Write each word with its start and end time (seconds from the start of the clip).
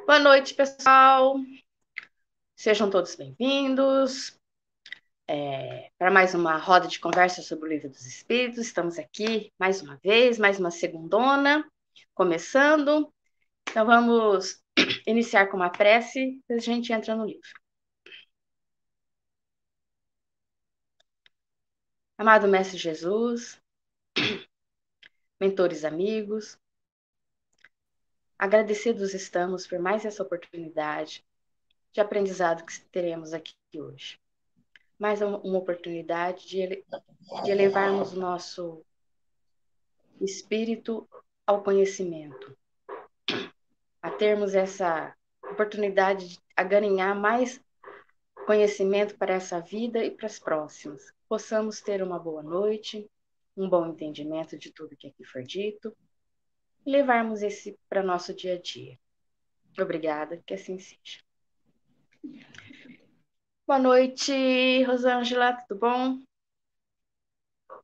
Boa 0.00 0.18
noite, 0.18 0.54
pessoal. 0.54 1.36
Sejam 2.56 2.90
todos 2.90 3.14
bem-vindos 3.14 4.36
é, 5.28 5.90
para 5.96 6.10
mais 6.10 6.34
uma 6.34 6.56
roda 6.58 6.88
de 6.88 6.98
conversa 6.98 7.40
sobre 7.40 7.68
o 7.68 7.72
Livro 7.72 7.88
dos 7.88 8.04
Espíritos. 8.04 8.58
Estamos 8.58 8.98
aqui 8.98 9.52
mais 9.58 9.80
uma 9.80 9.96
vez, 10.02 10.38
mais 10.38 10.58
uma 10.58 10.70
segundona, 10.70 11.64
começando. 12.14 13.12
Então, 13.70 13.86
vamos 13.86 14.62
iniciar 15.06 15.46
com 15.46 15.56
uma 15.56 15.70
prece, 15.70 16.42
e 16.48 16.52
a 16.52 16.58
gente 16.58 16.92
entra 16.92 17.14
no 17.14 17.24
livro. 17.24 17.48
Amado 22.18 22.48
Mestre 22.48 22.78
Jesus, 22.78 23.60
mentores 25.40 25.84
amigos, 25.84 26.58
agradecidos 28.42 29.14
estamos 29.14 29.68
por 29.68 29.78
mais 29.78 30.04
essa 30.04 30.20
oportunidade 30.20 31.24
de 31.92 32.00
aprendizado 32.00 32.64
que 32.64 32.80
teremos 32.86 33.32
aqui 33.32 33.54
hoje. 33.76 34.18
Mais 34.98 35.22
uma 35.22 35.38
oportunidade 35.56 36.48
de, 36.48 36.58
ele, 36.58 36.84
de 37.44 37.50
elevarmos 37.52 38.14
nosso 38.14 38.84
espírito 40.20 41.08
ao 41.46 41.62
conhecimento, 41.62 42.58
a 44.02 44.10
termos 44.10 44.56
essa 44.56 45.16
oportunidade 45.44 46.30
de 46.30 46.64
ganhar 46.68 47.14
mais 47.14 47.62
conhecimento 48.44 49.16
para 49.16 49.34
essa 49.34 49.60
vida 49.60 50.04
e 50.04 50.10
para 50.10 50.26
as 50.26 50.40
próximas. 50.40 51.14
Possamos 51.28 51.80
ter 51.80 52.02
uma 52.02 52.18
boa 52.18 52.42
noite, 52.42 53.08
um 53.56 53.68
bom 53.68 53.86
entendimento 53.86 54.58
de 54.58 54.72
tudo 54.72 54.96
que 54.96 55.06
aqui 55.06 55.24
foi 55.24 55.44
dito 55.44 55.96
e 56.84 56.90
levarmos 56.90 57.42
esse 57.42 57.78
para 57.88 58.02
nosso 58.02 58.34
dia 58.34 58.54
a 58.54 58.60
dia. 58.60 58.98
Obrigada, 59.78 60.42
que 60.46 60.54
assim 60.54 60.78
seja. 60.78 61.20
Boa 63.66 63.78
noite, 63.78 64.82
Rosângela, 64.84 65.54
tudo 65.68 65.80
bom? 65.80 66.18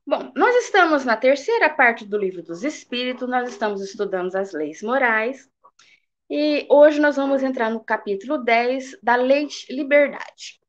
Bom, 0.05 0.31
nós 0.35 0.55
estamos 0.63 1.05
na 1.05 1.15
terceira 1.15 1.69
parte 1.69 2.05
do 2.05 2.17
Livro 2.17 2.43
dos 2.43 2.63
Espíritos, 2.63 3.27
nós 3.27 3.49
estamos 3.49 3.81
estudando 3.81 4.35
as 4.35 4.53
leis 4.53 4.81
morais, 4.81 5.49
e 6.29 6.67
hoje 6.69 6.99
nós 6.99 7.15
vamos 7.15 7.41
entrar 7.41 7.69
no 7.71 7.83
capítulo 7.83 8.37
10 8.37 8.99
da 9.01 9.15
Lei 9.15 9.47
de 9.47 9.65
Liberdade. 9.69 10.59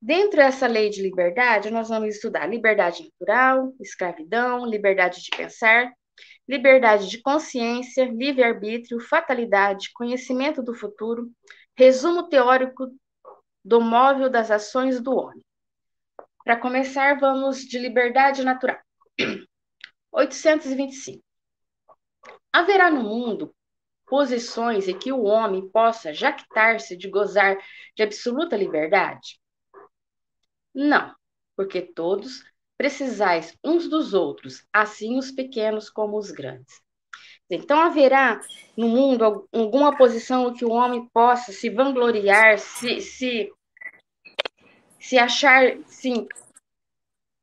Dentro 0.00 0.38
dessa 0.38 0.66
lei 0.66 0.90
de 0.90 1.00
liberdade, 1.00 1.70
nós 1.70 1.88
vamos 1.88 2.16
estudar 2.16 2.46
liberdade 2.46 3.04
natural, 3.04 3.72
escravidão, 3.80 4.66
liberdade 4.66 5.22
de 5.22 5.30
pensar, 5.30 5.92
liberdade 6.48 7.08
de 7.08 7.20
consciência, 7.20 8.04
livre-arbítrio, 8.04 9.00
fatalidade, 9.00 9.92
conhecimento 9.92 10.62
do 10.62 10.74
futuro, 10.74 11.30
resumo 11.76 12.28
teórico 12.28 12.88
do 13.64 13.80
móvel 13.80 14.28
das 14.28 14.50
ações 14.50 15.00
do 15.00 15.14
homem. 15.14 15.42
Para 16.44 16.56
começar, 16.56 17.18
vamos 17.18 17.58
de 17.60 17.78
liberdade 17.78 18.42
natural. 18.42 18.80
825. 20.12 21.22
Haverá 22.52 22.90
no 22.90 23.02
mundo 23.02 23.54
posições 24.06 24.88
em 24.88 24.98
que 24.98 25.10
o 25.10 25.22
homem 25.22 25.66
possa 25.70 26.12
jactar-se 26.12 26.96
de 26.96 27.08
gozar 27.08 27.56
de 27.96 28.02
absoluta 28.02 28.56
liberdade? 28.56 29.40
Não, 30.74 31.14
porque 31.56 31.80
todos 31.80 32.44
precisais 32.76 33.56
uns 33.64 33.88
dos 33.88 34.14
outros, 34.14 34.66
assim 34.72 35.18
os 35.18 35.30
pequenos 35.30 35.88
como 35.88 36.18
os 36.18 36.30
grandes. 36.30 36.80
Então 37.50 37.78
haverá 37.78 38.40
no 38.76 38.88
mundo 38.88 39.46
alguma 39.52 39.96
posição 39.96 40.48
em 40.48 40.54
que 40.54 40.64
o 40.64 40.70
homem 40.70 41.08
possa 41.12 41.52
se 41.52 41.68
vangloriar, 41.68 42.58
se, 42.58 43.00
se, 43.00 43.52
se 44.98 45.18
achar, 45.18 45.76
sim, 45.86 46.26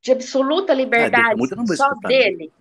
de 0.02 0.12
absoluta 0.12 0.74
liberdade 0.74 1.40
ah, 1.40 1.76
só 1.76 1.90
dele. 2.08 2.52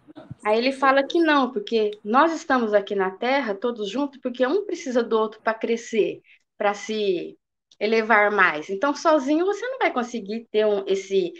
Aí 0.46 0.58
ele 0.58 0.72
fala 0.72 1.04
que 1.04 1.20
não, 1.20 1.52
porque 1.52 1.92
nós 2.04 2.34
estamos 2.34 2.74
aqui 2.74 2.96
na 2.96 3.12
Terra 3.12 3.56
todos 3.56 3.90
juntos, 3.90 4.20
porque 4.22 4.46
um 4.46 4.66
precisa 4.66 5.04
do 5.04 5.18
outro 5.18 5.42
para 5.42 5.54
crescer, 5.54 6.22
para 6.58 6.74
se 6.74 7.38
elevar 7.80 8.32
mais. 8.32 8.70
Então, 8.70 8.94
sozinho 8.94 9.46
você 9.46 9.66
não 9.68 9.80
vai 9.80 9.92
conseguir 9.92 10.48
ter 10.52 10.66
um, 10.66 10.84
esse, 10.86 11.34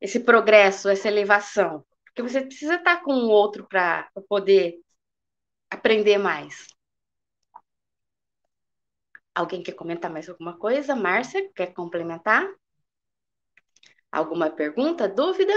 esse 0.00 0.20
progresso, 0.20 0.88
essa 0.88 1.08
elevação, 1.08 1.84
porque 2.04 2.22
você 2.22 2.40
precisa 2.40 2.76
estar 2.76 3.02
com 3.02 3.12
o 3.12 3.28
outro 3.28 3.66
para 3.66 4.10
poder 4.28 4.80
aprender 5.70 6.18
mais. 6.18 6.66
Alguém 9.34 9.62
quer 9.62 9.72
comentar 9.72 10.10
mais 10.10 10.28
alguma 10.28 10.56
coisa? 10.56 10.96
Márcia, 10.96 11.50
quer 11.54 11.74
complementar? 11.74 12.48
Alguma 14.10 14.48
pergunta, 14.48 15.06
dúvida? 15.06 15.52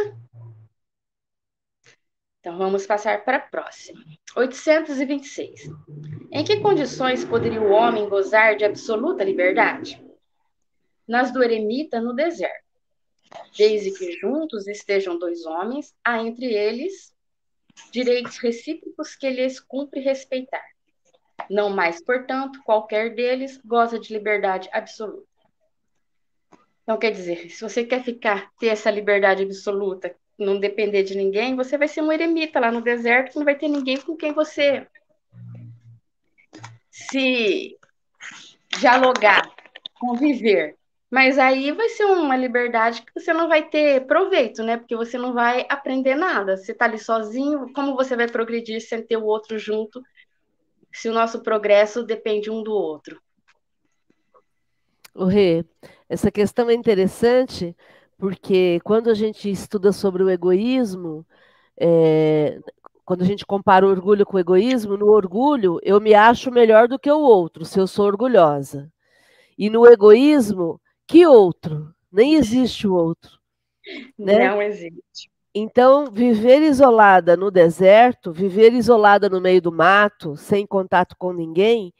Então, 2.39 2.57
vamos 2.57 2.85
passar 2.85 3.23
para 3.23 3.37
a 3.37 3.41
próxima. 3.41 4.01
826. 4.35 5.69
Em 6.31 6.43
que 6.43 6.59
condições 6.59 7.23
poderia 7.23 7.61
o 7.61 7.71
homem 7.71 8.07
gozar 8.07 8.55
de 8.55 8.65
absoluta 8.65 9.23
liberdade? 9.23 10.01
Nas 11.07 11.31
do 11.31 11.43
eremita 11.43 12.01
no 12.01 12.13
deserto. 12.13 12.68
Desde 13.57 13.91
que 13.91 14.13
juntos 14.13 14.67
estejam 14.67 15.17
dois 15.17 15.45
homens, 15.45 15.93
há 16.03 16.19
entre 16.19 16.45
eles 16.53 17.13
direitos 17.91 18.37
recíprocos 18.37 19.15
que 19.15 19.29
lhes 19.29 19.59
cumpre 19.59 20.01
respeitar. 20.01 20.63
Não 21.49 21.69
mais, 21.69 22.03
portanto, 22.03 22.61
qualquer 22.63 23.15
deles 23.15 23.59
goza 23.63 23.99
de 23.99 24.13
liberdade 24.13 24.69
absoluta. 24.71 25.27
Então, 26.83 26.97
quer 26.97 27.11
dizer, 27.11 27.51
se 27.51 27.61
você 27.61 27.83
quer 27.83 28.03
ficar, 28.03 28.51
ter 28.59 28.67
essa 28.67 28.89
liberdade 28.89 29.43
absoluta, 29.43 30.15
não 30.37 30.59
depender 30.59 31.03
de 31.03 31.15
ninguém, 31.15 31.55
você 31.55 31.77
vai 31.77 31.87
ser 31.87 32.01
um 32.01 32.11
eremita 32.11 32.59
lá 32.59 32.71
no 32.71 32.81
deserto, 32.81 33.37
não 33.37 33.45
vai 33.45 33.55
ter 33.55 33.67
ninguém 33.67 33.97
com 33.97 34.15
quem 34.15 34.33
você 34.33 34.87
se 36.89 37.77
dialogar, 38.79 39.53
conviver. 39.99 40.78
Mas 41.09 41.39
aí 41.39 41.71
vai 41.71 41.89
ser 41.89 42.05
uma 42.05 42.35
liberdade 42.35 43.01
que 43.01 43.19
você 43.19 43.33
não 43.33 43.47
vai 43.47 43.67
ter 43.67 44.05
proveito, 44.05 44.61
né? 44.61 44.77
Porque 44.77 44.95
você 44.95 45.17
não 45.17 45.33
vai 45.33 45.65
aprender 45.67 46.15
nada. 46.15 46.55
Você 46.55 46.71
está 46.71 46.85
ali 46.85 46.99
sozinho, 46.99 47.73
como 47.73 47.95
você 47.95 48.15
vai 48.15 48.27
progredir 48.27 48.79
sem 48.79 49.01
ter 49.01 49.17
o 49.17 49.25
outro 49.25 49.57
junto, 49.57 50.03
se 50.93 51.09
o 51.09 51.13
nosso 51.13 51.41
progresso 51.41 52.03
depende 52.03 52.51
um 52.51 52.61
do 52.61 52.73
outro? 52.73 53.19
O 55.15 55.25
Rê, 55.25 55.65
essa 56.07 56.29
questão 56.31 56.69
é 56.69 56.73
interessante 56.73 57.75
porque 58.17 58.79
quando 58.83 59.09
a 59.09 59.13
gente 59.13 59.49
estuda 59.49 59.91
sobre 59.91 60.21
o 60.21 60.29
egoísmo, 60.29 61.25
é, 61.79 62.59
quando 63.03 63.23
a 63.23 63.25
gente 63.25 63.45
compara 63.45 63.87
o 63.87 63.89
orgulho 63.89 64.25
com 64.25 64.37
o 64.37 64.39
egoísmo, 64.39 64.95
no 64.95 65.07
orgulho 65.07 65.79
eu 65.81 65.99
me 65.99 66.13
acho 66.13 66.51
melhor 66.51 66.87
do 66.87 66.99
que 66.99 67.09
o 67.09 67.19
outro, 67.19 67.65
se 67.65 67.79
eu 67.79 67.87
sou 67.87 68.05
orgulhosa. 68.05 68.91
E 69.57 69.69
no 69.69 69.87
egoísmo, 69.87 70.79
que 71.09 71.25
outro? 71.25 71.91
Nem 72.11 72.35
existe 72.35 72.87
o 72.87 72.93
outro. 72.93 73.39
Né? 74.17 74.47
Não 74.47 74.61
existe. 74.61 75.31
Então, 75.53 76.05
viver 76.05 76.61
isolada 76.61 77.35
no 77.35 77.49
deserto, 77.49 78.31
viver 78.31 78.73
isolada 78.73 79.27
no 79.27 79.41
meio 79.41 79.59
do 79.59 79.71
mato, 79.71 80.37
sem 80.37 80.67
contato 80.67 81.15
com 81.17 81.33
ninguém, 81.33 81.91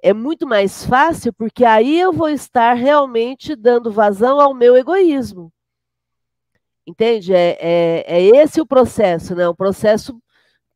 é 0.00 0.12
muito 0.12 0.46
mais 0.46 0.86
fácil, 0.86 1.32
porque 1.32 1.64
aí 1.64 1.98
eu 1.98 2.12
vou 2.12 2.28
estar 2.28 2.74
realmente 2.74 3.56
dando 3.56 3.90
vazão 3.90 4.40
ao 4.40 4.54
meu 4.54 4.76
egoísmo. 4.76 5.52
Entende? 6.86 7.34
É, 7.34 7.58
é, 7.60 8.04
é 8.06 8.22
esse 8.36 8.60
o 8.60 8.66
processo, 8.66 9.34
né? 9.34 9.48
Um 9.48 9.54
processo 9.54 10.16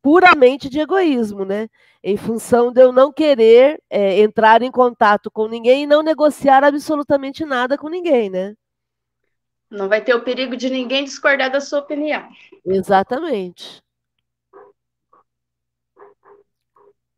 puramente 0.02 0.68
de 0.68 0.80
egoísmo, 0.80 1.44
né? 1.44 1.68
Em 2.02 2.16
função 2.16 2.72
de 2.72 2.80
eu 2.80 2.92
não 2.92 3.12
querer 3.12 3.82
é, 3.90 4.20
entrar 4.20 4.62
em 4.62 4.70
contato 4.70 5.30
com 5.30 5.48
ninguém 5.48 5.82
e 5.82 5.86
não 5.86 6.02
negociar 6.02 6.62
absolutamente 6.62 7.44
nada 7.44 7.76
com 7.76 7.88
ninguém, 7.88 8.30
né? 8.30 8.54
Não 9.70 9.88
vai 9.88 10.02
ter 10.02 10.14
o 10.14 10.22
perigo 10.22 10.56
de 10.56 10.70
ninguém 10.70 11.04
discordar 11.04 11.50
da 11.50 11.60
sua 11.60 11.80
opinião. 11.80 12.26
Exatamente. 12.64 13.82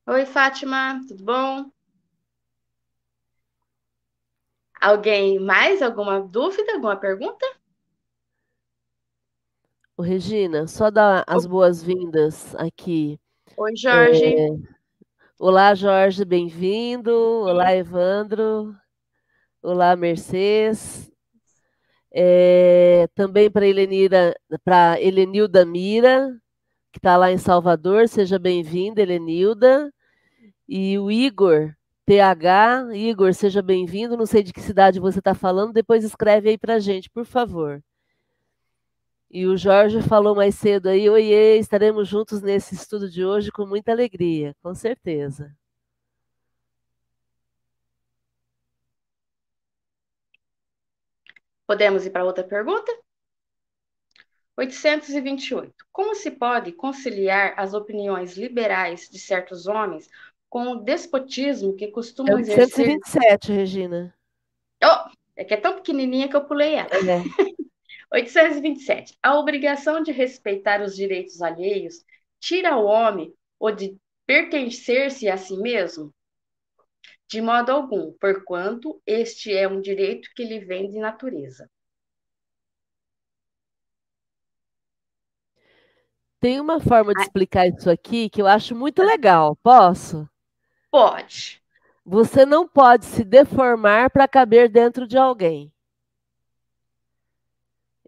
Oi, 0.07 0.27
Fátima, 0.27 1.01
tudo 1.07 1.23
bom? 1.23 1.71
Alguém 4.81 5.39
mais? 5.39 5.83
Alguma 5.83 6.21
dúvida? 6.21 6.73
Alguma 6.73 6.97
pergunta? 6.97 7.47
Ô, 9.97 10.03
Regina, 10.03 10.67
só 10.67 10.91
dar 10.91 11.23
as 11.27 11.47
boas-vindas 11.47 12.55
aqui. 12.57 13.21
Oi, 13.63 13.77
Jorge. 13.77 14.25
É... 14.25 14.49
Olá, 15.39 15.75
Jorge, 15.75 16.25
bem-vindo. 16.25 17.13
Olá, 17.13 17.77
Evandro. 17.77 18.75
Olá, 19.63 19.95
Mercedes. 19.95 21.13
É... 22.11 23.07
Também 23.15 23.51
para 23.51 23.67
Helenira, 23.67 24.35
para 24.65 24.99
Helenilda 24.99 25.67
Mira, 25.67 26.35
que 26.91 26.99
está 26.99 27.19
lá 27.19 27.31
em 27.31 27.37
Salvador. 27.37 28.09
Seja 28.09 28.39
bem-vinda, 28.39 29.03
Helenilda. 29.03 29.93
E 30.67 30.99
o 30.99 31.11
Igor 31.11 31.75
TH, 32.07 32.95
Igor, 32.95 33.35
seja 33.35 33.61
bem-vindo. 33.61 34.17
Não 34.17 34.25
sei 34.25 34.43
de 34.43 34.55
que 34.55 34.63
cidade 34.63 34.99
você 34.99 35.19
está 35.19 35.35
falando, 35.35 35.75
depois 35.75 36.03
escreve 36.03 36.49
aí 36.49 36.57
para 36.57 36.79
gente, 36.79 37.11
por 37.11 37.27
favor. 37.27 37.83
E 39.33 39.47
o 39.47 39.57
Jorge 39.57 40.03
falou 40.03 40.35
mais 40.35 40.57
cedo 40.57 40.89
aí, 40.89 41.09
oiê, 41.09 41.57
estaremos 41.57 42.09
juntos 42.09 42.43
nesse 42.43 42.75
estudo 42.75 43.09
de 43.09 43.25
hoje 43.25 43.53
com 43.53 43.65
muita 43.65 43.93
alegria, 43.93 44.57
com 44.61 44.75
certeza. 44.75 45.57
Podemos 51.65 52.05
ir 52.05 52.11
para 52.11 52.25
outra 52.25 52.43
pergunta? 52.43 52.91
828. 54.57 55.73
Como 55.93 56.17
se 56.17 56.33
pode 56.33 56.73
conciliar 56.73 57.55
as 57.57 57.73
opiniões 57.73 58.37
liberais 58.37 59.09
de 59.09 59.21
certos 59.21 59.69
homens 59.69 60.09
com 60.49 60.73
o 60.73 60.83
despotismo 60.83 61.77
que 61.77 61.87
costumam 61.87 62.33
é 62.33 62.37
827, 62.41 63.53
exercer... 63.53 63.57
Regina. 63.57 64.15
Oh, 64.83 65.09
é 65.37 65.45
que 65.45 65.55
é 65.55 65.57
tão 65.57 65.77
pequenininha 65.77 66.29
que 66.29 66.35
eu 66.35 66.45
pulei 66.45 66.75
ela. 66.75 66.91
É. 66.91 67.23
827. 68.13 69.17
A 69.23 69.39
obrigação 69.39 70.03
de 70.03 70.11
respeitar 70.11 70.83
os 70.83 70.97
direitos 70.97 71.41
alheios 71.41 72.05
tira 72.41 72.77
o 72.77 72.85
homem 72.85 73.33
ou 73.59 73.71
de 73.71 73.97
pertencer-se 74.27 75.29
a 75.29 75.37
si 75.37 75.57
mesmo? 75.57 76.13
De 77.29 77.41
modo 77.41 77.71
algum, 77.71 78.13
porquanto 78.21 79.01
este 79.07 79.53
é 79.57 79.69
um 79.69 79.81
direito 79.81 80.29
que 80.35 80.45
lhe 80.45 80.59
vem 80.59 80.89
de 80.89 80.99
natureza. 80.99 81.71
Tem 86.41 86.59
uma 86.59 86.81
forma 86.81 87.13
de 87.13 87.21
explicar 87.21 87.69
isso 87.69 87.91
aqui 87.91 88.31
que 88.31 88.41
eu 88.41 88.47
acho 88.47 88.75
muito 88.75 89.03
legal. 89.03 89.55
Posso? 89.57 90.29
Pode. 90.91 91.63
Você 92.05 92.47
não 92.47 92.67
pode 92.67 93.05
se 93.05 93.23
deformar 93.23 94.11
para 94.11 94.27
caber 94.27 94.69
dentro 94.71 95.07
de 95.07 95.19
alguém. 95.19 95.71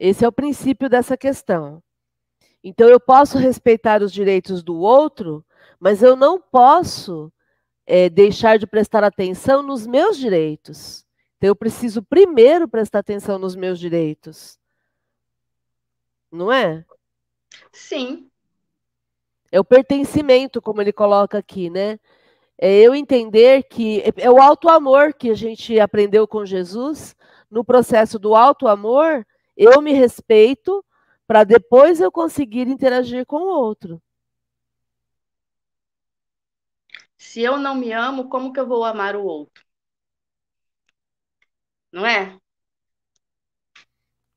Esse 0.05 0.25
é 0.25 0.29
o 0.29 0.33
princípio 0.33 0.91
dessa 0.91 1.17
questão. 1.17 1.81
Então, 2.65 2.89
eu 2.89 2.99
posso 2.99 3.39
respeitar 3.39 4.03
os 4.03 4.13
direitos 4.13 4.61
do 4.61 4.77
outro, 4.77 5.47
mas 5.79 6.03
eu 6.03 6.17
não 6.17 6.41
posso 6.41 7.33
é, 7.87 8.09
deixar 8.09 8.59
de 8.59 8.67
prestar 8.67 9.05
atenção 9.05 9.63
nos 9.63 9.87
meus 9.87 10.19
direitos. 10.19 11.07
Então, 11.37 11.47
eu 11.47 11.55
preciso 11.55 12.03
primeiro 12.03 12.67
prestar 12.67 12.99
atenção 12.99 13.39
nos 13.39 13.55
meus 13.55 13.79
direitos. 13.79 14.59
Não 16.33 16.51
é? 16.51 16.85
Sim. 17.71 18.29
É 19.53 19.61
o 19.61 19.65
pertencimento, 19.65 20.61
como 20.61 20.81
ele 20.81 20.93
coloca 20.93 21.39
aqui, 21.39 21.71
né? 21.71 22.01
É 22.59 22.75
eu 22.81 22.93
entender 22.93 23.63
que 23.69 24.01
é, 24.01 24.13
é 24.17 24.31
o 24.33 24.43
alto 24.43 24.69
amor 24.69 25.15
que 25.15 25.31
a 25.31 25.35
gente 25.35 25.79
aprendeu 25.79 26.27
com 26.27 26.45
Jesus. 26.45 27.15
No 27.49 27.65
processo 27.65 28.19
do 28.19 28.35
alto 28.35 28.67
amor, 28.67 29.25
eu 29.63 29.81
me 29.81 29.93
respeito 29.93 30.85
para 31.27 31.45
depois 31.45 32.01
eu 32.01 32.11
conseguir 32.11 32.67
interagir 32.69 33.25
com 33.27 33.37
o 33.37 33.47
outro. 33.47 34.03
Se 37.17 37.41
eu 37.41 37.57
não 37.59 37.75
me 37.75 37.93
amo, 37.93 38.29
como 38.29 38.53
que 38.53 38.61
eu 38.61 38.67
vou 38.67 38.85
amar 38.85 39.17
o 39.17 39.25
outro? 39.25 39.65
Não 41.93 42.05
é? 42.07 42.35
O 42.35 42.41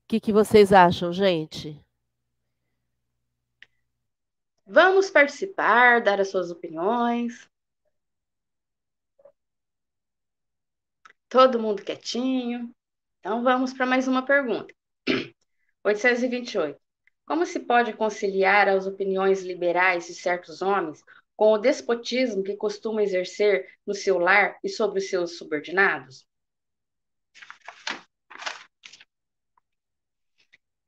que, 0.08 0.20
que 0.20 0.32
vocês 0.32 0.72
acham, 0.72 1.12
gente? 1.12 1.84
Vamos 4.64 5.10
participar, 5.10 6.00
dar 6.02 6.20
as 6.20 6.28
suas 6.28 6.50
opiniões. 6.50 7.48
Todo 11.28 11.60
mundo 11.60 11.82
quietinho. 11.84 12.74
Então 13.20 13.42
vamos 13.42 13.72
para 13.72 13.84
mais 13.86 14.06
uma 14.08 14.24
pergunta. 14.24 14.72
828. 15.86 16.76
Como 17.24 17.46
se 17.46 17.60
pode 17.60 17.92
conciliar 17.92 18.68
as 18.68 18.88
opiniões 18.88 19.42
liberais 19.42 20.08
de 20.08 20.14
certos 20.14 20.60
homens 20.60 21.00
com 21.36 21.52
o 21.52 21.58
despotismo 21.58 22.42
que 22.42 22.56
costuma 22.56 23.04
exercer 23.04 23.68
no 23.86 23.94
seu 23.94 24.18
lar 24.18 24.58
e 24.64 24.68
sobre 24.68 24.98
os 24.98 25.08
seus 25.08 25.38
subordinados? 25.38 26.26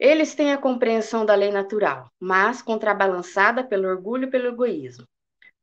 Eles 0.00 0.34
têm 0.34 0.52
a 0.52 0.58
compreensão 0.58 1.24
da 1.24 1.34
lei 1.36 1.52
natural, 1.52 2.10
mas 2.18 2.60
contrabalançada 2.60 3.62
pelo 3.62 3.86
orgulho 3.86 4.26
e 4.26 4.30
pelo 4.30 4.48
egoísmo. 4.48 5.06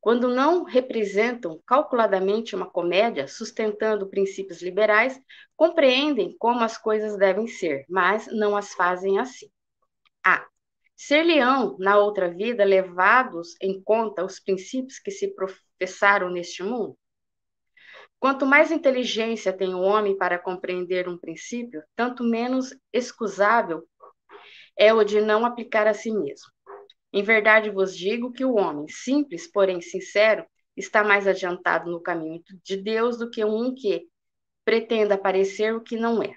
Quando 0.00 0.28
não 0.28 0.62
representam 0.62 1.60
calculadamente 1.66 2.54
uma 2.54 2.70
comédia 2.70 3.26
sustentando 3.26 4.08
princípios 4.08 4.62
liberais, 4.62 5.20
compreendem 5.56 6.36
como 6.38 6.62
as 6.62 6.78
coisas 6.78 7.18
devem 7.18 7.46
ser, 7.46 7.84
mas 7.88 8.26
não 8.28 8.56
as 8.56 8.72
fazem 8.72 9.18
assim. 9.18 9.50
A. 10.24 10.46
Ser-lhe-ão, 10.94 11.76
na 11.78 11.98
outra 11.98 12.30
vida, 12.30 12.64
levados 12.64 13.56
em 13.60 13.82
conta 13.82 14.24
os 14.24 14.40
princípios 14.40 14.98
que 14.98 15.10
se 15.10 15.34
professaram 15.34 16.30
neste 16.30 16.62
mundo? 16.62 16.96
Quanto 18.18 18.46
mais 18.46 18.70
inteligência 18.70 19.52
tem 19.52 19.74
o 19.74 19.80
homem 19.80 20.16
para 20.16 20.38
compreender 20.38 21.08
um 21.08 21.18
princípio, 21.18 21.82
tanto 21.94 22.24
menos 22.24 22.74
excusável 22.92 23.86
é 24.76 24.92
o 24.92 25.04
de 25.04 25.20
não 25.20 25.44
aplicar 25.44 25.86
a 25.86 25.94
si 25.94 26.10
mesmo. 26.10 26.55
Em 27.16 27.22
verdade 27.22 27.70
vos 27.70 27.96
digo 27.96 28.30
que 28.30 28.44
o 28.44 28.56
homem, 28.56 28.86
simples, 28.88 29.50
porém 29.50 29.80
sincero, 29.80 30.44
está 30.76 31.02
mais 31.02 31.26
adiantado 31.26 31.90
no 31.90 31.98
caminho 31.98 32.42
de 32.62 32.76
Deus 32.76 33.16
do 33.16 33.30
que 33.30 33.42
um 33.42 33.74
que 33.74 34.06
pretenda 34.62 35.16
parecer 35.16 35.74
o 35.74 35.80
que 35.80 35.96
não 35.96 36.22
é. 36.22 36.36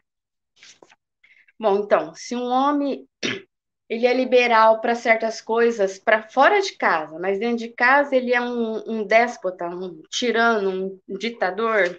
Bom, 1.60 1.80
então, 1.80 2.16
se 2.16 2.34
um 2.34 2.46
homem 2.46 3.06
ele 3.90 4.08
é 4.08 4.14
liberal 4.14 4.80
para 4.80 4.96
certas 4.96 5.42
coisas 5.42 6.00
para 6.00 6.30
fora 6.30 6.62
de 6.62 6.78
casa, 6.78 7.20
mas 7.20 7.38
dentro 7.38 7.58
de 7.58 7.74
casa 7.74 8.16
ele 8.16 8.34
é 8.34 8.40
um, 8.40 8.81
um 8.90 9.06
déspota, 9.06 9.68
um 9.68 10.02
tirano, 10.10 10.98
um 11.10 11.18
ditador. 11.18 11.98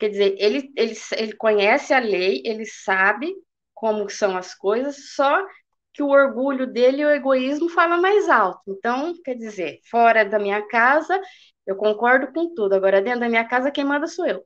Quer 0.00 0.08
dizer, 0.08 0.34
ele, 0.36 0.72
ele, 0.76 0.94
ele 1.16 1.32
conhece 1.34 1.94
a 1.94 2.00
lei, 2.00 2.42
ele 2.44 2.66
sabe 2.66 3.32
como 3.72 4.10
são 4.10 4.36
as 4.36 4.52
coisas, 4.52 5.14
só 5.14 5.46
que 5.92 6.02
o 6.02 6.08
orgulho 6.08 6.66
dele 6.66 7.02
e 7.02 7.04
o 7.04 7.10
egoísmo 7.10 7.68
fala 7.68 7.96
mais 7.98 8.28
alto. 8.28 8.62
Então, 8.66 9.14
quer 9.22 9.34
dizer, 9.34 9.80
fora 9.90 10.24
da 10.24 10.38
minha 10.38 10.66
casa, 10.68 11.20
eu 11.66 11.76
concordo 11.76 12.32
com 12.32 12.54
tudo. 12.54 12.74
Agora, 12.74 13.02
dentro 13.02 13.20
da 13.20 13.28
minha 13.28 13.46
casa, 13.46 13.70
quem 13.70 13.84
manda 13.84 14.06
sou 14.06 14.26
eu. 14.26 14.44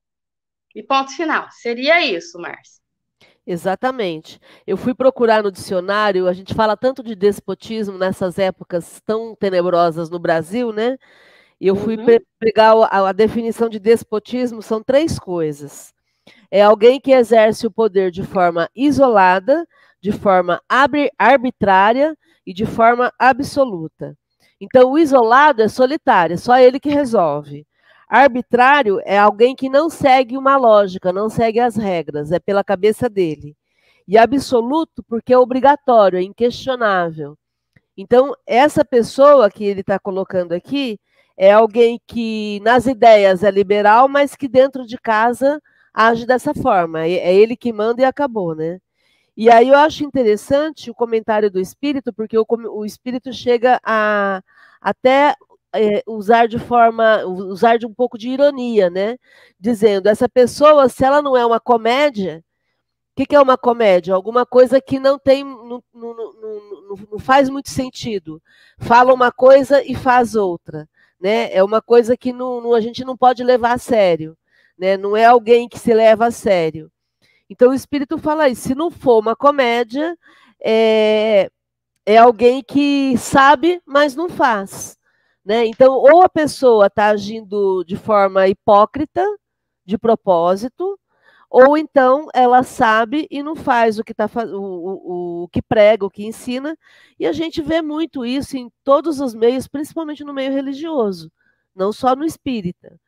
E 0.75 0.83
ponto 0.83 1.15
final. 1.17 1.49
Seria 1.51 2.05
isso, 2.05 2.39
Márcia. 2.39 2.81
Exatamente. 3.47 4.41
Eu 4.67 4.77
fui 4.77 4.93
procurar 4.93 5.43
no 5.43 5.53
dicionário, 5.53 6.27
a 6.27 6.33
gente 6.33 6.53
fala 6.53 6.77
tanto 6.77 7.03
de 7.03 7.15
despotismo 7.15 7.97
nessas 7.97 8.39
épocas 8.39 9.01
tão 9.07 9.37
tenebrosas 9.37 10.11
no 10.11 10.19
Brasil, 10.19 10.73
né? 10.73 10.99
E 11.61 11.69
eu 11.69 11.77
fui 11.77 11.97
uhum. 11.97 12.19
pegar 12.39 12.73
a, 12.73 13.09
a 13.09 13.13
definição 13.13 13.69
de 13.69 13.79
despotismo, 13.79 14.61
são 14.61 14.83
três 14.83 15.19
coisas. 15.19 15.95
É 16.51 16.63
alguém 16.63 17.01
que 17.01 17.13
exerce 17.13 17.67
o 17.67 17.71
poder 17.71 18.11
de 18.11 18.25
forma 18.25 18.69
isolada, 18.75 19.67
de 20.07 20.13
forma 20.13 20.63
arbitrária 21.19 22.17
e 22.47 22.55
de 22.55 22.65
forma 22.65 23.13
absoluta. 23.19 24.17
Então, 24.61 24.93
o 24.93 24.99
isolado 24.99 25.63
é 25.63 25.67
solitário, 25.69 26.35
é 26.35 26.37
só 26.37 26.57
ele 26.61 26.79
que 26.79 26.89
resolve. 26.89 27.67
Arbitrário 28.09 29.01
é 29.05 29.19
alguém 29.19 29.57
que 29.57 29.69
não 29.69 29.91
segue 29.91 30.39
uma 30.39 30.57
lógica, 30.57 31.13
não 31.13 31.29
segue 31.29 31.59
as 31.59 31.75
regras, 31.75 32.31
é 32.31 32.39
pela 32.39 32.63
cabeça 32.63 33.09
dele. 33.09 33.57
E 34.07 34.17
absoluto 34.17 35.03
porque 35.03 35.33
é 35.33 35.39
obrigatório, 35.39 36.21
é 36.21 36.23
inquestionável. 36.23 37.37
Então, 37.97 38.33
essa 38.47 38.85
pessoa 38.85 39.51
que 39.51 39.65
ele 39.65 39.81
está 39.81 39.99
colocando 39.99 40.53
aqui 40.53 41.01
é 41.37 41.51
alguém 41.51 42.01
que 42.07 42.61
nas 42.63 42.87
ideias 42.87 43.43
é 43.43 43.51
liberal, 43.51 44.07
mas 44.07 44.37
que 44.37 44.47
dentro 44.47 44.87
de 44.87 44.99
casa 44.99 45.61
age 45.93 46.25
dessa 46.27 46.55
forma. 46.55 47.05
É 47.05 47.35
ele 47.35 47.57
que 47.57 47.73
manda 47.73 48.03
e 48.03 48.05
acabou, 48.05 48.55
né? 48.55 48.79
E 49.37 49.51
aí 49.51 49.69
eu 49.69 49.77
acho 49.77 50.05
interessante 50.05 50.91
o 50.91 50.95
comentário 50.95 51.51
do 51.51 51.61
espírito, 51.61 52.13
porque 52.13 52.39
o, 52.39 52.47
o 52.49 52.85
espírito 52.87 53.33
chega 53.33 53.79
a 53.85 54.43
até 54.81 55.35
é, 55.75 56.03
usar 56.07 56.47
de 56.49 56.59
forma, 56.59 57.25
usar 57.25 57.79
de 57.79 57.87
um 57.87 57.93
pouco 57.95 58.17
de 58.19 58.31
ironia, 58.31 58.89
né? 58.91 59.19
Dizendo, 59.61 60.09
essa 60.09 60.29
pessoa, 60.29 60.89
se 60.89 61.05
ela 61.05 61.21
não 61.23 61.37
é 61.37 61.45
uma 61.45 61.61
comédia, 61.61 62.43
o 63.13 63.17
que, 63.17 63.27
que, 63.27 63.37
é 63.37 63.41
uma 63.41 63.59
comédia? 63.59 64.15
Alguma 64.15 64.47
coisa 64.47 64.81
que 64.81 64.99
não 64.99 65.19
tem, 65.19 65.45
não, 65.45 65.83
não, 65.95 66.15
não, 66.15 66.97
não, 67.13 67.19
faz 67.19 67.49
muito 67.49 67.71
sentido. 67.71 68.43
Fala 68.79 69.13
uma 69.15 69.33
coisa 69.33 69.83
e 69.83 69.95
faz 69.95 70.35
outra, 70.35 70.89
né? 71.21 71.53
É 71.53 71.65
uma 71.65 71.83
coisa 71.83 72.17
que 72.17 72.33
a 72.75 72.81
gente 72.81 73.05
não 73.05 73.17
pode 73.17 73.43
levar 73.43 73.73
a 73.73 73.79
sério, 73.79 74.37
né? 74.79 74.97
Não 74.97 75.17
é 75.17 75.25
alguém 75.25 75.69
que 75.69 75.79
se 75.79 75.95
leva 75.95 76.27
a 76.27 76.31
sério. 76.31 76.91
Então 77.49 77.71
o 77.71 77.75
espírito 77.75 78.19
fala 78.19 78.49
isso. 78.49 78.63
Se 78.69 78.75
não 78.75 78.91
for 78.91 79.21
uma 79.21 79.37
comédia, 79.37 80.17
é, 80.63 81.51
é 82.05 82.17
alguém 82.17 82.63
que 82.63 83.17
sabe, 83.19 83.81
mas 83.87 84.15
não 84.15 84.29
faz. 84.29 84.97
Né? 85.45 85.67
Então, 85.67 85.93
ou 85.93 86.23
a 86.23 86.29
pessoa 86.29 86.87
está 86.87 87.07
agindo 87.09 87.85
de 87.85 87.97
forma 87.97 88.49
hipócrita, 88.49 89.25
de 89.85 89.97
propósito, 89.97 90.99
ou 91.49 91.79
então 91.79 92.27
ela 92.35 92.63
sabe 92.65 93.29
e 93.31 93.43
não 93.43 93.55
faz 93.55 93.99
o 93.99 94.05
que 94.05 94.13
tá 94.13 94.29
o, 94.53 94.59
o, 94.59 95.43
o 95.45 95.49
que 95.49 95.63
prega, 95.63 96.05
o 96.05 96.11
que 96.11 96.27
ensina, 96.27 96.77
e 97.19 97.27
a 97.27 97.33
gente 97.33 97.63
vê 97.63 97.81
muito 97.81 98.27
isso 98.27 98.57
em 98.57 98.71
todos 98.83 99.21
os 99.21 99.35
meios, 99.35 99.69
principalmente 99.69 100.25
no 100.25 100.35
meio 100.35 100.53
religioso, 100.53 101.31
não 101.75 101.93
só 101.93 102.17
no 102.17 102.25
espírita, 102.25 102.99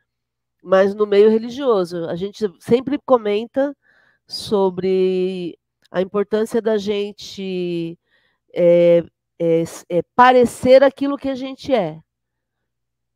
mas 0.62 0.94
no 0.94 1.06
meio 1.06 1.28
religioso. 1.30 2.04
A 2.08 2.14
gente 2.14 2.48
sempre 2.60 2.98
comenta 3.04 3.76
sobre 4.28 5.58
a 5.90 6.02
importância 6.02 6.60
da 6.60 6.76
gente 6.76 7.98
é, 8.54 9.02
é, 9.38 9.64
é, 9.88 10.02
parecer 10.14 10.82
aquilo 10.82 11.16
que 11.16 11.30
a 11.30 11.34
gente 11.34 11.72
é. 11.72 12.00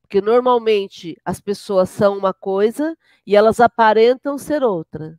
Porque 0.01 0.21
normalmente 0.21 1.17
as 1.25 1.41
pessoas 1.41 1.91
são 1.91 2.17
uma 2.17 2.33
coisa 2.33 2.97
e 3.27 3.37
elas 3.37 3.61
aparentam 3.61 4.39
ser 4.39 4.63
outra. 4.63 5.19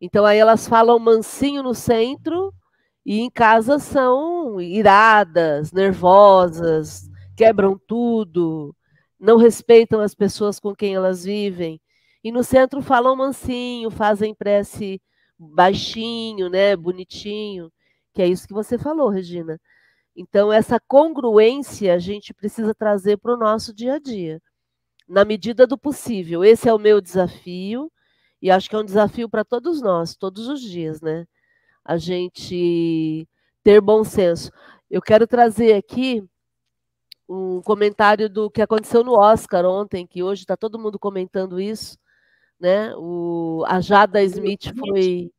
Então 0.00 0.24
aí 0.24 0.38
elas 0.38 0.66
falam 0.66 0.98
mansinho 0.98 1.62
no 1.62 1.74
centro 1.74 2.52
e 3.04 3.20
em 3.20 3.30
casa 3.30 3.78
são 3.78 4.60
iradas, 4.60 5.72
nervosas, 5.72 7.10
quebram 7.36 7.78
tudo, 7.86 8.74
não 9.18 9.36
respeitam 9.36 10.00
as 10.00 10.14
pessoas 10.14 10.58
com 10.58 10.74
quem 10.74 10.94
elas 10.94 11.24
vivem. 11.24 11.80
E 12.22 12.30
no 12.30 12.44
centro 12.44 12.82
falam 12.82 13.16
mansinho, 13.16 13.90
fazem 13.90 14.34
prece 14.34 15.00
baixinho, 15.48 16.50
né, 16.50 16.76
bonitinho, 16.76 17.72
que 18.12 18.22
é 18.22 18.26
isso 18.28 18.46
que 18.46 18.54
você 18.54 18.76
falou, 18.76 19.08
Regina. 19.08 19.60
Então, 20.14 20.52
essa 20.52 20.78
congruência 20.78 21.94
a 21.94 21.98
gente 21.98 22.34
precisa 22.34 22.74
trazer 22.74 23.16
para 23.16 23.34
o 23.34 23.38
nosso 23.38 23.72
dia 23.72 23.94
a 23.94 23.98
dia, 23.98 24.42
na 25.08 25.24
medida 25.24 25.66
do 25.66 25.78
possível. 25.78 26.44
Esse 26.44 26.68
é 26.68 26.74
o 26.74 26.78
meu 26.78 27.00
desafio, 27.00 27.90
e 28.42 28.50
acho 28.50 28.68
que 28.68 28.76
é 28.76 28.78
um 28.78 28.84
desafio 28.84 29.28
para 29.28 29.44
todos 29.44 29.80
nós, 29.80 30.14
todos 30.16 30.48
os 30.48 30.60
dias, 30.60 31.00
né? 31.00 31.26
A 31.84 31.96
gente 31.96 33.26
ter 33.62 33.80
bom 33.80 34.04
senso. 34.04 34.50
Eu 34.90 35.00
quero 35.00 35.26
trazer 35.26 35.74
aqui 35.74 36.22
um 37.28 37.62
comentário 37.62 38.28
do 38.28 38.50
que 38.50 38.60
aconteceu 38.60 39.04
no 39.04 39.12
Oscar 39.12 39.64
ontem, 39.64 40.06
que 40.06 40.22
hoje 40.22 40.42
está 40.42 40.56
todo 40.56 40.78
mundo 40.78 40.98
comentando 40.98 41.60
isso, 41.60 41.96
né? 42.60 42.94
O, 42.96 43.64
a 43.66 43.80
Jada 43.80 44.22
Smith 44.22 44.72
foi 44.78 45.30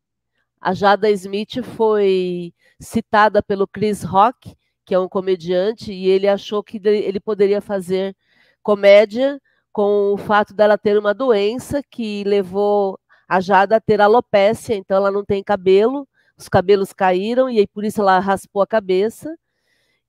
a 0.60 0.74
Jada 0.74 1.10
Smith 1.12 1.64
foi 1.76 2.54
citada 2.80 3.42
pelo 3.44 3.68
Chris 3.68 4.04
Rock 4.04 4.56
que 4.92 4.96
é 4.96 5.00
um 5.00 5.08
comediante, 5.08 5.94
e 5.94 6.08
ele 6.10 6.28
achou 6.28 6.62
que 6.62 6.76
ele 6.84 7.20
poderia 7.20 7.62
fazer 7.62 8.14
comédia 8.62 9.42
com 9.72 10.14
o 10.14 10.18
fato 10.18 10.54
dela 10.54 10.78
ter 10.78 10.98
uma 10.98 11.14
doença 11.14 11.82
que 11.90 12.24
levou 12.26 13.00
a 13.28 13.40
Jada 13.40 13.78
a 13.78 13.80
ter 13.80 14.02
alopécia, 14.02 14.76
então 14.76 14.98
ela 14.98 15.10
não 15.10 15.24
tem 15.24 15.42
cabelo, 15.42 16.06
os 16.38 16.50
cabelos 16.50 16.92
caíram 16.92 17.50
e 17.50 17.60
aí 17.60 17.68
por 17.68 17.86
isso 17.86 18.02
ela 18.02 18.20
raspou 18.20 18.62
a 18.62 18.68
cabeça. 18.68 19.34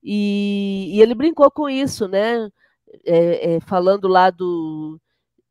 E, 0.03 0.91
e 0.93 1.01
ele 1.01 1.15
brincou 1.15 1.49
com 1.49 1.69
isso, 1.69 2.07
né? 2.07 2.49
É, 3.05 3.55
é, 3.55 3.59
falando 3.61 4.07
lá 4.09 4.29
do 4.29 4.99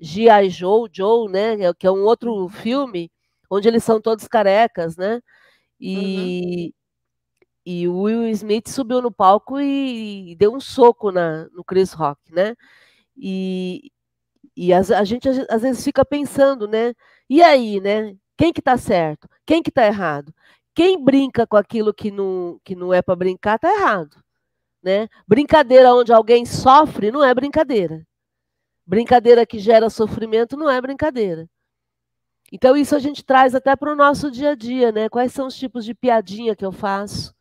G.I. 0.03 0.51
Joe, 0.51 0.89
Joe, 0.93 1.31
né? 1.31 1.57
Que 1.79 1.87
é 1.87 1.91
um 1.91 2.05
outro 2.05 2.49
filme 2.49 3.11
onde 3.51 3.69
eles 3.69 3.85
são 3.85 4.01
todos 4.01 4.29
carecas, 4.29 4.97
né? 4.97 5.21
E, 5.81 6.67
uhum. 6.67 6.83
E 7.65 7.89
o 7.89 8.03
Will 8.03 8.29
Smith 8.31 8.69
subiu 8.69 9.01
no 9.01 9.13
palco 9.13 9.61
e, 9.61 10.35
deu 10.37 10.53
um 10.53 10.61
soco 10.61 11.13
na, 11.13 11.47
no 11.51 11.65
Chris 11.65 11.93
Rock, 11.93 12.21
né? 12.33 12.57
E, 13.17 13.93
e 14.57 14.73
a, 14.73 14.79
a 14.81 15.05
gente 15.05 15.29
às 15.29 15.63
vezes 15.63 15.85
fica 15.85 16.05
pensando, 16.05 16.67
né? 16.67 16.95
E 17.31 17.43
aí, 17.43 17.81
né? 17.81 18.17
Quem 18.37 18.53
que 18.53 18.63
tá 18.63 18.77
certo? 18.77 19.29
Quem 19.47 19.63
que 19.63 19.71
tá 19.71 19.87
errado? 19.87 20.35
Quem 20.75 21.03
brinca 21.03 21.47
com 21.47 21.57
aquilo 21.57 21.95
que 21.95 22.11
não, 22.11 22.59
que 22.65 22.75
não 22.75 22.93
é 22.93 23.03
para 23.03 23.17
brincar, 23.17 23.59
tá 23.59 23.73
errado. 23.73 24.17
Né? 24.83 25.09
Brincadeira 25.29 25.95
onde 25.95 26.13
alguém 26.13 26.45
sofre 26.45 27.13
não 27.13 27.25
é 27.25 27.33
brincadeira. 27.35 28.05
Brincadeira 28.87 29.47
que 29.47 29.59
gera 29.59 29.89
sofrimento 29.89 30.57
não 30.57 30.71
é 30.71 30.81
brincadeira. 30.81 31.49
Então, 32.53 32.77
isso 32.77 32.95
a 32.95 32.99
gente 32.99 33.25
traz 33.25 33.55
até 33.55 33.75
para 33.75 33.93
o 33.93 33.97
nosso 33.97 34.31
dia 34.31 34.51
a 34.51 34.55
dia, 34.55 34.93
né? 34.93 35.09
Quais 35.09 35.33
são 35.33 35.47
os 35.47 35.57
tipos 35.57 35.85
de 35.85 35.95
piadinha 35.95 36.55
que 36.55 36.65
eu 36.65 36.71
faço? 36.71 37.35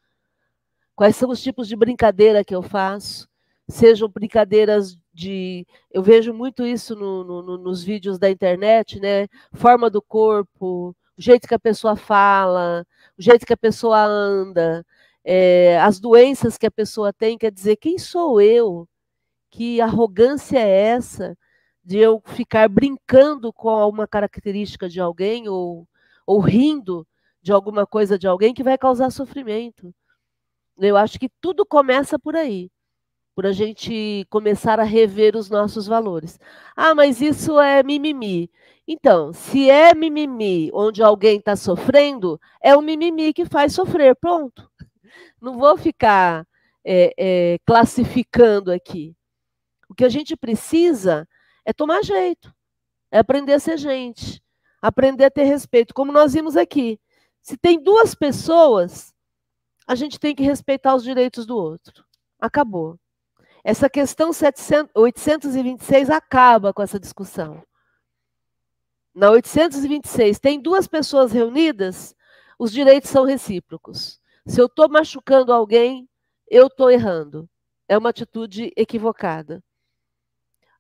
Quais 0.95 1.15
são 1.15 1.29
os 1.29 1.41
tipos 1.41 1.67
de 1.67 1.75
brincadeira 1.75 2.45
que 2.45 2.55
eu 2.55 2.62
faço? 2.62 3.27
Sejam 3.67 4.07
brincadeiras 4.07 4.98
de. 5.13 5.65
Eu 5.91 6.01
vejo 6.01 6.33
muito 6.33 6.65
isso 6.65 6.95
no, 6.95 7.24
no, 7.24 7.57
nos 7.57 7.83
vídeos 7.83 8.17
da 8.17 8.29
internet, 8.29 9.00
né? 9.00 9.27
Forma 9.53 9.89
do 9.89 10.01
corpo, 10.01 10.95
o 11.17 11.21
jeito 11.21 11.48
que 11.48 11.55
a 11.55 11.60
pessoa 11.60 11.95
fala, 11.95 12.86
o 13.17 13.21
jeito 13.21 13.45
que 13.45 13.53
a 13.53 13.57
pessoa 13.57 14.03
anda, 14.03 14.86
é, 15.24 15.79
as 15.81 16.00
doenças 16.00 16.57
que 16.57 16.67
a 16.67 16.71
pessoa 16.71 17.12
tem. 17.12 17.38
Quer 17.38 17.51
dizer, 17.51 17.75
quem 17.77 17.98
sou 17.98 18.39
eu? 18.41 18.88
Que 19.51 19.81
arrogância 19.81 20.58
é 20.58 20.70
essa 20.88 21.38
de 21.84 21.98
eu 21.98 22.22
ficar 22.25 22.70
brincando 22.70 23.51
com 23.51 23.70
alguma 23.70 24.08
característica 24.08 24.88
de 24.89 25.00
alguém 25.01 25.50
ou, 25.50 25.88
ou 26.25 26.39
rindo 26.39 27.05
de 27.41 27.51
alguma 27.51 27.86
coisa 27.86 28.17
de 28.17 28.27
alguém 28.27 28.53
que 28.53 28.63
vai 28.63 28.77
causar 28.77 29.12
sofrimento? 29.12 29.93
Eu 30.79 30.98
acho 30.98 31.20
que 31.20 31.29
tudo 31.41 31.65
começa 31.65 32.17
por 32.17 32.36
aí, 32.36 32.72
por 33.36 33.46
a 33.46 33.51
gente 33.51 34.25
começar 34.29 34.79
a 34.79 34.84
rever 34.84 35.36
os 35.36 35.50
nossos 35.50 35.86
valores. 35.86 36.39
Ah, 36.75 36.96
mas 36.96 37.22
isso 37.22 37.60
é 37.60 37.84
mimimi. 37.84 38.50
Então, 38.88 39.34
se 39.34 39.70
é 39.70 39.93
mimimi 39.93 40.72
onde 40.74 41.03
alguém 41.03 41.38
está 41.38 41.55
sofrendo, 41.55 42.39
é 42.62 42.75
o 42.75 42.81
mimimi 42.81 43.34
que 43.34 43.46
faz 43.46 43.74
sofrer, 43.74 44.15
pronto. 44.15 44.70
Não 45.41 45.58
vou 45.58 45.77
ficar 45.77 46.48
é, 46.86 47.13
é, 47.17 47.60
classificando 47.65 48.72
aqui. 48.72 49.15
O 49.91 49.93
que 49.93 50.05
a 50.05 50.10
gente 50.10 50.38
precisa 50.38 51.27
é 51.65 51.74
tomar 51.74 52.01
jeito, 52.01 52.55
é 53.12 53.19
aprender 53.19 53.51
a 53.51 53.60
ser 53.60 53.77
gente, 53.77 54.41
aprender 54.81 55.25
a 55.25 55.29
ter 55.29 55.43
respeito, 55.43 55.93
como 55.93 56.13
nós 56.13 56.31
vimos 56.31 56.55
aqui. 56.55 56.98
Se 57.41 57.57
tem 57.57 57.77
duas 57.77 58.15
pessoas 58.15 59.13
a 59.86 59.93
gente 59.93 60.17
tem 60.17 60.33
que 60.33 60.43
respeitar 60.43 60.95
os 60.95 61.03
direitos 61.03 61.45
do 61.45 61.57
outro. 61.57 62.05
Acabou. 62.39 62.98
Essa 63.65 63.89
questão 63.89 64.31
700, 64.31 64.93
826 64.95 66.10
acaba 66.10 66.74
com 66.74 66.81
essa 66.81 66.98
discussão. 66.98 67.62
Na 69.13 69.29
826, 69.31 70.39
tem 70.39 70.57
duas 70.57 70.88
pessoas 70.88 71.33
reunidas, 71.33 72.15
os 72.57 72.71
direitos 72.71 73.10
são 73.10 73.25
recíprocos. 73.25 74.21
Se 74.45 74.62
eu 74.62 74.67
estou 74.67 74.88
machucando 74.88 75.51
alguém, 75.51 76.07
eu 76.50 76.67
estou 76.67 76.89
errando. 76.89 77.50
É 77.89 77.98
uma 77.98 78.12
atitude 78.12 78.71
equivocada. 78.77 79.62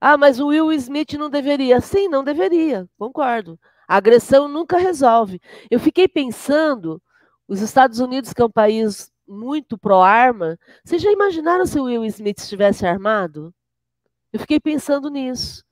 Ah, 0.01 0.17
mas 0.17 0.39
o 0.39 0.47
Will 0.47 0.73
Smith 0.73 1.13
não 1.13 1.29
deveria. 1.29 1.79
Sim, 1.79 2.07
não 2.09 2.23
deveria, 2.23 2.89
concordo. 2.97 3.59
A 3.87 3.97
agressão 3.97 4.47
nunca 4.47 4.77
resolve. 4.77 5.39
Eu 5.69 5.79
fiquei 5.79 6.07
pensando 6.07 7.01
os 7.47 7.61
Estados 7.61 7.99
Unidos, 7.99 8.33
que 8.33 8.41
é 8.41 8.45
um 8.45 8.49
país 8.51 9.11
muito 9.27 9.77
pró-arma, 9.77 10.57
vocês 10.83 11.01
já 11.01 11.11
imaginaram 11.11 11.65
se 11.65 11.79
o 11.79 11.83
Will 11.83 12.03
Smith 12.05 12.39
estivesse 12.39 12.85
armado? 12.85 13.53
Eu 14.33 14.39
fiquei 14.39 14.59
pensando 14.59 15.09
nisso. 15.09 15.63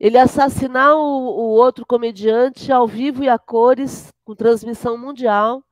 Ele 0.00 0.18
assassinar 0.18 0.96
o, 0.96 1.00
o 1.00 1.48
outro 1.50 1.86
comediante 1.86 2.72
ao 2.72 2.88
vivo 2.88 3.22
e 3.22 3.28
a 3.28 3.38
cores, 3.38 4.12
com 4.24 4.34
transmissão 4.34 4.98
mundial. 4.98 5.64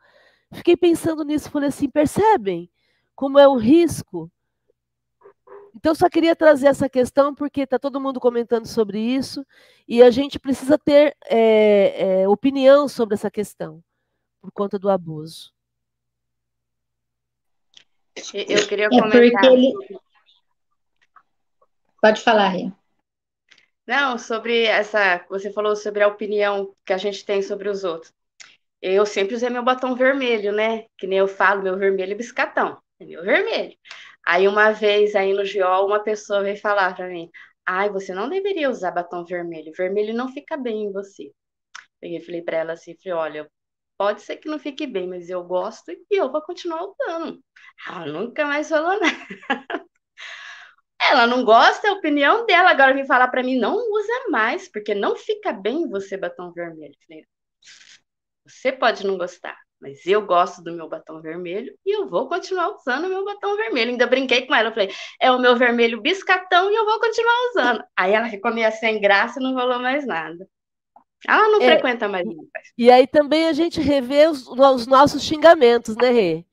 Fiquei 0.53 0.77
pensando 0.77 1.25
nisso, 1.25 1.51
falei 1.51 1.69
assim, 1.69 1.89
percebem 1.89 2.71
como 3.17 3.39
é 3.39 3.49
o 3.49 3.57
risco? 3.57 4.31
Então, 5.75 5.95
só 5.95 6.09
queria 6.09 6.35
trazer 6.35 6.67
essa 6.67 6.89
questão, 6.89 7.35
porque 7.35 7.63
está 7.63 7.79
todo 7.79 8.01
mundo 8.01 8.19
comentando 8.21 8.67
sobre 8.67 8.99
isso, 8.99 9.45
e 9.87 10.03
a 10.03 10.11
gente 10.11 10.39
precisa 10.39 10.79
ter 10.79 11.17
é, 11.27 12.23
é, 12.23 12.29
opinião 12.29 12.89
sobre 12.89 13.15
essa 13.15 13.31
questão 13.31 13.83
por 14.41 14.51
conta 14.53 14.79
do 14.79 14.89
abuso. 14.89 15.53
Eu 18.35 18.67
queria 18.67 18.87
é 18.87 18.89
comentar. 18.89 19.45
Ele... 19.45 19.73
Pode 22.01 22.23
falar, 22.23 22.49
Ria. 22.49 22.73
Não, 23.87 24.19
sobre 24.19 24.65
essa. 24.65 25.25
Você 25.29 25.53
falou 25.53 25.77
sobre 25.77 26.03
a 26.03 26.09
opinião 26.09 26.75
que 26.85 26.93
a 26.93 26.99
gente 26.99 27.25
tem 27.25 27.43
sobre 27.43 27.69
os 27.69 27.85
outros. 27.85 28.13
Eu 28.81 29.05
sempre 29.05 29.35
usei 29.35 29.51
meu 29.51 29.63
batom 29.63 29.95
vermelho, 29.95 30.53
né? 30.53 30.87
Que 30.97 31.07
nem 31.07 31.19
eu 31.19 31.29
falo, 31.29 31.63
meu 31.63 31.77
vermelho 31.77 32.13
é 32.13 32.17
biscatão. 32.17 32.81
É 32.99 33.05
meu 33.05 33.23
vermelho. 33.23 33.77
Aí 34.27 34.47
uma 34.49 34.73
vez 34.73 35.15
aí 35.17 35.33
no 35.33 35.43
GO, 35.43 35.87
uma 35.87 36.03
pessoa 36.03 36.43
veio 36.43 36.57
falar 36.59 36.95
para 36.95 37.09
mim: 37.09 37.31
Ai, 37.67 37.91
você 37.91 38.15
não 38.15 38.29
deveria 38.29 38.71
usar 38.71 38.91
batom 38.93 39.25
vermelho. 39.25 39.73
Vermelho 39.77 40.15
não 40.15 40.29
fica 40.33 40.57
bem 40.57 40.85
em 40.85 40.93
você. 40.93 41.33
Eu 42.03 42.21
falei 42.23 42.43
para 42.43 42.59
ela 42.59 42.73
assim: 42.75 42.97
falei, 42.97 43.19
olha, 43.19 43.51
Pode 44.01 44.23
ser 44.23 44.39
que 44.39 44.49
não 44.49 44.59
fique 44.59 44.87
bem, 44.87 45.07
mas 45.07 45.29
eu 45.29 45.45
gosto 45.45 45.93
e 45.93 46.07
eu 46.11 46.33
vou 46.33 46.41
continuar 46.41 46.83
usando. 46.87 47.39
Ela 47.87 48.07
nunca 48.07 48.47
mais 48.47 48.67
falou 48.71 48.99
nada. 48.99 49.05
Ela 50.99 51.27
não 51.27 51.45
gosta, 51.45 51.87
é 51.87 51.91
a 51.91 51.93
opinião 51.93 52.47
dela. 52.47 52.71
Agora 52.71 52.95
vem 52.95 53.05
falar 53.05 53.29
para 53.29 53.43
mim, 53.43 53.59
não 53.59 53.77
usa 53.77 54.31
mais, 54.31 54.71
porque 54.71 54.95
não 54.95 55.15
fica 55.17 55.53
bem 55.53 55.87
você 55.87 56.17
batom 56.17 56.51
vermelho. 56.51 56.95
Falei, 57.07 57.27
você 58.47 58.73
pode 58.73 59.07
não 59.07 59.19
gostar, 59.19 59.59
mas 59.81 60.05
eu 60.07 60.27
gosto 60.27 60.63
do 60.63 60.73
meu 60.73 60.89
batom 60.89 61.21
vermelho 61.21 61.73
e 61.87 61.97
eu 61.97 62.07
vou 62.07 62.29
continuar 62.29 62.69
usando 62.75 63.07
o 63.07 63.09
meu 63.09 63.25
batom 63.25 63.57
vermelho. 63.57 63.93
Ainda 63.93 64.07
brinquei 64.07 64.47
com 64.47 64.55
ela, 64.55 64.71
falei, 64.71 64.91
é 65.21 65.31
o 65.31 65.39
meu 65.39 65.57
vermelho 65.57 66.01
biscatão 66.01 66.71
e 66.71 66.75
eu 66.75 66.85
vou 66.85 67.01
continuar 67.01 67.35
usando. 67.51 67.85
Aí 67.97 68.13
ela 68.13 68.29
ficou 68.29 68.53
meio 68.53 68.71
sem 68.73 69.01
graça 69.01 69.41
e 69.41 69.43
não 69.43 69.55
falou 69.55 69.79
mais 69.79 70.07
nada. 70.07 70.47
Ela 71.27 71.49
não 71.49 71.63
é, 71.63 71.67
frequenta 71.67 72.09
mais. 72.09 72.27
E 72.77 72.91
aí 72.91 73.07
também 73.07 73.49
a 73.49 73.53
gente 73.53 73.81
revê 73.81 74.27
os, 74.27 74.47
os 74.47 74.87
nossos 74.87 75.23
xingamentos, 75.23 75.97
né, 75.97 76.11
Rê? 76.11 76.45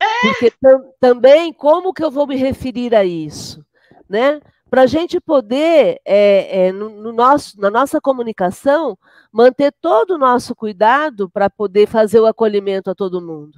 É. 0.00 0.20
Porque 0.22 0.50
tam, 0.50 0.92
também, 1.00 1.52
como 1.52 1.92
que 1.92 2.04
eu 2.04 2.10
vou 2.10 2.26
me 2.26 2.36
referir 2.36 2.94
a 2.94 3.04
isso? 3.04 3.64
Né? 4.08 4.40
Para 4.74 4.82
a 4.82 4.86
gente 4.86 5.20
poder, 5.20 6.00
é, 6.04 6.66
é, 6.66 6.72
no, 6.72 6.90
no, 6.90 7.12
nosso, 7.12 7.60
na 7.60 7.70
nossa 7.70 8.00
comunicação, 8.00 8.98
manter 9.30 9.72
todo 9.80 10.16
o 10.16 10.18
nosso 10.18 10.52
cuidado 10.52 11.30
para 11.30 11.48
poder 11.48 11.86
fazer 11.86 12.18
o 12.18 12.26
acolhimento 12.26 12.90
a 12.90 12.94
todo 12.94 13.24
mundo. 13.24 13.56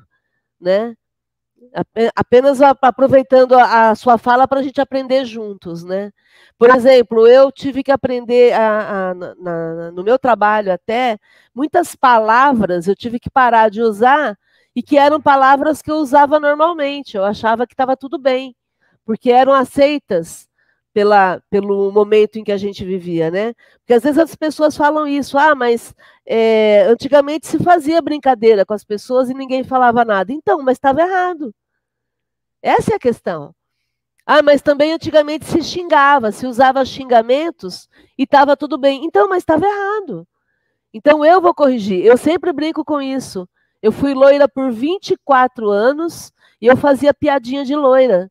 Né? 0.60 0.94
Apenas 2.14 2.60
aproveitando 2.60 3.54
a, 3.54 3.94
sua 3.94 4.18
fala 4.18 4.46
para 4.46 4.60
a 4.60 4.62
gente 4.62 4.78
aprender 4.78 5.24
juntos, 5.24 5.82
né? 5.82 6.12
Por 6.58 6.68
exemplo, 6.68 7.26
eu 7.26 7.50
tive 7.50 7.82
que 7.82 7.90
aprender 7.90 8.52
a, 8.52 9.12
a, 9.12 9.14
na, 9.14 9.90
no 9.92 10.04
meu 10.04 10.18
trabalho 10.18 10.70
até 10.70 11.18
muitas 11.54 11.96
palavras 11.96 12.86
eu 12.86 12.94
tive 12.94 13.18
que 13.18 13.30
parar 13.30 13.70
de 13.70 13.80
usar 13.80 14.38
e 14.74 14.82
que 14.82 14.98
eram 14.98 15.18
palavras 15.18 15.80
que 15.80 15.90
eu 15.90 15.96
usava 15.96 16.38
normalmente. 16.38 17.16
Eu 17.16 17.24
achava 17.24 17.66
que 17.66 17.72
estava 17.72 17.96
tudo 17.96 18.18
bem, 18.18 18.54
porque 19.02 19.32
eram 19.32 19.54
aceitas 19.54 20.45
pela, 20.96 21.42
pelo 21.50 21.92
momento 21.92 22.38
em 22.38 22.42
que 22.42 22.50
a 22.50 22.56
gente 22.56 22.82
vivia, 22.82 23.30
né? 23.30 23.52
Porque 23.80 23.92
às 23.92 24.02
vezes 24.02 24.18
as 24.18 24.34
pessoas 24.34 24.74
falam 24.74 25.06
isso, 25.06 25.36
ah, 25.36 25.54
mas 25.54 25.94
é, 26.24 26.86
antigamente 26.88 27.46
se 27.46 27.58
fazia 27.58 28.00
brincadeira 28.00 28.64
com 28.64 28.72
as 28.72 28.82
pessoas 28.82 29.28
e 29.28 29.34
ninguém 29.34 29.62
falava 29.62 30.06
nada. 30.06 30.32
Então, 30.32 30.62
mas 30.62 30.78
estava 30.78 31.02
errado. 31.02 31.54
Essa 32.62 32.92
é 32.92 32.94
a 32.94 32.98
questão. 32.98 33.54
Ah, 34.24 34.42
mas 34.42 34.62
também 34.62 34.94
antigamente 34.94 35.44
se 35.44 35.62
xingava, 35.62 36.32
se 36.32 36.46
usava 36.46 36.82
xingamentos 36.82 37.90
e 38.16 38.22
estava 38.22 38.56
tudo 38.56 38.78
bem. 38.78 39.04
Então, 39.04 39.28
mas 39.28 39.42
estava 39.42 39.66
errado. 39.66 40.26
Então 40.94 41.22
eu 41.22 41.42
vou 41.42 41.54
corrigir. 41.54 42.06
Eu 42.06 42.16
sempre 42.16 42.54
brinco 42.54 42.82
com 42.82 43.02
isso. 43.02 43.46
Eu 43.82 43.92
fui 43.92 44.14
loira 44.14 44.48
por 44.48 44.72
24 44.72 45.68
anos 45.68 46.32
e 46.58 46.66
eu 46.66 46.76
fazia 46.76 47.12
piadinha 47.12 47.66
de 47.66 47.76
loira. 47.76 48.30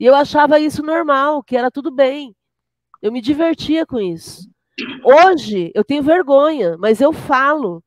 E 0.00 0.06
eu 0.06 0.14
achava 0.14 0.58
isso 0.58 0.82
normal, 0.82 1.42
que 1.42 1.54
era 1.54 1.70
tudo 1.70 1.90
bem. 1.90 2.34
Eu 3.02 3.12
me 3.12 3.20
divertia 3.20 3.84
com 3.84 4.00
isso. 4.00 4.50
Hoje 5.04 5.70
eu 5.74 5.84
tenho 5.84 6.02
vergonha, 6.02 6.78
mas 6.78 7.02
eu 7.02 7.12
falo, 7.12 7.84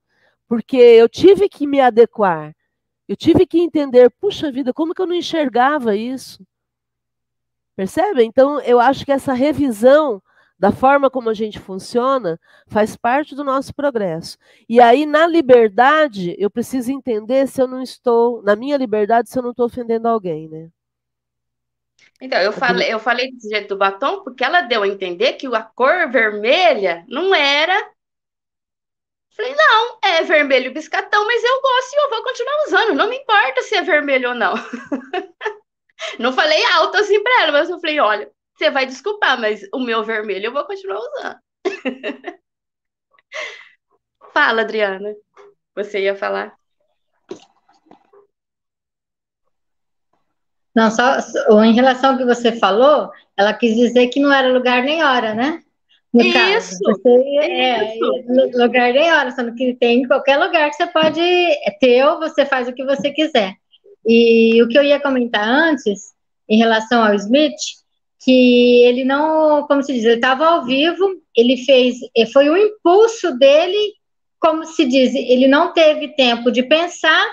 porque 0.48 0.78
eu 0.78 1.10
tive 1.10 1.50
que 1.50 1.66
me 1.66 1.82
adequar. 1.82 2.56
Eu 3.08 3.18
tive 3.18 3.48
que 3.48 3.60
entender, 3.60 4.12
puxa 4.12 4.52
vida, 4.52 4.72
como 4.72 4.94
que 4.94 5.02
eu 5.02 5.08
não 5.08 5.16
enxergava 5.16 5.96
isso? 5.96 6.46
Percebe? 7.76 8.24
Então, 8.24 8.60
eu 8.62 8.80
acho 8.80 9.04
que 9.04 9.12
essa 9.12 9.34
revisão 9.34 10.22
da 10.60 10.72
forma 10.72 11.10
como 11.10 11.30
a 11.30 11.34
gente 11.34 11.60
funciona, 11.60 12.40
faz 12.68 12.96
parte 12.96 13.36
do 13.36 13.44
nosso 13.44 13.74
progresso. 13.74 14.38
E 14.70 14.80
aí, 14.80 15.06
na 15.06 15.28
liberdade, 15.28 16.36
eu 16.38 16.50
preciso 16.50 16.92
entender 16.92 17.48
se 17.48 17.62
eu 17.62 17.68
não 17.68 17.82
estou, 17.82 18.42
na 18.44 18.56
minha 18.56 18.78
liberdade, 18.78 19.30
se 19.30 19.38
eu 19.38 19.44
não 19.44 19.50
estou 19.50 19.66
ofendendo 19.66 20.08
alguém, 20.08 20.48
né? 20.48 20.70
Então, 22.22 22.40
eu 22.40 22.54
falei, 22.54 22.94
eu 22.94 23.00
falei 23.00 23.32
desse 23.32 23.50
jeito 23.50 23.70
do 23.70 23.78
batom 23.78 24.24
porque 24.24 24.44
ela 24.44 24.62
deu 24.62 24.84
a 24.84 24.88
entender 24.88 25.34
que 25.34 25.48
a 25.48 25.62
cor 25.62 26.10
vermelha 26.10 27.04
não 27.08 27.34
era. 27.36 27.92
Falei, 29.36 29.54
não, 29.56 30.00
é 30.04 30.24
vermelho 30.24 30.74
biscatão, 30.74 31.26
mas 31.26 31.44
eu 31.44 31.62
gosto 31.62 31.94
e 31.94 32.04
eu 32.04 32.10
vou 32.10 32.24
continuar 32.24 32.64
usando. 32.68 32.96
Não 32.96 33.10
me 33.10 33.18
importa 33.18 33.62
se 33.64 33.76
é 33.76 33.82
vermelho 33.82 34.30
ou 34.30 34.36
não. 34.36 34.54
não 36.20 36.32
falei 36.34 36.64
alto 36.66 36.98
assim 36.98 37.22
para 37.22 37.42
ela, 37.42 37.52
mas 37.52 37.70
eu 37.70 37.80
falei, 37.80 38.00
olha, 38.00 38.32
você 38.56 38.70
vai 38.70 38.86
desculpar, 38.86 39.40
mas 39.40 39.68
o 39.74 39.80
meu 39.80 40.04
vermelho 40.04 40.46
eu 40.48 40.54
vou 40.54 40.66
continuar 40.66 41.00
usando. 41.00 41.40
Fala, 44.34 44.62
Adriana. 44.62 45.14
Você 45.76 46.02
ia 46.02 46.16
falar? 46.16 46.56
Não, 50.76 50.90
só 50.90 51.18
em 51.64 51.74
relação 51.74 52.12
ao 52.12 52.18
que 52.18 52.26
você 52.26 52.52
falou, 52.54 53.12
ela 53.38 53.54
quis 53.54 53.76
dizer 53.76 54.08
que 54.08 54.20
não 54.20 54.32
era 54.32 54.52
lugar 54.52 54.84
nem 54.84 55.04
hora, 55.04 55.34
né? 55.34 55.62
No 56.14 56.22
isso, 56.22 56.34
caso. 56.34 56.80
Você, 56.84 57.10
é, 57.40 57.96
isso. 57.96 58.58
lugar 58.58 58.94
nem 58.94 59.12
hora, 59.12 59.32
sendo 59.32 59.56
que 59.56 59.74
tem 59.74 60.02
em 60.02 60.08
qualquer 60.08 60.38
lugar 60.38 60.70
que 60.70 60.76
você 60.76 60.88
pode 60.88 61.20
é 61.22 61.72
teu, 61.80 62.20
você 62.20 62.46
faz 62.46 62.68
o 62.68 62.74
que 62.74 62.86
você 62.86 63.12
quiser. 63.12 63.56
E 64.06 64.62
o 64.62 64.68
que 64.68 64.78
eu 64.78 64.84
ia 64.84 65.00
comentar 65.00 65.48
antes, 65.48 66.14
em 66.48 66.58
relação 66.58 67.04
ao 67.04 67.16
Smith, 67.16 67.54
que 68.24 68.84
ele 68.86 69.04
não, 69.04 69.66
como 69.68 69.82
se 69.82 69.94
diz, 69.94 70.04
ele 70.04 70.16
estava 70.16 70.46
ao 70.46 70.66
vivo, 70.66 71.22
ele 71.36 71.58
fez, 71.58 71.98
eh, 72.16 72.26
foi 72.28 72.50
um 72.50 72.58
impulso 72.58 73.38
dele, 73.38 73.94
como 74.40 74.66
se 74.66 74.86
diz, 74.86 75.14
ele 75.16 75.48
não 75.48 75.74
teve 75.74 76.10
tempo 76.10 76.52
de 76.52 76.64
pensar, 76.64 77.26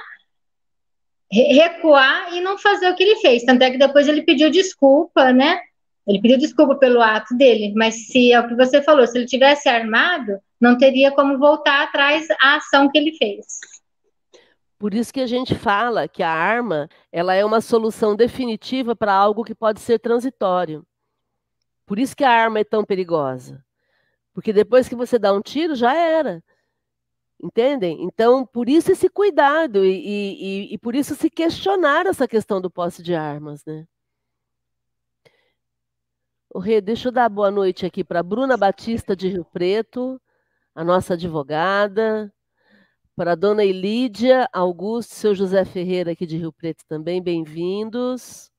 recuar 1.31 2.35
e 2.35 2.41
não 2.41 2.59
fazer 2.59 2.89
o 2.91 2.95
que 2.95 3.03
ele 3.03 3.17
fez. 3.17 3.45
Tanto 3.45 3.63
é 3.63 3.71
que 3.71 3.79
depois 3.79 4.09
ele 4.09 4.23
pediu 4.23 4.51
desculpa, 4.51 5.33
né? 5.33 5.61
Ele 6.07 6.21
pediu 6.21 6.39
desculpa 6.39 6.75
pelo 6.75 7.01
ato 7.01 7.37
dele, 7.37 7.73
mas 7.77 8.07
se 8.07 8.33
é 8.33 8.41
o 8.41 8.49
que 8.49 8.55
você 8.55 8.83
falou, 8.83 9.07
se 9.07 9.17
ele 9.17 9.27
tivesse 9.27 9.69
armado, 9.69 10.39
não 10.61 10.77
teria 10.77 11.13
como 11.13 11.39
voltar 11.39 11.83
atrás 11.83 12.27
a 12.41 12.57
ação 12.57 12.91
que 12.91 12.99
ele 12.99 13.13
fez. 13.17 13.47
Por 14.79 14.95
isso 14.95 15.13
que 15.13 15.21
a 15.21 15.27
gente 15.27 15.55
fala 15.55 16.09
que 16.09 16.23
a 16.23 16.31
arma 16.31 16.89
ela 17.13 17.35
é 17.35 17.45
uma 17.45 17.61
solução 17.61 18.17
definitiva 18.17 18.97
para 18.97 19.13
algo 19.13 19.45
que 19.45 19.55
pode 19.55 19.79
ser 19.79 19.99
transitório. 19.99 20.85
Por 21.87 21.99
isso 21.99 22.17
que 22.17 22.25
a 22.25 22.31
arma 22.31 22.61
é 22.61 22.65
tão 22.65 22.83
perigosa. 22.83 23.63
Porque 24.33 24.53
depois 24.53 24.89
que 24.89 24.95
você 24.95 25.19
dá 25.19 25.33
um 25.33 25.43
tiro, 25.43 25.75
já 25.75 25.95
era. 25.95 26.43
Entendem? 27.43 28.03
Então, 28.05 28.45
por 28.45 28.69
isso 28.69 28.93
esse 28.93 29.09
cuidado 29.09 29.83
e, 29.85 30.69
e, 30.69 30.75
e 30.75 30.79
por 30.79 30.95
isso 30.95 31.15
se 31.15 31.31
questionar 31.31 32.07
essa 32.07 32.29
questão 32.29 32.61
do 32.61 32.71
posse 32.71 33.03
de 33.03 33.15
armas, 33.15 33.65
né? 33.65 33.87
O 36.53 36.59
Rê, 36.59 36.81
deixa 36.81 37.09
eu 37.09 37.13
dar 37.13 37.29
boa 37.31 37.51
noite 37.51 37.87
aqui 37.87 38.05
para 38.05 38.23
Bruna 38.23 38.57
Batista 38.57 39.17
de 39.17 39.29
Rio 39.29 39.45
Preto, 39.45 40.21
a 40.75 40.85
nossa 40.85 41.15
advogada, 41.15 42.31
para 43.17 43.35
dona 43.35 43.65
Elídia 43.65 44.49
Augusto, 44.53 45.15
seu 45.15 45.35
José 45.35 45.65
Ferreira 45.65 46.13
aqui 46.13 46.27
de 46.27 46.37
Rio 46.37 46.53
Preto 46.53 46.85
também, 46.87 47.23
bem-vindos. 47.23 48.51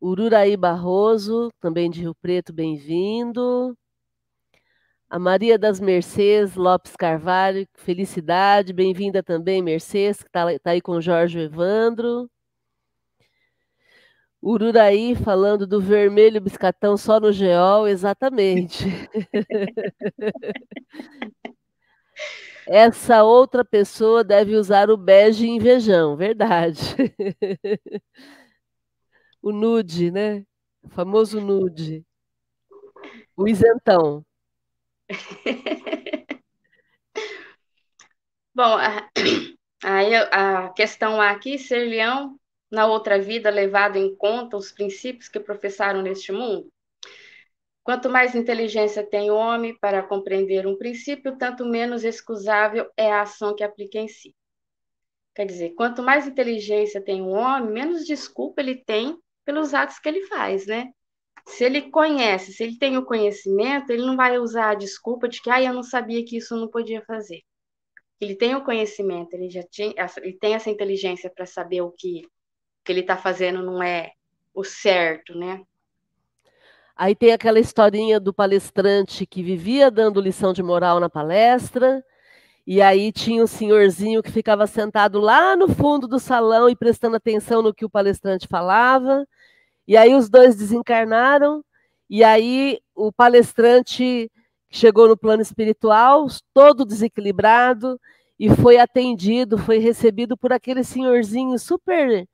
Ururaí 0.00 0.56
Barroso, 0.56 1.50
também 1.60 1.90
de 1.90 2.00
Rio 2.00 2.14
Preto, 2.16 2.52
bem-vindo. 2.52 3.76
A 5.12 5.18
Maria 5.18 5.58
das 5.58 5.78
Mercês 5.78 6.54
Lopes 6.54 6.96
Carvalho, 6.96 7.68
felicidade, 7.74 8.72
bem-vinda 8.72 9.22
também, 9.22 9.60
Mercês, 9.60 10.22
que 10.22 10.28
está 10.30 10.58
tá 10.58 10.70
aí 10.70 10.80
com 10.80 10.92
o 10.92 11.02
Jorge 11.02 11.38
Evandro. 11.38 12.30
Ururaí 14.40 15.14
falando 15.14 15.66
do 15.66 15.82
vermelho 15.82 16.40
biscatão 16.40 16.96
só 16.96 17.20
no 17.20 17.30
geol, 17.30 17.86
exatamente. 17.86 18.86
Essa 22.66 23.22
outra 23.22 23.62
pessoa 23.62 24.24
deve 24.24 24.56
usar 24.56 24.88
o 24.88 24.96
bege 24.96 25.46
invejão, 25.46 26.16
verdade. 26.16 26.80
o 29.42 29.52
nude, 29.52 30.10
né? 30.10 30.46
O 30.82 30.88
famoso 30.88 31.38
nude. 31.38 32.02
O 33.36 33.46
isentão. 33.46 34.24
Bom, 38.54 38.76
aí 39.84 40.14
a, 40.14 40.66
a 40.66 40.68
questão 40.72 41.20
aqui, 41.20 41.58
ser 41.58 41.88
leão 41.88 42.38
na 42.70 42.86
outra 42.86 43.18
vida 43.18 43.50
levado 43.50 43.96
em 43.96 44.14
conta 44.16 44.56
os 44.56 44.72
princípios 44.72 45.28
que 45.28 45.40
professaram 45.40 46.02
neste 46.02 46.32
mundo? 46.32 46.70
Quanto 47.84 48.08
mais 48.08 48.34
inteligência 48.34 49.04
tem 49.04 49.30
o 49.30 49.34
homem 49.34 49.76
para 49.78 50.02
compreender 50.02 50.66
um 50.66 50.76
princípio, 50.76 51.36
tanto 51.36 51.64
menos 51.64 52.04
excusável 52.04 52.88
é 52.96 53.10
a 53.12 53.22
ação 53.22 53.54
que 53.54 53.64
aplica 53.64 53.98
em 53.98 54.08
si. 54.08 54.34
Quer 55.34 55.46
dizer, 55.46 55.70
quanto 55.74 56.02
mais 56.02 56.26
inteligência 56.26 57.02
tem 57.02 57.22
o 57.22 57.28
homem, 57.30 57.70
menos 57.72 58.04
desculpa 58.06 58.60
ele 58.60 58.76
tem 58.84 59.18
pelos 59.44 59.74
atos 59.74 59.98
que 59.98 60.08
ele 60.08 60.26
faz, 60.26 60.66
né? 60.66 60.92
Se 61.46 61.64
ele 61.64 61.90
conhece, 61.90 62.52
se 62.52 62.62
ele 62.62 62.78
tem 62.78 62.96
o 62.96 63.04
conhecimento, 63.04 63.90
ele 63.90 64.06
não 64.06 64.16
vai 64.16 64.38
usar 64.38 64.70
a 64.70 64.74
desculpa 64.74 65.28
de 65.28 65.40
que, 65.42 65.50
ah, 65.50 65.62
eu 65.62 65.72
não 65.72 65.82
sabia 65.82 66.24
que 66.24 66.36
isso 66.36 66.56
não 66.56 66.68
podia 66.68 67.02
fazer. 67.02 67.40
Ele 68.20 68.36
tem 68.36 68.54
o 68.54 68.64
conhecimento, 68.64 69.34
ele 69.34 69.50
já 69.50 69.62
tinha, 69.64 69.92
ele 70.18 70.38
tem 70.38 70.54
essa 70.54 70.70
inteligência 70.70 71.28
para 71.28 71.44
saber 71.44 71.82
o 71.82 71.90
que, 71.90 72.22
que 72.84 72.92
ele 72.92 73.00
está 73.00 73.16
fazendo 73.16 73.62
não 73.62 73.82
é 73.82 74.12
o 74.54 74.62
certo, 74.62 75.36
né? 75.36 75.62
Aí 76.94 77.16
tem 77.16 77.32
aquela 77.32 77.58
historinha 77.58 78.20
do 78.20 78.32
palestrante 78.32 79.26
que 79.26 79.42
vivia 79.42 79.90
dando 79.90 80.20
lição 80.20 80.52
de 80.52 80.62
moral 80.62 81.00
na 81.00 81.10
palestra, 81.10 82.04
e 82.64 82.80
aí 82.80 83.10
tinha 83.10 83.42
um 83.42 83.46
senhorzinho 83.46 84.22
que 84.22 84.30
ficava 84.30 84.68
sentado 84.68 85.18
lá 85.18 85.56
no 85.56 85.66
fundo 85.68 86.06
do 86.06 86.20
salão 86.20 86.68
e 86.68 86.76
prestando 86.76 87.16
atenção 87.16 87.60
no 87.60 87.74
que 87.74 87.84
o 87.84 87.90
palestrante 87.90 88.46
falava. 88.46 89.26
E 89.86 89.96
aí 89.96 90.14
os 90.14 90.28
dois 90.28 90.56
desencarnaram, 90.56 91.64
e 92.08 92.22
aí 92.22 92.78
o 92.94 93.12
palestrante 93.12 94.30
chegou 94.70 95.08
no 95.08 95.16
plano 95.16 95.42
espiritual, 95.42 96.26
todo 96.54 96.84
desequilibrado, 96.84 98.00
e 98.38 98.48
foi 98.50 98.78
atendido, 98.78 99.58
foi 99.58 99.78
recebido 99.78 100.36
por 100.36 100.52
aquele 100.52 100.82
senhorzinho 100.82 101.58
super 101.58 102.26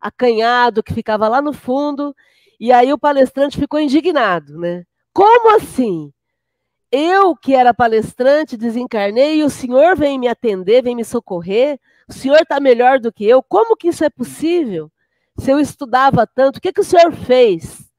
acanhado 0.00 0.82
que 0.82 0.94
ficava 0.94 1.28
lá 1.28 1.42
no 1.42 1.52
fundo, 1.52 2.14
e 2.58 2.72
aí 2.72 2.92
o 2.92 2.98
palestrante 2.98 3.58
ficou 3.58 3.80
indignado, 3.80 4.58
né? 4.58 4.84
Como 5.12 5.54
assim? 5.56 6.12
Eu, 6.92 7.36
que 7.36 7.54
era 7.54 7.72
palestrante, 7.72 8.56
desencarnei 8.56 9.40
e 9.40 9.44
o 9.44 9.50
senhor 9.50 9.96
vem 9.96 10.18
me 10.18 10.26
atender, 10.28 10.82
vem 10.82 10.96
me 10.96 11.04
socorrer. 11.04 11.78
O 12.08 12.12
senhor 12.12 12.40
está 12.40 12.58
melhor 12.58 12.98
do 12.98 13.12
que 13.12 13.24
eu. 13.24 13.42
Como 13.42 13.76
que 13.76 13.88
isso 13.88 14.04
é 14.04 14.10
possível? 14.10 14.90
Se 15.40 15.50
eu 15.50 15.58
estudava 15.58 16.26
tanto, 16.26 16.58
o 16.58 16.60
que, 16.60 16.72
que 16.72 16.80
o 16.80 16.84
senhor 16.84 17.12
fez? 17.12 17.90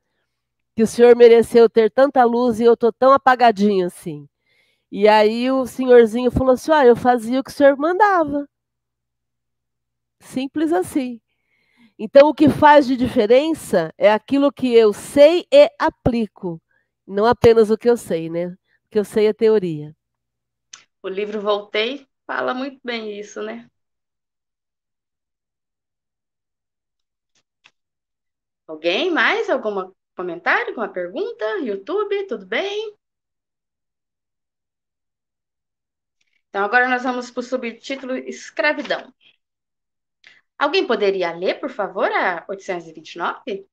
Que 0.76 0.84
o 0.84 0.88
senhor 0.88 1.16
mereceu 1.16 1.70
ter 1.70 1.92
tanta 1.92 2.24
luz 2.24 2.60
e 2.60 2.64
eu 2.64 2.74
estou 2.74 2.94
tão 2.94 3.12
apagadinho 3.12 3.88
assim. 3.88 4.28
E 4.92 5.08
aí 5.08 5.50
o 5.52 5.66
senhorzinho 5.66 6.32
falou 6.32 6.54
assim: 6.54 6.72
ah, 6.72 6.86
eu 6.86 6.96
fazia 6.96 7.40
o 7.40 7.44
que 7.44 7.50
o 7.50 7.54
senhor 7.54 7.78
mandava. 7.78 8.48
Simples 10.20 10.72
assim. 10.72 11.20
Então, 11.98 12.30
o 12.30 12.34
que 12.34 12.50
faz 12.50 12.88
de 12.88 12.96
diferença 12.98 13.94
é 13.98 14.12
aquilo 14.12 14.52
que 14.52 14.74
eu 14.74 14.92
sei 14.92 15.46
e 15.52 15.70
aplico, 15.80 16.62
não 17.06 17.26
apenas 17.26 17.70
o 17.70 17.78
que 17.78 17.90
eu 17.90 17.96
sei, 17.96 18.30
né? 18.30 18.56
que 18.92 19.00
eu 19.00 19.06
sei 19.06 19.30
a 19.30 19.34
teoria. 19.34 19.96
O 21.02 21.08
livro 21.08 21.40
Voltei 21.40 22.06
fala 22.28 22.54
muito 22.54 22.80
bem 22.84 23.18
isso, 23.18 23.42
né? 23.42 23.71
Alguém 28.72 29.12
mais? 29.12 29.50
Algum 29.50 29.92
comentário, 30.16 30.70
alguma 30.70 30.88
pergunta? 30.88 31.46
YouTube, 31.58 32.26
tudo 32.26 32.46
bem? 32.46 32.96
Então, 36.48 36.64
agora 36.64 36.88
nós 36.88 37.04
vamos 37.04 37.30
para 37.30 37.42
o 37.42 37.44
subtítulo 37.44 38.16
Escravidão. 38.16 39.14
Alguém 40.58 40.88
poderia 40.88 41.34
ler, 41.34 41.60
por 41.60 41.70
favor, 41.70 42.10
a 42.14 42.46
829? 42.48 43.68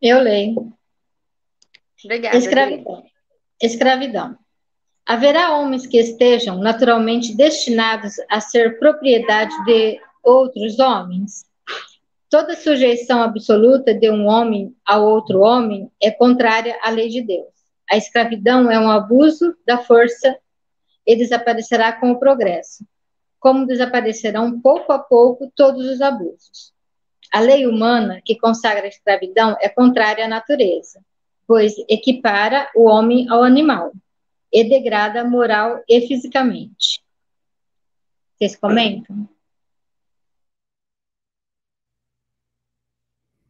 Eu 0.00 0.20
leio. 0.20 0.72
Obrigada. 2.02 2.38
Escravidão. 2.38 3.07
Escravidão. 3.60 4.38
Haverá 5.04 5.56
homens 5.56 5.84
que 5.84 5.98
estejam 5.98 6.58
naturalmente 6.58 7.36
destinados 7.36 8.14
a 8.30 8.40
ser 8.40 8.78
propriedade 8.78 9.52
de 9.64 10.00
outros 10.22 10.78
homens? 10.78 11.44
Toda 12.30 12.54
sujeição 12.54 13.20
absoluta 13.20 13.92
de 13.92 14.08
um 14.10 14.26
homem 14.26 14.76
a 14.86 14.98
outro 14.98 15.40
homem 15.40 15.90
é 16.00 16.08
contrária 16.08 16.78
à 16.82 16.90
lei 16.90 17.08
de 17.08 17.20
Deus. 17.20 17.48
A 17.90 17.96
escravidão 17.96 18.70
é 18.70 18.78
um 18.78 18.88
abuso 18.88 19.56
da 19.66 19.78
força 19.78 20.38
e 21.04 21.16
desaparecerá 21.16 21.92
com 21.92 22.12
o 22.12 22.20
progresso, 22.20 22.86
como 23.40 23.66
desaparecerão 23.66 24.60
pouco 24.60 24.92
a 24.92 25.00
pouco 25.00 25.50
todos 25.56 25.84
os 25.86 26.00
abusos. 26.00 26.72
A 27.32 27.40
lei 27.40 27.66
humana 27.66 28.20
que 28.24 28.38
consagra 28.38 28.84
a 28.84 28.88
escravidão 28.88 29.56
é 29.60 29.68
contrária 29.68 30.26
à 30.26 30.28
natureza, 30.28 31.00
pois 31.48 31.72
equipara 31.88 32.70
o 32.76 32.84
homem 32.84 33.26
ao 33.30 33.42
animal 33.42 33.90
e 34.52 34.68
degrada 34.68 35.24
moral 35.24 35.82
e 35.88 36.06
fisicamente. 36.06 37.02
Vocês 38.36 38.54
comentam? 38.54 39.26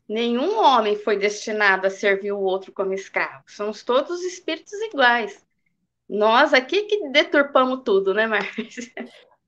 Nenhum 0.08 0.58
homem 0.58 0.96
foi 0.96 1.18
destinado 1.18 1.88
a 1.88 1.90
servir 1.90 2.32
o 2.32 2.40
outro 2.40 2.72
como 2.72 2.94
escravo. 2.94 3.42
Somos 3.48 3.82
todos 3.82 4.22
espíritos 4.22 4.72
iguais. 4.72 5.44
Nós 6.08 6.54
aqui 6.54 6.84
que 6.84 7.10
deturpamos 7.10 7.82
tudo, 7.84 8.14
né, 8.14 8.26
Marcos? 8.26 8.76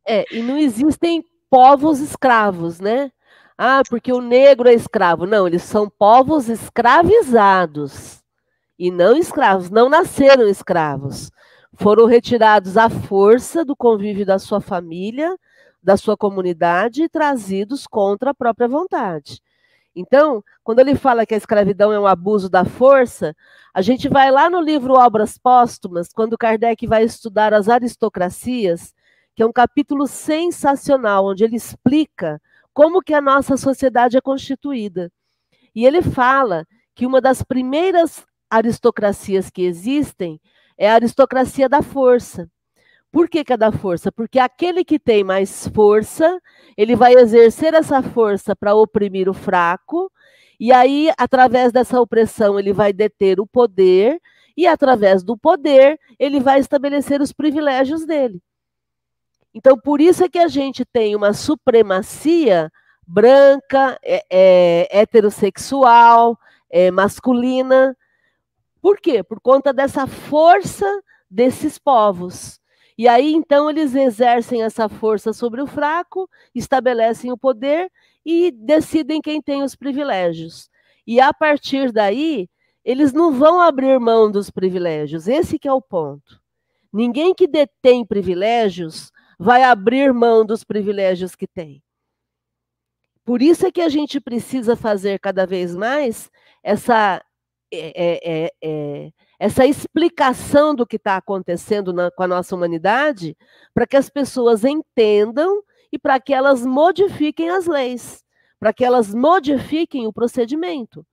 É, 0.05 0.25
e 0.35 0.43
não 0.43 0.59
existem 0.59 1.25
povos 1.49 2.01
escravos, 2.01 2.81
né? 2.81 3.13
Ah, 3.57 3.83
porque 3.89 4.13
o 4.13 4.21
negro 4.21 4.69
é 4.69 4.75
escravo. 4.75 5.25
Não, 5.25 5.47
eles 5.47 5.63
são 5.63 5.89
povos 5.89 6.49
escravizados. 6.49 8.20
E 8.81 8.91
não 8.91 9.15
escravos, 9.15 9.69
não 9.69 9.91
nasceram 9.91 10.49
escravos. 10.49 11.31
Foram 11.75 12.07
retirados 12.07 12.79
à 12.79 12.89
força 12.89 13.63
do 13.63 13.77
convívio 13.77 14.25
da 14.25 14.39
sua 14.39 14.59
família, 14.59 15.37
da 15.83 15.99
sua 15.99 16.17
comunidade 16.17 17.03
e 17.03 17.09
trazidos 17.09 17.87
contra 17.87 18.31
a 18.31 18.35
própria 18.35 18.67
vontade. 18.67 19.43
Então, 19.95 20.43
quando 20.65 20.79
ele 20.79 20.95
fala 20.95 21.27
que 21.27 21.35
a 21.35 21.37
escravidão 21.37 21.93
é 21.93 22.01
um 22.01 22.07
abuso 22.07 22.49
da 22.49 22.65
força, 22.65 23.37
a 23.75 23.83
gente 23.83 24.09
vai 24.09 24.31
lá 24.31 24.49
no 24.49 24.63
livro 24.63 24.95
Obras 24.95 25.37
Póstumas, 25.37 26.11
quando 26.11 26.39
Kardec 26.39 26.87
vai 26.87 27.05
estudar 27.05 27.53
as 27.53 27.69
aristocracias, 27.69 28.95
que 29.37 29.43
é 29.43 29.47
um 29.47 29.53
capítulo 29.53 30.07
sensacional, 30.07 31.27
onde 31.27 31.45
ele 31.45 31.57
explica 31.57 32.41
como 32.73 33.03
que 33.03 33.13
a 33.13 33.21
nossa 33.21 33.59
sociedade 33.59 34.17
é 34.17 34.23
constituída. 34.23 35.13
E 35.75 35.85
ele 35.85 36.01
fala 36.01 36.65
que 36.95 37.05
uma 37.05 37.21
das 37.21 37.43
primeiras 37.43 38.25
aristocracias 38.51 39.49
que 39.49 39.63
existem 39.63 40.41
é 40.77 40.91
a 40.91 40.95
aristocracia 40.95 41.69
da 41.69 41.83
força. 41.83 42.49
Por 43.13 43.29
que, 43.29 43.45
que 43.45 43.53
é 43.53 43.57
da 43.57 43.73
força? 43.73 44.13
Porque 44.13 44.39
aquele 44.39 44.85
que 44.85 44.99
tem 44.99 45.25
mais 45.25 45.69
força, 45.69 46.41
ele 46.77 46.95
vai 46.95 47.15
exercer 47.15 47.75
essa 47.75 48.03
força 48.03 48.55
para 48.55 48.75
oprimir 48.75 49.29
o 49.29 49.35
fraco, 49.35 50.11
e 50.59 50.73
aí, 50.73 51.11
através 51.17 51.73
dessa 51.73 52.01
opressão, 52.01 52.59
ele 52.59 52.73
vai 52.73 52.93
deter 52.93 53.41
o 53.41 53.47
poder, 53.47 54.21
e 54.57 54.67
através 54.67 55.23
do 55.23 55.37
poder, 55.37 55.99
ele 56.19 56.39
vai 56.39 56.61
estabelecer 56.61 57.21
os 57.21 57.33
privilégios 57.33 58.05
dele. 58.05 58.41
Então, 59.53 59.77
por 59.77 60.01
isso 60.01 60.23
é 60.23 60.29
que 60.29 60.39
a 60.39 60.49
gente 60.49 60.85
tem 60.85 61.17
uma 61.17 61.33
supremacia 61.33 62.71
branca, 63.07 63.99
é, 64.05 64.25
é, 64.31 65.01
heterossexual, 65.01 66.39
é, 66.71 66.91
masculina. 66.91 67.97
Por 68.81 69.01
quê? 69.01 69.23
Por 69.23 69.41
conta 69.41 69.73
dessa 69.73 70.07
força 70.07 70.87
desses 71.31 71.79
povos. 71.79 72.61
E 72.99 73.09
aí, 73.09 73.33
então, 73.33 73.71
eles 73.71 73.95
exercem 73.95 74.63
essa 74.63 74.89
força 74.89 75.33
sobre 75.33 75.63
o 75.63 75.67
fraco, 75.67 76.29
estabelecem 76.55 77.33
o 77.33 77.39
poder 77.39 77.91
e 78.25 78.51
decidem 78.51 79.23
quem 79.23 79.41
tem 79.41 79.63
os 79.63 79.75
privilégios. 79.75 80.69
E 81.07 81.21
a 81.21 81.33
partir 81.33 81.93
daí, 81.93 82.49
eles 82.85 83.13
não 83.13 83.33
vão 83.33 83.61
abrir 83.61 83.99
mão 83.99 84.31
dos 84.31 84.51
privilégios. 84.51 85.29
Esse 85.29 85.59
que 85.59 85.69
é 85.69 85.73
o 85.73 85.81
ponto. 85.81 86.41
Ninguém 86.93 87.35
que 87.35 87.47
detém 87.47 88.05
privilégios 88.05 89.11
vai 89.39 89.63
abrir 89.63 90.13
mão 90.13 90.45
dos 90.45 90.65
privilégios 90.65 91.35
que 91.35 91.47
tem. 91.47 91.83
Por 93.25 93.41
isso 93.41 93.67
é 93.67 93.71
que 93.71 93.81
a 93.81 93.89
gente 93.89 94.21
precisa 94.21 94.75
fazer 94.75 95.19
cada 95.21 95.47
vez 95.47 95.75
mais 95.75 96.31
essa, 96.63 97.25
é, 97.73 98.45
é, 98.45 98.53
é, 98.63 99.11
essa 99.39 99.67
explicação 99.67 100.75
do 100.75 100.87
que 100.87 100.97
está 100.97 101.17
acontecendo 101.17 101.93
na, 101.93 102.11
com 102.11 102.23
a 102.23 102.29
nossa 102.29 102.55
humanidade, 102.55 103.37
para 103.75 103.87
que 103.87 103.97
as 103.97 104.09
pessoas 104.11 104.65
entendam 104.65 105.63
e 105.93 105.99
para 105.99 106.21
que 106.21 106.33
elas 106.33 106.65
modifiquem 106.65 107.51
as 107.51 107.67
leis, 107.67 108.25
para 108.59 108.73
que 108.73 108.85
elas 108.85 109.15
modifiquem 109.15 110.07
o 110.07 110.13
procedimento. 110.13 111.07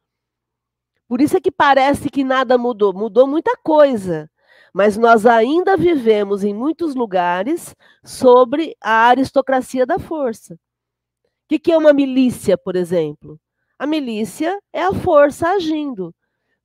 Por 1.08 1.22
isso 1.22 1.38
é 1.38 1.42
que 1.42 1.52
parece 1.52 2.10
que 2.10 2.24
nada 2.24 2.58
mudou, 2.58 2.94
mudou 2.94 3.26
muita 3.28 3.56
coisa 3.58 4.30
mas 4.78 4.96
nós 4.96 5.26
ainda 5.26 5.76
vivemos 5.76 6.44
em 6.44 6.54
muitos 6.54 6.94
lugares 6.94 7.76
sobre 8.04 8.76
a 8.80 9.08
aristocracia 9.08 9.88
da 9.88 9.98
força. 9.98 10.54
O 10.54 10.58
que, 11.50 11.58
que 11.58 11.72
é 11.72 11.78
uma 11.78 11.94
milícia, 11.94 12.56
por 12.56 12.76
exemplo? 12.76 13.40
A 13.80 13.88
milícia 13.88 14.60
é 14.72 14.84
a 14.84 14.94
força 14.94 15.50
agindo, 15.50 16.14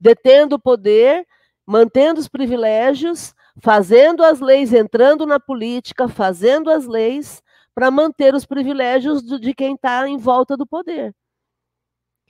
detendo 0.02 0.56
o 0.56 0.60
poder, 0.60 1.24
mantendo 1.64 2.18
os 2.18 2.26
privilégios, 2.26 3.32
fazendo 3.62 4.24
as 4.24 4.40
leis, 4.40 4.72
entrando 4.72 5.24
na 5.24 5.38
política, 5.38 6.08
fazendo 6.08 6.70
as 6.70 6.86
leis 6.86 7.40
para 7.72 7.90
manter 7.90 8.34
os 8.34 8.44
privilégios 8.44 9.22
de 9.22 9.54
quem 9.54 9.74
está 9.74 10.08
em 10.08 10.16
volta 10.16 10.56
do 10.56 10.66
poder. 10.66 11.14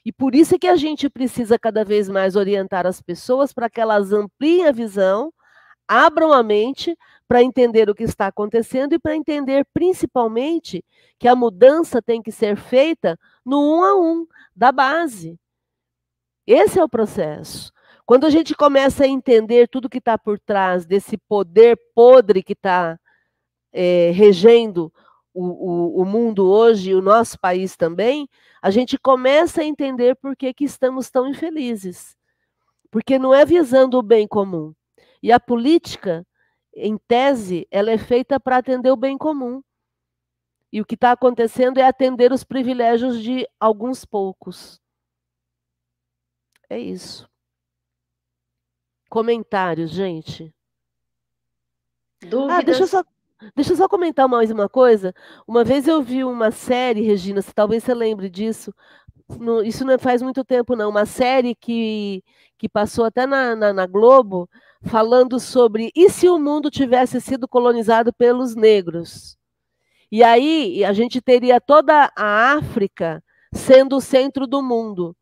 E 0.05 0.13
por 0.13 0.35
isso 0.35 0.57
é 0.57 0.59
que 0.59 0.69
a 0.69 0.77
gente 0.77 1.09
precisa 1.09 1.59
cada 1.59 1.83
vez 1.85 2.09
mais 2.11 2.37
orientar 2.37 2.87
as 2.87 3.01
pessoas 3.01 3.53
para 3.53 3.71
que 3.71 3.81
elas 3.81 4.13
ampliem 4.13 4.67
a 4.67 4.73
visão 4.73 5.33
abram 5.93 6.33
a 6.33 6.43
mente 6.43 6.97
para 7.29 7.43
entender 7.43 7.89
o 7.91 7.95
que 7.95 8.05
está 8.05 8.27
acontecendo 8.27 8.95
e 8.95 8.99
para 8.99 9.17
entender 9.17 9.67
principalmente 9.75 10.85
que 11.19 11.29
a 11.29 11.37
mudança 11.37 12.01
tem 12.01 12.23
que 12.23 12.33
ser 12.33 12.57
feita 12.57 13.19
no 13.45 13.59
um 13.61 13.83
a 13.85 14.01
um, 14.01 14.27
da 14.55 14.73
base. 14.73 15.39
Esse 16.47 16.79
é 16.79 16.85
o 16.85 16.89
processo. 16.89 17.73
Quando 18.05 18.27
a 18.27 18.31
gente 18.31 18.55
começa 18.55 19.05
a 19.05 19.09
entender 19.09 19.69
tudo 19.69 19.89
que 19.89 19.99
está 19.99 20.19
por 20.19 20.39
trás 20.39 20.85
desse 20.85 21.17
poder 21.17 21.79
podre 21.95 22.43
que 22.43 22.53
está 22.53 22.99
é, 23.73 24.11
regendo 24.11 24.93
o, 25.33 25.45
o, 25.45 26.03
o, 26.03 26.05
mundo 26.05 26.47
hoje 26.47 26.91
e 26.91 26.95
o 26.95 27.01
nosso 27.01 27.39
país 27.39 27.77
também, 27.77 28.29
a 28.61 28.71
gente 28.71 28.99
começa 28.99 29.63
a 29.63 29.65
entender 29.65 30.17
por 30.17 30.37
que, 30.37 30.53
que 30.53 30.65
estamos 30.65 31.11
tão 31.11 31.29
infelizes. 31.29 32.17
Porque 32.91 33.19
não 33.19 33.33
é 33.33 33.47
visando 33.47 33.99
o 33.99 34.03
bem 34.03 34.27
comum. 34.27 34.75
E 35.23 35.33
a 35.33 35.41
política, 35.41 36.27
em 36.75 36.99
tese, 36.99 37.67
ela 37.71 37.91
é 37.91 37.97
feita 37.97 38.39
para 38.39 38.59
atender 38.59 38.91
o 38.91 38.97
bem 38.97 39.17
comum. 39.17 39.63
E 40.73 40.81
o 40.81 40.85
que 40.85 40.95
está 40.95 41.13
acontecendo 41.13 41.79
é 41.79 41.85
atender 41.85 42.33
os 42.33 42.45
privilégios 42.45 43.23
de 43.23 43.47
alguns 43.61 44.05
poucos. 44.05 44.82
É 46.73 46.79
isso. 46.79 47.29
Comentários, 49.11 49.91
gente. 49.91 50.55
Dúvidas? 52.23 52.57
Ah, 52.59 52.63
deixa 52.63 52.83
eu 52.85 52.87
só, 52.87 53.05
deixa 53.55 53.73
eu 53.75 53.77
só 53.77 53.87
comentar 53.87 54.27
mais 54.27 54.51
uma 54.51 54.71
coisa. 54.71 55.15
Uma 55.47 55.65
vez 55.65 55.87
eu 55.87 56.01
vi 56.01 56.25
uma 56.25 56.51
série, 56.51 57.03
Regina, 57.03 57.43
se 57.43 57.53
talvez 57.53 57.85
você 57.85 57.93
lembre 57.93 58.31
disso. 58.31 58.75
No, 59.39 59.63
isso 59.63 59.85
não 59.85 59.99
faz 59.99 60.23
muito 60.23 60.43
tempo, 60.43 60.75
não. 60.75 60.89
Uma 60.89 61.05
série 61.05 61.55
que, 61.55 62.25
que 62.57 62.71
passou 62.71 63.05
até 63.05 63.27
na, 63.27 63.55
na, 63.55 63.71
na 63.75 63.87
Globo, 63.87 64.49
falando 64.81 65.39
sobre 65.39 65.93
e 65.95 66.09
se 66.09 66.27
o 66.31 66.39
mundo 66.39 66.71
tivesse 66.71 67.21
sido 67.21 67.47
colonizado 67.47 68.15
pelos 68.15 68.57
negros? 68.57 69.37
E 70.11 70.25
aí 70.25 70.83
a 70.87 70.95
gente 70.95 71.21
teria 71.21 71.61
toda 71.61 72.11
a 72.17 72.55
África 72.55 73.23
sendo 73.53 73.97
o 73.97 74.01
centro 74.01 74.47
do 74.47 74.63
mundo. 74.63 75.15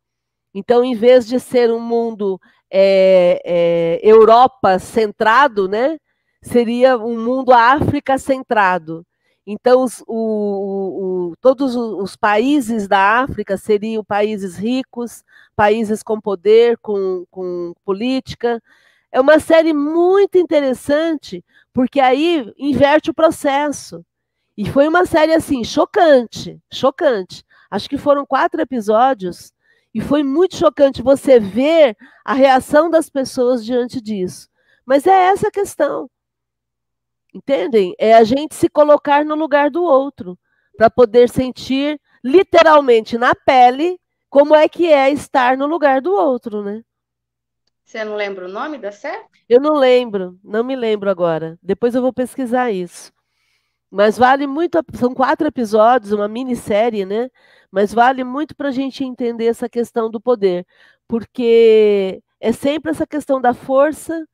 Então, 0.55 0.85
em 0.85 0.95
vez 0.95 1.27
de 1.27 1.39
ser 1.39 1.73
um 1.73 1.81
mundo 1.81 2.41
é, 2.71 3.41
é, 3.45 4.01
Europa 4.03 4.79
centrado, 4.79 5.69
né, 5.69 5.99
seria 6.43 6.99
um 6.99 7.19
mundo 7.23 7.53
África 7.53 8.19
centrado. 8.19 9.05
Então, 9.47 9.83
os, 9.83 10.03
o, 10.07 11.31
o, 11.33 11.37
todos 11.41 11.75
os 11.75 12.15
países 12.15 12.87
da 12.87 13.21
África 13.21 13.57
seriam 13.57 14.05
países 14.05 14.57
ricos, 14.57 15.25
países 15.57 16.03
com 16.03 16.21
poder, 16.21 16.79
com, 16.79 17.25
com 17.31 17.75
política. 17.85 18.63
É 19.11 19.21
uma 19.21 19.41
série 19.41 19.73
muito 19.73 20.39
interessante, 20.39 21.45
porque 21.73 22.01
aí 22.01 22.53
inverte 22.59 23.11
o 23.11 23.15
processo. 23.15 24.05
E 24.57 24.69
foi 24.71 24.87
uma 24.87 25.07
série 25.07 25.33
assim, 25.33 25.65
chocante, 25.65 26.61
chocante. 26.73 27.45
Acho 27.71 27.89
que 27.89 27.99
foram 27.99 28.27
quatro 28.27 28.61
episódios, 28.61 29.53
e 29.95 30.01
foi 30.01 30.23
muito 30.23 30.57
chocante 30.57 31.03
você 31.03 31.41
ver 31.41 31.97
a 32.25 32.33
reação 32.33 32.89
das 32.89 33.11
pessoas 33.11 33.65
diante 33.65 34.01
disso. 34.01 34.49
Mas 34.87 35.07
é 35.07 35.27
essa 35.27 35.49
a 35.49 35.53
questão. 35.53 36.09
Entendem? 37.35 37.95
É 37.99 38.15
a 38.15 38.25
gente 38.25 38.55
se 38.55 38.69
colocar 38.69 39.25
no 39.25 39.35
lugar 39.35 39.71
do 39.71 39.83
outro, 39.83 40.39
para 40.77 40.89
poder 40.89 41.29
sentir 41.29 42.01
literalmente 42.25 43.19
na 43.19 43.35
pele 43.35 44.01
como 44.29 44.55
é 44.55 44.69
que 44.69 44.87
é 44.87 45.11
estar 45.11 45.57
no 45.57 45.67
lugar 45.67 46.01
do 46.01 46.13
outro, 46.13 46.63
né? 46.63 46.83
Você 47.85 48.05
não 48.05 48.15
lembra 48.15 48.47
o 48.47 48.49
nome 48.49 48.79
da 48.79 48.93
série? 48.93 49.25
Eu 49.49 49.61
não 49.61 49.75
lembro, 49.75 50.39
não 50.45 50.63
me 50.63 50.77
lembro 50.77 51.11
agora. 51.11 51.59
Depois 51.61 51.95
eu 51.95 52.01
vou 52.01 52.13
pesquisar 52.13 52.71
isso. 52.71 53.13
Mas 53.91 54.17
vale 54.17 54.47
muito, 54.47 54.79
são 54.95 55.13
quatro 55.13 55.49
episódios, 55.49 56.13
uma 56.13 56.29
minissérie, 56.29 57.05
né? 57.05 57.29
Mas 57.71 57.93
vale 57.95 58.25
muito 58.25 58.55
para 58.57 58.69
a 58.69 58.73
gente 58.73 59.05
entender 59.05 59.47
essa 59.47 59.69
questão 59.69 60.11
do 60.11 60.21
poder, 60.21 60.67
porque 61.07 62.23
é 62.41 62.53
sempre 62.53 62.91
essa 62.91 63.07
questão 63.07 63.41
da 63.41 63.55
força, 63.55 64.27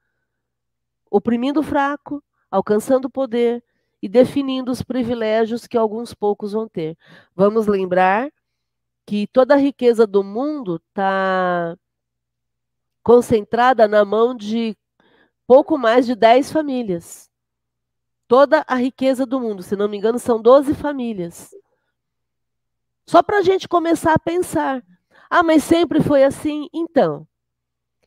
oprimindo 1.11 1.61
o 1.61 1.63
fraco, 1.63 2.23
alcançando 2.51 3.07
o 3.07 3.11
poder 3.11 3.63
e 4.03 4.09
definindo 4.09 4.71
os 4.73 4.83
privilégios 4.83 5.67
que 5.67 5.77
alguns 5.77 6.15
poucos 6.15 6.53
vão 6.53 6.69
ter. 6.69 6.97
Vamos 7.35 7.67
lembrar 7.67 8.31
que 9.07 9.27
toda 9.29 9.55
a 9.55 9.59
riqueza 9.59 10.07
do 10.07 10.25
mundo 10.25 10.81
está 10.89 11.77
concentrada 13.03 13.87
na 13.87 14.05
mão 14.05 14.35
de 14.35 14.77
pouco 15.47 15.79
mais 15.79 16.07
de 16.07 16.15
10 16.15 16.51
famílias 16.51 17.31
toda 18.29 18.65
a 18.67 18.75
riqueza 18.75 19.25
do 19.25 19.41
mundo. 19.41 19.63
Se 19.63 19.77
não 19.77 19.89
me 19.89 19.97
engano, 19.97 20.19
são 20.19 20.41
12 20.41 20.75
famílias. 20.75 21.51
Só 23.09 23.23
para 23.23 23.39
a 23.39 23.43
gente 23.43 23.69
começar 23.69 24.13
a 24.15 24.19
pensar. 24.19 24.83
Ah, 25.31 25.43
mas 25.43 25.63
sempre 25.63 26.03
foi 26.03 26.25
assim? 26.25 26.69
Então. 26.73 27.27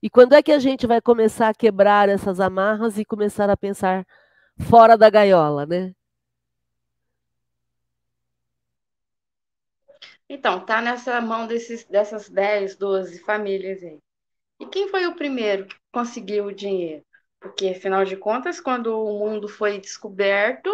E 0.01 0.09
quando 0.09 0.33
é 0.33 0.43
que 0.43 0.51
a 0.51 0.59
gente 0.59 0.85
vai 0.87 1.01
começar 1.01 1.49
a 1.49 1.53
quebrar 1.53 2.09
essas 2.09 2.39
amarras 2.39 2.97
e 2.97 3.05
começar 3.05 3.49
a 3.49 3.57
pensar 3.57 4.05
fora 4.57 4.97
da 4.97 5.09
gaiola, 5.09 5.65
né? 5.65 5.93
Então, 10.29 10.63
tá 10.63 10.81
nessa 10.81 11.19
mão 11.19 11.47
desses, 11.47 11.85
dessas 11.85 12.29
10, 12.29 12.75
12 12.75 13.19
famílias 13.23 13.81
aí. 13.83 13.99
E 14.59 14.65
quem 14.67 14.87
foi 14.89 15.07
o 15.07 15.15
primeiro 15.15 15.65
que 15.65 15.75
conseguiu 15.91 16.45
o 16.45 16.53
dinheiro? 16.53 17.03
Porque, 17.39 17.69
afinal 17.69 18.03
de 18.03 18.17
contas, 18.17 18.59
quando 18.59 18.87
o 18.87 19.19
mundo 19.19 19.47
foi 19.47 19.79
descoberto, 19.79 20.69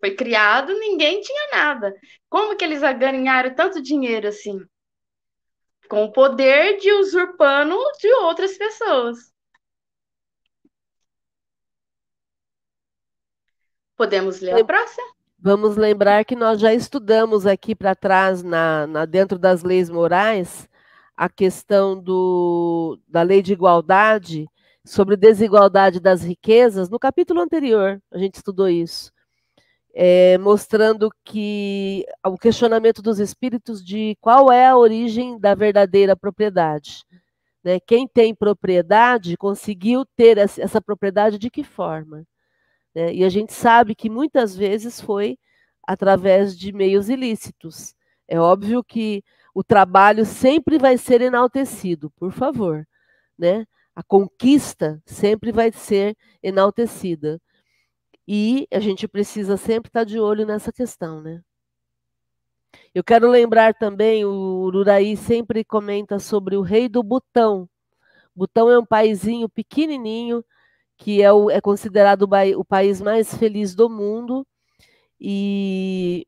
foi 0.00 0.14
criado, 0.14 0.72
ninguém 0.72 1.20
tinha 1.20 1.50
nada. 1.52 1.94
Como 2.28 2.56
que 2.56 2.64
eles 2.64 2.80
ganharam 2.80 3.54
tanto 3.54 3.82
dinheiro 3.82 4.28
assim? 4.28 4.58
Com 5.88 6.04
o 6.04 6.12
poder 6.12 6.78
de 6.78 6.90
usurpando 6.92 7.76
de 8.00 8.12
outras 8.14 8.56
pessoas. 8.56 9.30
Podemos 13.94 14.40
ler 14.40 14.60
a 14.60 14.64
próxima? 14.64 15.06
Vamos 15.38 15.76
lembrar 15.76 16.24
que 16.24 16.34
nós 16.34 16.58
já 16.58 16.72
estudamos 16.72 17.46
aqui 17.46 17.74
para 17.74 17.94
trás, 17.94 18.42
na, 18.42 18.86
na, 18.86 19.04
dentro 19.04 19.38
das 19.38 19.62
leis 19.62 19.88
morais, 19.88 20.68
a 21.16 21.28
questão 21.28 21.98
do, 21.98 22.98
da 23.06 23.22
lei 23.22 23.42
de 23.42 23.52
igualdade, 23.52 24.48
sobre 24.86 25.16
desigualdade 25.16 26.00
das 26.00 26.22
riquezas, 26.22 26.88
no 26.88 26.98
capítulo 26.98 27.40
anterior, 27.40 28.00
a 28.10 28.18
gente 28.18 28.36
estudou 28.36 28.68
isso, 28.68 29.12
é, 29.94 30.38
mostrando 30.38 31.10
que 31.24 32.06
o 32.24 32.38
questionamento 32.38 33.02
dos 33.02 33.18
espíritos 33.18 33.84
de 33.84 34.16
qual 34.20 34.52
é 34.52 34.66
a 34.66 34.76
origem 34.76 35.38
da 35.38 35.54
verdadeira 35.54 36.16
propriedade. 36.16 37.04
Né? 37.64 37.80
Quem 37.80 38.06
tem 38.06 38.34
propriedade 38.34 39.36
conseguiu 39.36 40.04
ter 40.16 40.38
essa 40.38 40.80
propriedade 40.80 41.38
de 41.38 41.50
que 41.50 41.64
forma? 41.64 42.24
Né? 42.94 43.12
E 43.12 43.24
a 43.24 43.28
gente 43.28 43.52
sabe 43.52 43.94
que 43.94 44.08
muitas 44.08 44.54
vezes 44.54 45.00
foi 45.00 45.36
através 45.86 46.56
de 46.56 46.72
meios 46.72 47.08
ilícitos. 47.08 47.94
É 48.28 48.38
óbvio 48.38 48.84
que 48.84 49.24
o 49.54 49.64
trabalho 49.64 50.24
sempre 50.24 50.78
vai 50.78 50.98
ser 50.98 51.20
enaltecido, 51.22 52.10
por 52.10 52.30
favor, 52.30 52.86
né? 53.38 53.66
A 53.96 54.02
conquista 54.02 55.02
sempre 55.06 55.50
vai 55.50 55.72
ser 55.72 56.14
enaltecida. 56.42 57.40
E 58.28 58.68
a 58.70 58.78
gente 58.78 59.08
precisa 59.08 59.56
sempre 59.56 59.88
estar 59.88 60.04
de 60.04 60.20
olho 60.20 60.44
nessa 60.44 60.70
questão, 60.70 61.22
né? 61.22 61.40
Eu 62.94 63.02
quero 63.02 63.30
lembrar 63.30 63.72
também, 63.74 64.24
o 64.24 64.64
Ururaí 64.64 65.16
sempre 65.16 65.64
comenta 65.64 66.18
sobre 66.18 66.56
o 66.56 66.62
rei 66.62 66.90
do 66.90 67.02
Butão. 67.02 67.68
Butão 68.34 68.70
é 68.70 68.78
um 68.78 68.84
paizinho 68.84 69.48
pequenininho, 69.48 70.44
que 70.98 71.22
é, 71.22 71.32
o, 71.32 71.50
é 71.50 71.60
considerado 71.60 72.22
o, 72.24 72.60
o 72.60 72.64
país 72.64 73.00
mais 73.00 73.34
feliz 73.34 73.74
do 73.74 73.88
mundo, 73.88 74.46
e 75.18 76.26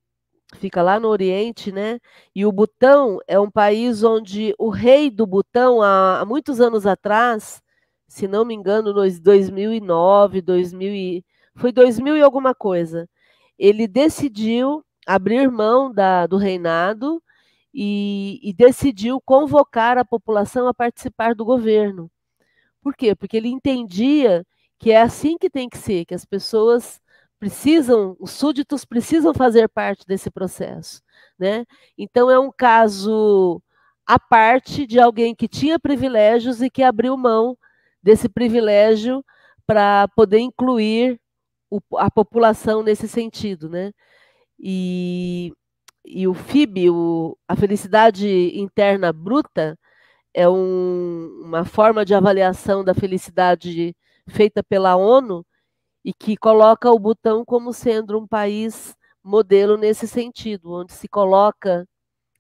fica 0.57 0.83
lá 0.83 0.99
no 0.99 1.09
Oriente, 1.09 1.71
né? 1.73 2.01
E 2.35 2.47
o 2.47 2.53
Butão 2.53 3.19
é 3.27 3.39
um 3.39 3.51
país 3.51 4.03
onde 4.03 4.55
o 4.59 4.71
rei 4.71 5.11
do 5.11 5.27
Butão, 5.27 5.83
há, 5.83 6.21
há 6.21 6.25
muitos 6.25 6.61
anos 6.61 6.87
atrás, 6.87 7.63
se 8.07 8.27
não 8.27 8.45
me 8.45 8.55
engano, 8.55 8.93
nos 8.93 9.21
2009, 9.21 10.41
2000 10.41 10.95
e, 10.95 11.25
foi 11.55 11.73
2000 11.73 12.17
e 12.17 12.23
alguma 12.23 12.55
coisa, 12.55 13.09
ele 13.59 13.87
decidiu 13.87 14.85
abrir 15.07 15.51
mão 15.51 15.93
da, 15.93 16.27
do 16.27 16.37
reinado 16.37 17.23
e, 17.75 18.41
e 18.43 18.53
decidiu 18.53 19.21
convocar 19.21 19.99
a 19.99 20.05
população 20.05 20.69
a 20.69 20.75
participar 20.75 21.35
do 21.35 21.45
governo. 21.45 22.11
Por 22.83 22.95
quê? 22.97 23.15
Porque 23.15 23.37
ele 23.37 23.49
entendia 23.49 24.47
que 24.79 24.93
é 24.93 25.01
assim 25.01 25.37
que 25.37 25.51
tem 25.51 25.69
que 25.69 25.79
ser, 25.79 26.05
que 26.05 26.15
as 26.15 26.25
pessoas 26.25 27.01
precisam, 27.38 28.16
os 28.20 28.31
súditos 28.33 28.85
precisam 28.85 29.33
fazer 29.35 29.68
parte 29.68 30.07
desse 30.07 30.31
processo, 30.31 31.03
né? 31.38 31.64
Então 31.96 32.31
é 32.31 32.38
um 32.38 32.51
caso 32.51 33.62
à 34.07 34.18
parte 34.18 34.87
de 34.87 34.98
alguém 35.01 35.35
que 35.35 35.48
tinha 35.48 35.79
privilégios 35.79 36.62
e 36.62 36.70
que 36.70 36.83
abriu 36.83 37.16
mão 37.16 37.57
desse 38.03 38.29
privilégio 38.29 39.24
para 39.66 40.09
poder 40.16 40.38
incluir 40.40 41.20
o, 41.70 41.81
a 41.98 42.11
população 42.11 42.83
nesse 42.83 43.09
sentido, 43.09 43.68
né? 43.68 43.92
E, 44.59 45.53
e 46.05 46.27
o 46.27 46.35
FIB, 46.35 46.90
o, 46.90 47.38
a 47.46 47.57
felicidade 47.57 48.27
interna 48.59 49.12
bruta, 49.12 49.79
é 50.35 50.48
um, 50.48 51.42
uma 51.44 51.64
forma 51.64 52.05
de 52.05 52.14
avaliação 52.14 52.85
da 52.85 52.94
felicidade 52.94 53.94
feita 54.29 54.62
pela 54.62 54.96
ONU 54.96 55.44
e 56.09 56.14
que 56.14 56.38
coloca 56.38 56.90
o 56.90 56.99
Butão 56.99 57.44
como 57.44 57.71
sendo 57.71 58.18
um 58.18 58.27
país 58.27 58.97
modelo 59.23 59.77
nesse 59.77 60.09
sentido, 60.09 60.73
onde 60.73 60.94
se 60.94 61.07
coloca, 61.07 61.87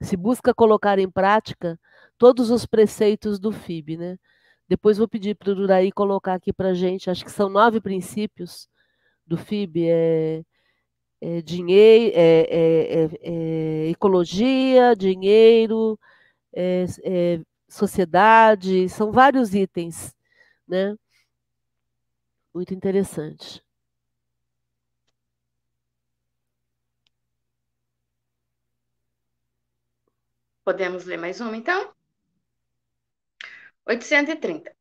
se 0.00 0.16
busca 0.16 0.54
colocar 0.54 0.98
em 0.98 1.10
prática 1.10 1.78
todos 2.16 2.50
os 2.50 2.64
preceitos 2.64 3.38
do 3.38 3.52
FIB, 3.52 3.98
né? 3.98 4.18
Depois 4.66 4.96
vou 4.96 5.06
pedir 5.06 5.34
para 5.36 5.50
o 5.50 5.54
Duraí 5.54 5.92
colocar 5.92 6.32
aqui 6.32 6.50
para 6.50 6.72
gente, 6.72 7.10
acho 7.10 7.22
que 7.22 7.30
são 7.30 7.50
nove 7.50 7.78
princípios 7.78 8.70
do 9.26 9.36
FIB, 9.36 9.86
é, 9.86 10.42
é 11.20 11.42
dinheiro, 11.42 12.14
é, 12.16 12.46
é, 12.50 13.04
é, 13.04 13.10
é 13.22 13.90
ecologia, 13.90 14.96
dinheiro, 14.96 16.00
é, 16.54 16.86
sociedade, 17.68 18.88
são 18.88 19.12
vários 19.12 19.54
itens, 19.54 20.14
né? 20.66 20.96
Muito 22.58 22.74
interessante. 22.74 23.62
Podemos 30.64 31.04
ler 31.04 31.16
mais 31.18 31.40
uma, 31.40 31.56
então? 31.56 31.94
830. 33.86 34.74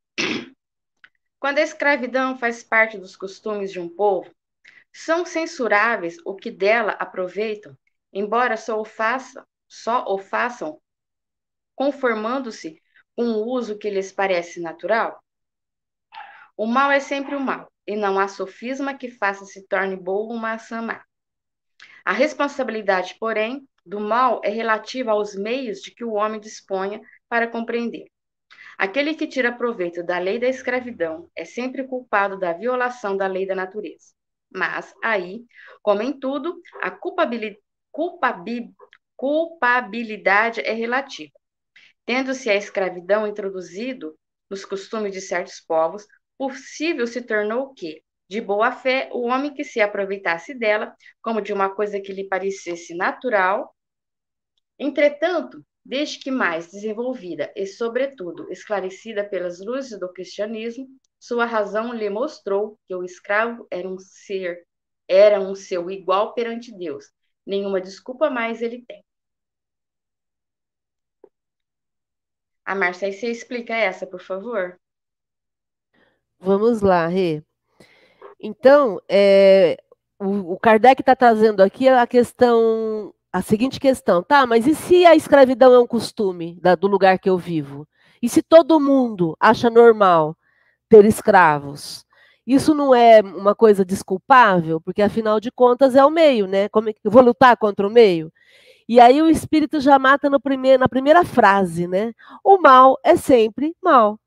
Quando 1.38 1.58
a 1.58 1.62
escravidão 1.62 2.36
faz 2.36 2.64
parte 2.64 2.98
dos 2.98 3.14
costumes 3.14 3.70
de 3.70 3.78
um 3.78 3.88
povo, 3.88 4.34
são 4.92 5.24
censuráveis 5.24 6.16
o 6.24 6.34
que 6.34 6.50
dela 6.50 6.92
aproveitam, 6.94 7.78
embora 8.12 8.56
só 8.56 8.80
o 8.80 8.84
façam, 8.84 9.46
só 9.68 10.04
o 10.08 10.18
façam 10.18 10.80
conformando-se 11.76 12.82
com 13.16 13.24
o 13.24 13.46
uso 13.46 13.78
que 13.78 13.88
lhes 13.88 14.10
parece 14.10 14.60
natural? 14.60 15.22
O 16.58 16.66
mal 16.66 16.90
é 16.90 16.98
sempre 16.98 17.36
o 17.36 17.40
mal, 17.40 17.72
e 17.86 17.94
não 17.94 18.18
há 18.18 18.26
sofisma 18.26 18.92
que 18.92 19.08
faça 19.08 19.44
se 19.44 19.64
torne 19.68 19.94
boa 19.94 20.34
uma 20.34 20.54
ação 20.54 20.82
má. 20.82 21.04
A 22.04 22.12
responsabilidade, 22.12 23.14
porém, 23.20 23.64
do 23.86 24.00
mal 24.00 24.40
é 24.42 24.48
relativa 24.48 25.12
aos 25.12 25.36
meios 25.36 25.78
de 25.78 25.92
que 25.92 26.02
o 26.02 26.14
homem 26.14 26.40
disponha 26.40 27.00
para 27.28 27.46
compreender. 27.46 28.06
Aquele 28.76 29.14
que 29.14 29.28
tira 29.28 29.52
proveito 29.52 30.02
da 30.02 30.18
lei 30.18 30.40
da 30.40 30.48
escravidão 30.48 31.30
é 31.36 31.44
sempre 31.44 31.86
culpado 31.86 32.36
da 32.36 32.52
violação 32.52 33.16
da 33.16 33.28
lei 33.28 33.46
da 33.46 33.54
natureza. 33.54 34.12
Mas 34.50 34.92
aí, 35.00 35.44
como 35.80 36.02
em 36.02 36.18
tudo, 36.18 36.60
a 36.82 36.90
culpabilidade, 36.90 37.62
culpabilidade 39.14 40.60
é 40.62 40.72
relativa. 40.72 41.38
Tendo-se 42.04 42.50
a 42.50 42.56
escravidão 42.56 43.28
introduzido 43.28 44.18
nos 44.50 44.64
costumes 44.64 45.12
de 45.12 45.20
certos 45.20 45.60
povos, 45.60 46.04
possível 46.38 47.06
se 47.06 47.20
tornou 47.20 47.74
que, 47.74 48.02
de 48.28 48.40
boa 48.40 48.72
fé, 48.72 49.10
o 49.12 49.26
homem 49.26 49.52
que 49.52 49.64
se 49.64 49.80
aproveitasse 49.80 50.54
dela 50.54 50.94
como 51.20 51.42
de 51.42 51.52
uma 51.52 51.68
coisa 51.74 52.00
que 52.00 52.12
lhe 52.12 52.28
parecesse 52.28 52.94
natural. 52.94 53.74
Entretanto, 54.78 55.64
desde 55.84 56.18
que 56.20 56.30
mais 56.30 56.70
desenvolvida 56.70 57.52
e, 57.56 57.66
sobretudo, 57.66 58.50
esclarecida 58.52 59.28
pelas 59.28 59.58
luzes 59.64 59.98
do 59.98 60.12
cristianismo, 60.12 60.86
sua 61.18 61.44
razão 61.46 61.92
lhe 61.92 62.08
mostrou 62.08 62.78
que 62.86 62.94
o 62.94 63.02
escravo 63.02 63.66
era 63.70 63.88
um 63.88 63.98
ser, 63.98 64.64
era 65.08 65.40
um 65.40 65.54
seu 65.54 65.90
igual 65.90 66.34
perante 66.34 66.76
Deus. 66.76 67.06
Nenhuma 67.46 67.80
desculpa 67.80 68.30
mais 68.30 68.62
ele 68.62 68.84
tem. 68.86 69.02
A 72.64 72.74
Marcia, 72.74 73.10
você 73.10 73.30
explica 73.30 73.74
essa, 73.74 74.06
por 74.06 74.20
favor? 74.20 74.78
Vamos 76.40 76.80
lá, 76.80 77.06
Rê. 77.06 77.42
Então, 78.40 79.00
é, 79.08 79.76
o, 80.18 80.52
o 80.54 80.58
Kardec 80.58 81.02
está 81.02 81.16
trazendo 81.16 81.60
aqui 81.62 81.88
a 81.88 82.06
questão, 82.06 83.12
a 83.32 83.42
seguinte 83.42 83.80
questão, 83.80 84.22
tá? 84.22 84.46
Mas 84.46 84.66
e 84.66 84.74
se 84.74 85.04
a 85.04 85.16
escravidão 85.16 85.74
é 85.74 85.78
um 85.78 85.86
costume 85.86 86.58
da, 86.60 86.74
do 86.74 86.86
lugar 86.86 87.18
que 87.18 87.28
eu 87.28 87.36
vivo? 87.36 87.86
E 88.22 88.28
se 88.28 88.42
todo 88.42 88.80
mundo 88.80 89.36
acha 89.40 89.68
normal 89.68 90.36
ter 90.88 91.04
escravos? 91.04 92.04
Isso 92.46 92.74
não 92.74 92.94
é 92.94 93.20
uma 93.20 93.54
coisa 93.54 93.84
desculpável, 93.84 94.80
porque 94.80 95.02
afinal 95.02 95.38
de 95.40 95.50
contas 95.50 95.94
é 95.94 96.04
o 96.04 96.10
meio, 96.10 96.46
né? 96.46 96.68
Como 96.68 96.88
é 96.88 96.92
que 96.92 97.00
eu 97.04 97.10
vou 97.10 97.22
lutar 97.22 97.56
contra 97.56 97.86
o 97.86 97.90
meio? 97.90 98.32
E 98.88 98.98
aí 99.00 99.20
o 99.20 99.28
espírito 99.28 99.80
já 99.80 99.98
mata 99.98 100.30
primeiro, 100.40 100.80
na 100.80 100.88
primeira 100.88 101.24
frase, 101.24 101.86
né? 101.86 102.14
O 102.42 102.58
mal 102.58 102.98
é 103.04 103.16
sempre 103.16 103.76
mal. 103.82 104.18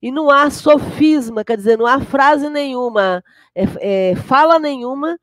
E 0.00 0.10
não 0.10 0.30
há 0.30 0.50
sofisma, 0.50 1.44
quer 1.44 1.56
dizer, 1.56 1.78
não 1.78 1.86
há 1.86 2.00
frase 2.00 2.48
nenhuma, 2.48 3.24
é, 3.54 4.10
é, 4.10 4.16
fala 4.16 4.58
nenhuma 4.58 5.18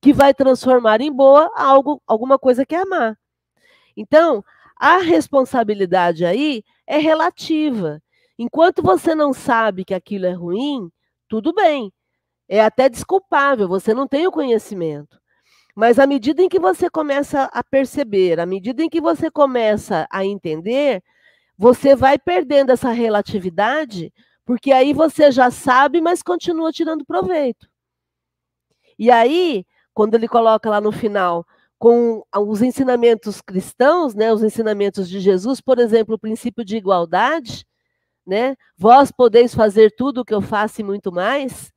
que 0.00 0.12
vai 0.12 0.32
transformar 0.32 1.00
em 1.00 1.12
boa 1.12 1.50
algo, 1.56 2.00
alguma 2.06 2.38
coisa 2.38 2.64
que 2.64 2.74
é 2.74 2.84
má. 2.84 3.16
Então, 3.96 4.44
a 4.76 4.98
responsabilidade 4.98 6.24
aí 6.24 6.62
é 6.86 6.98
relativa. 6.98 8.00
Enquanto 8.38 8.82
você 8.82 9.14
não 9.14 9.32
sabe 9.32 9.84
que 9.84 9.94
aquilo 9.94 10.26
é 10.26 10.32
ruim, 10.32 10.90
tudo 11.28 11.52
bem. 11.52 11.92
É 12.48 12.62
até 12.62 12.88
desculpável, 12.88 13.68
você 13.68 13.92
não 13.92 14.06
tem 14.06 14.26
o 14.26 14.32
conhecimento. 14.32 15.18
Mas 15.74 15.98
à 15.98 16.06
medida 16.06 16.42
em 16.42 16.48
que 16.48 16.58
você 16.58 16.88
começa 16.88 17.44
a 17.52 17.62
perceber, 17.62 18.40
à 18.40 18.46
medida 18.46 18.82
em 18.82 18.88
que 18.88 19.00
você 19.00 19.30
começa 19.30 20.06
a 20.10 20.24
entender, 20.24 21.02
você 21.58 21.96
vai 21.96 22.18
perdendo 22.18 22.70
essa 22.70 22.90
relatividade, 22.90 24.12
porque 24.46 24.70
aí 24.70 24.92
você 24.92 25.32
já 25.32 25.50
sabe, 25.50 26.00
mas 26.00 26.22
continua 26.22 26.70
tirando 26.72 27.04
proveito. 27.04 27.68
E 28.98 29.10
aí, 29.10 29.66
quando 29.92 30.14
ele 30.14 30.28
coloca 30.28 30.70
lá 30.70 30.80
no 30.80 30.92
final, 30.92 31.44
com 31.78 32.24
os 32.34 32.62
ensinamentos 32.62 33.40
cristãos, 33.40 34.14
né, 34.14 34.32
os 34.32 34.42
ensinamentos 34.42 35.08
de 35.08 35.20
Jesus, 35.20 35.60
por 35.60 35.78
exemplo, 35.78 36.14
o 36.14 36.18
princípio 36.18 36.64
de 36.64 36.76
igualdade, 36.76 37.66
né? 38.26 38.56
Vós 38.76 39.10
podeis 39.10 39.54
fazer 39.54 39.94
tudo 39.96 40.20
o 40.20 40.24
que 40.24 40.34
eu 40.34 40.42
faço 40.42 40.80
e 40.80 40.84
muito 40.84 41.10
mais, 41.12 41.72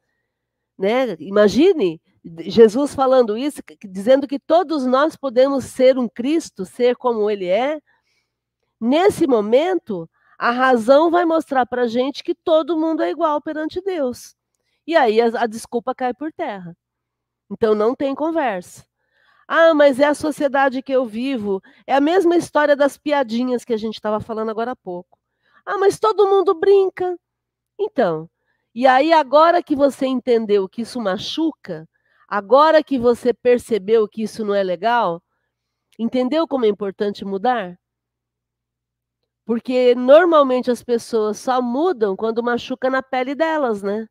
né? 0.77 1.15
Imagine 1.19 2.01
Jesus 2.39 2.93
falando 2.93 3.37
isso, 3.37 3.61
dizendo 3.89 4.27
que 4.27 4.39
todos 4.39 4.85
nós 4.85 5.15
podemos 5.15 5.65
ser 5.65 5.97
um 5.97 6.07
Cristo, 6.09 6.65
ser 6.65 6.95
como 6.95 7.29
ele 7.29 7.47
é. 7.47 7.79
Nesse 8.81 9.27
momento, 9.27 10.09
a 10.39 10.51
razão 10.51 11.11
vai 11.11 11.25
mostrar 11.25 11.65
para 11.67 11.83
a 11.83 11.87
gente 11.87 12.23
que 12.23 12.35
todo 12.35 12.77
mundo 12.77 13.03
é 13.03 13.11
igual 13.11 13.41
perante 13.41 13.79
Deus. 13.81 14.35
E 14.87 14.95
aí 14.95 15.21
a, 15.21 15.43
a 15.43 15.47
desculpa 15.47 15.95
cai 15.95 16.13
por 16.13 16.33
terra. 16.33 16.75
Então 17.51 17.75
não 17.75 17.95
tem 17.95 18.15
conversa. 18.15 18.85
Ah, 19.47 19.73
mas 19.73 19.99
é 19.99 20.05
a 20.05 20.15
sociedade 20.15 20.81
que 20.81 20.91
eu 20.91 21.05
vivo. 21.05 21.61
É 21.85 21.93
a 21.95 22.01
mesma 22.01 22.35
história 22.35 22.75
das 22.75 22.97
piadinhas 22.97 23.63
que 23.63 23.73
a 23.73 23.77
gente 23.77 23.95
estava 23.95 24.19
falando 24.19 24.49
agora 24.49 24.71
há 24.71 24.75
pouco. 24.75 25.19
Ah, 25.65 25.77
mas 25.77 25.99
todo 25.99 26.27
mundo 26.27 26.53
brinca. 26.55 27.17
Então, 27.79 28.29
e 28.73 28.87
aí 28.87 29.13
agora 29.13 29.61
que 29.63 29.75
você 29.75 30.07
entendeu 30.07 30.67
que 30.67 30.81
isso 30.83 30.99
machuca, 30.99 31.87
Agora 32.31 32.81
que 32.81 32.97
você 32.97 33.33
percebeu 33.33 34.07
que 34.07 34.23
isso 34.23 34.45
não 34.45 34.55
é 34.55 34.63
legal, 34.63 35.21
entendeu 35.99 36.47
como 36.47 36.63
é 36.63 36.69
importante 36.69 37.25
mudar? 37.25 37.77
Porque 39.51 39.93
normalmente 39.95 40.71
as 40.71 40.81
pessoas 40.81 41.37
só 41.37 41.61
mudam 41.61 42.15
quando 42.15 42.41
machuca 42.41 42.89
na 42.89 43.03
pele 43.03 43.35
delas, 43.35 43.83
né? 43.83 44.07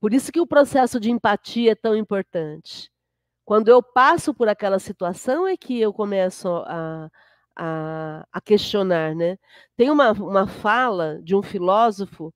Por 0.00 0.14
isso 0.14 0.30
que 0.30 0.40
o 0.40 0.46
processo 0.46 1.00
de 1.00 1.10
empatia 1.10 1.72
é 1.72 1.74
tão 1.74 1.96
importante. 1.96 2.88
Quando 3.44 3.70
eu 3.70 3.82
passo 3.82 4.32
por 4.32 4.48
aquela 4.48 4.78
situação 4.78 5.48
é 5.48 5.56
que 5.56 5.80
eu 5.80 5.92
começo 5.92 6.48
a, 6.48 7.10
a, 7.56 8.24
a 8.32 8.40
questionar, 8.40 9.16
né? 9.16 9.36
Tem 9.76 9.90
uma, 9.90 10.12
uma 10.12 10.46
fala 10.46 11.20
de 11.20 11.34
um 11.34 11.42
filósofo, 11.42 12.32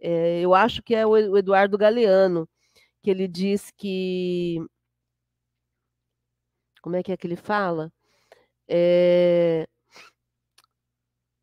é, 0.00 0.40
eu 0.40 0.54
acho 0.54 0.82
que 0.82 0.94
é 0.94 1.06
o 1.06 1.36
Eduardo 1.36 1.76
Galeano, 1.76 2.48
que 3.02 3.10
ele 3.10 3.28
diz 3.28 3.70
que. 3.76 4.56
Como 6.80 6.96
é 6.96 7.02
que 7.02 7.12
é 7.12 7.18
que 7.18 7.26
ele 7.26 7.36
fala? 7.36 7.92
É, 8.66 9.68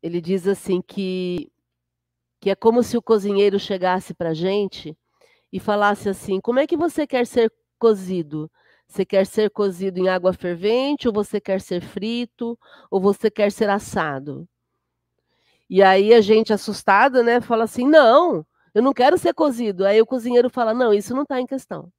ele 0.06 0.20
diz 0.20 0.46
assim 0.46 0.80
que, 0.80 1.50
que 2.40 2.48
é 2.48 2.54
como 2.54 2.80
se 2.84 2.96
o 2.96 3.02
cozinheiro 3.02 3.58
chegasse 3.58 4.14
para 4.14 4.30
a 4.30 4.34
gente 4.34 4.96
e 5.52 5.58
falasse 5.58 6.08
assim: 6.08 6.40
como 6.40 6.60
é 6.60 6.66
que 6.66 6.76
você 6.76 7.06
quer 7.08 7.26
ser 7.26 7.52
cozido? 7.76 8.48
Você 8.86 9.04
quer 9.04 9.26
ser 9.26 9.50
cozido 9.50 9.98
em 9.98 10.08
água 10.08 10.32
fervente, 10.32 11.08
ou 11.08 11.14
você 11.14 11.40
quer 11.40 11.60
ser 11.60 11.82
frito, 11.82 12.56
ou 12.88 13.00
você 13.00 13.28
quer 13.28 13.50
ser 13.50 13.68
assado? 13.68 14.48
E 15.68 15.82
aí 15.82 16.14
a 16.14 16.20
gente 16.20 16.52
assustada, 16.52 17.20
né, 17.24 17.40
fala 17.40 17.64
assim: 17.64 17.84
não, 17.84 18.46
eu 18.72 18.82
não 18.82 18.92
quero 18.92 19.18
ser 19.18 19.34
cozido. 19.34 19.84
Aí 19.84 20.00
o 20.00 20.06
cozinheiro 20.06 20.48
fala: 20.48 20.72
não, 20.72 20.94
isso 20.94 21.14
não 21.16 21.22
está 21.22 21.40
em 21.40 21.46
questão. 21.46 21.92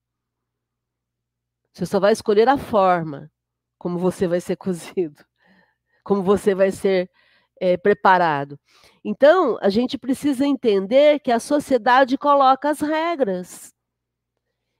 Você 1.74 1.86
só 1.86 2.00
vai 2.00 2.14
escolher 2.14 2.48
a 2.48 2.58
forma 2.58 3.30
como 3.78 4.00
você 4.00 4.28
vai 4.28 4.40
ser 4.40 4.56
cozido, 4.56 5.26
como 6.06 6.24
você 6.24 6.56
vai 6.56 6.72
ser 6.72 7.12
é, 7.60 7.78
preparado. 7.78 8.60
Então, 9.04 9.58
a 9.62 9.70
gente 9.70 9.98
precisa 9.98 10.46
entender 10.46 11.20
que 11.20 11.32
a 11.32 11.40
sociedade 11.40 12.18
coloca 12.18 12.70
as 12.70 12.82
regras. 12.82 13.74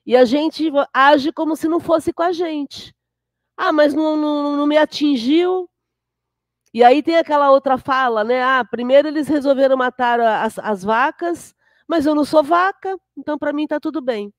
E 0.06 0.16
a 0.16 0.26
gente 0.26 0.72
age 0.94 1.32
como 1.32 1.56
se 1.56 1.68
não 1.68 1.80
fosse 1.80 2.14
com 2.14 2.24
a 2.24 2.32
gente. 2.32 2.94
Ah, 3.58 3.74
mas 3.74 3.94
não, 3.94 4.16
não, 4.16 4.56
não 4.56 4.68
me 4.68 4.78
atingiu. 4.78 5.70
E 6.74 6.84
aí 6.84 7.02
tem 7.02 7.18
aquela 7.18 7.52
outra 7.52 7.78
fala, 7.78 8.24
né? 8.24 8.42
Ah, 8.44 8.64
primeiro 8.64 9.08
eles 9.08 9.28
resolveram 9.28 9.76
matar 9.76 10.20
as, 10.20 10.60
as 10.60 10.84
vacas, 10.84 11.56
mas 11.88 12.06
eu 12.06 12.14
não 12.14 12.24
sou 12.24 12.44
vaca, 12.44 12.98
então 13.18 13.38
para 13.38 13.52
mim 13.54 13.64
está 13.64 13.80
tudo 13.80 14.02
bem. 14.02 14.32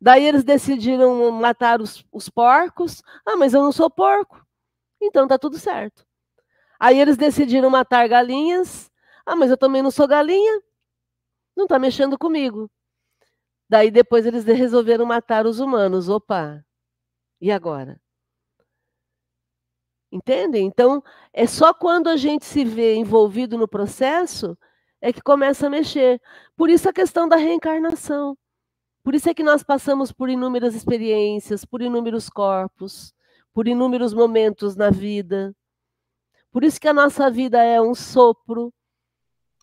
Daí 0.00 0.24
eles 0.24 0.44
decidiram 0.44 1.30
matar 1.30 1.80
os, 1.80 2.04
os 2.12 2.28
porcos. 2.28 3.02
Ah, 3.26 3.36
mas 3.36 3.54
eu 3.54 3.62
não 3.62 3.72
sou 3.72 3.88
porco, 3.88 4.44
então 5.00 5.26
tá 5.28 5.38
tudo 5.38 5.58
certo. 5.58 6.04
Aí 6.82 6.98
eles 6.98 7.16
decidiram 7.16 7.70
matar 7.70 8.08
galinhas. 8.08 8.90
Ah, 9.24 9.36
mas 9.36 9.52
eu 9.52 9.56
também 9.56 9.82
não 9.82 9.90
sou 9.92 10.08
galinha. 10.08 10.60
Não 11.56 11.66
está 11.66 11.78
mexendo 11.78 12.18
comigo. 12.18 12.68
Daí 13.68 13.88
depois 13.88 14.26
eles 14.26 14.44
resolveram 14.44 15.06
matar 15.06 15.46
os 15.46 15.60
humanos. 15.60 16.08
Opa! 16.08 16.64
E 17.40 17.52
agora? 17.52 18.00
Entendem? 20.10 20.66
Então, 20.66 21.00
é 21.32 21.46
só 21.46 21.72
quando 21.72 22.08
a 22.08 22.16
gente 22.16 22.44
se 22.44 22.64
vê 22.64 22.96
envolvido 22.96 23.56
no 23.56 23.68
processo 23.68 24.58
é 25.00 25.12
que 25.12 25.22
começa 25.22 25.68
a 25.68 25.70
mexer. 25.70 26.20
Por 26.56 26.68
isso 26.68 26.88
a 26.88 26.92
questão 26.92 27.28
da 27.28 27.36
reencarnação. 27.36 28.36
Por 29.04 29.14
isso 29.14 29.30
é 29.30 29.34
que 29.34 29.44
nós 29.44 29.62
passamos 29.62 30.10
por 30.10 30.28
inúmeras 30.28 30.74
experiências, 30.74 31.64
por 31.64 31.80
inúmeros 31.80 32.28
corpos, 32.28 33.14
por 33.54 33.68
inúmeros 33.68 34.12
momentos 34.12 34.74
na 34.74 34.90
vida. 34.90 35.54
Por 36.52 36.62
isso 36.62 36.80
que 36.80 36.86
a 36.86 36.92
nossa 36.92 37.30
vida 37.30 37.62
é 37.62 37.80
um 37.80 37.94
sopro. 37.94 38.72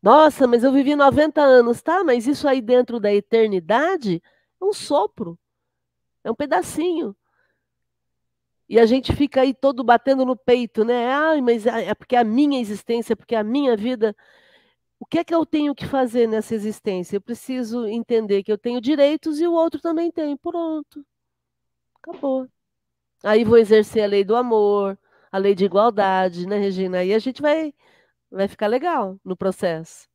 Nossa, 0.01 0.47
mas 0.47 0.63
eu 0.63 0.71
vivi 0.73 0.95
90 0.95 1.41
anos, 1.41 1.81
tá? 1.81 2.03
Mas 2.03 2.25
isso 2.27 2.47
aí 2.47 2.61
dentro 2.61 2.99
da 2.99 3.13
eternidade 3.13 4.21
é 4.59 4.65
um 4.65 4.73
sopro. 4.73 5.37
É 6.23 6.31
um 6.31 6.35
pedacinho. 6.35 7.15
E 8.67 8.79
a 8.79 8.85
gente 8.85 9.15
fica 9.15 9.41
aí 9.41 9.53
todo 9.53 9.83
batendo 9.83 10.25
no 10.25 10.35
peito, 10.35 10.83
né? 10.83 11.11
Ai, 11.11 11.41
mas 11.41 11.65
é, 11.65 11.85
é 11.85 11.95
porque 11.95 12.15
a 12.15 12.23
minha 12.23 12.59
existência, 12.59 13.15
porque 13.15 13.35
a 13.35 13.43
minha 13.43 13.75
vida. 13.77 14.15
O 14.99 15.05
que 15.05 15.19
é 15.19 15.23
que 15.23 15.33
eu 15.33 15.45
tenho 15.45 15.73
que 15.73 15.85
fazer 15.87 16.27
nessa 16.27 16.53
existência? 16.55 17.15
Eu 17.17 17.21
preciso 17.21 17.87
entender 17.87 18.43
que 18.43 18.51
eu 18.51 18.57
tenho 18.57 18.81
direitos 18.81 19.39
e 19.39 19.47
o 19.47 19.53
outro 19.53 19.81
também 19.81 20.11
tem. 20.11 20.35
Pronto. 20.37 21.05
Acabou. 22.01 22.47
Aí 23.23 23.43
vou 23.43 23.57
exercer 23.57 24.03
a 24.03 24.07
lei 24.07 24.23
do 24.23 24.35
amor, 24.35 24.97
a 25.31 25.37
lei 25.37 25.55
de 25.55 25.65
igualdade, 25.65 26.47
né, 26.47 26.57
Regina? 26.57 26.99
Aí 26.99 27.13
a 27.13 27.19
gente 27.19 27.41
vai, 27.41 27.73
vai 28.31 28.47
ficar 28.47 28.67
legal 28.67 29.19
no 29.23 29.35
processo. 29.35 30.07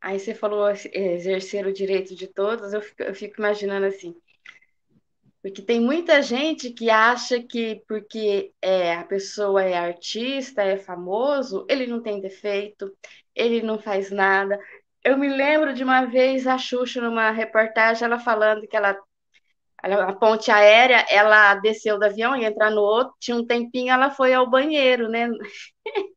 Aí 0.00 0.18
você 0.18 0.34
falou 0.34 0.68
exercer 0.68 1.66
o 1.66 1.72
direito 1.72 2.14
de 2.16 2.26
todos, 2.26 2.72
eu 2.72 2.82
fico, 2.82 3.02
eu 3.02 3.14
fico 3.14 3.40
imaginando 3.40 3.86
assim, 3.86 4.16
porque 5.42 5.60
tem 5.60 5.80
muita 5.80 6.22
gente 6.22 6.70
que 6.70 6.88
acha 6.88 7.42
que 7.42 7.82
porque 7.88 8.52
é, 8.62 8.94
a 8.94 9.04
pessoa 9.04 9.62
é 9.62 9.74
artista, 9.74 10.62
é 10.62 10.76
famoso, 10.76 11.66
ele 11.68 11.84
não 11.86 12.00
tem 12.00 12.20
defeito, 12.20 12.96
ele 13.34 13.60
não 13.60 13.76
faz 13.78 14.12
nada. 14.12 14.58
Eu 15.02 15.18
me 15.18 15.28
lembro 15.28 15.74
de 15.74 15.82
uma 15.82 16.04
vez 16.04 16.46
a 16.46 16.56
Xuxa, 16.56 17.00
numa 17.00 17.32
reportagem, 17.32 18.04
ela 18.04 18.20
falando 18.20 18.68
que 18.68 18.76
ela 18.76 18.96
a 19.82 20.12
ponte 20.12 20.50
aérea, 20.50 21.04
ela 21.10 21.56
desceu 21.56 21.98
do 21.98 22.04
avião 22.04 22.36
e 22.36 22.44
entrar 22.44 22.70
no 22.70 22.80
outro, 22.80 23.14
tinha 23.18 23.36
um 23.36 23.46
tempinho, 23.46 23.92
ela 23.92 24.10
foi 24.10 24.32
ao 24.32 24.48
banheiro, 24.48 25.08
né? 25.08 25.28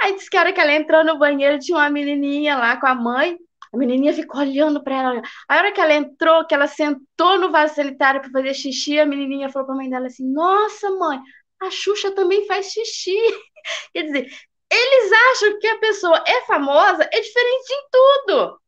Aí 0.00 0.14
disse 0.14 0.28
que 0.28 0.36
a 0.36 0.40
hora 0.40 0.52
que 0.52 0.60
ela 0.60 0.72
entrou 0.72 1.04
no 1.04 1.18
banheiro, 1.18 1.58
tinha 1.58 1.78
uma 1.78 1.88
menininha 1.88 2.56
lá 2.56 2.78
com 2.78 2.86
a 2.86 2.94
mãe, 2.94 3.38
a 3.72 3.76
menininha 3.76 4.12
ficou 4.12 4.40
olhando 4.40 4.82
para 4.82 4.94
ela. 4.94 5.22
A 5.48 5.56
hora 5.56 5.72
que 5.72 5.80
ela 5.80 5.94
entrou, 5.94 6.46
que 6.46 6.54
ela 6.54 6.66
sentou 6.66 7.38
no 7.38 7.50
vaso 7.50 7.74
sanitário 7.76 8.20
para 8.20 8.30
fazer 8.30 8.54
xixi, 8.54 8.98
a 8.98 9.06
menininha 9.06 9.48
falou 9.48 9.66
para 9.66 9.74
a 9.74 9.78
mãe 9.78 9.88
dela 9.88 10.06
assim: 10.06 10.30
Nossa, 10.32 10.90
mãe, 10.90 11.18
a 11.62 11.70
Xuxa 11.70 12.10
também 12.12 12.46
faz 12.46 12.66
xixi. 12.66 13.16
Quer 13.94 14.02
dizer, 14.02 14.28
eles 14.70 15.12
acham 15.30 15.58
que 15.58 15.66
a 15.66 15.78
pessoa 15.78 16.24
é 16.26 16.42
famosa, 16.42 17.08
é 17.12 17.20
diferente 17.20 17.72
em 17.72 17.88
tudo 17.90 18.60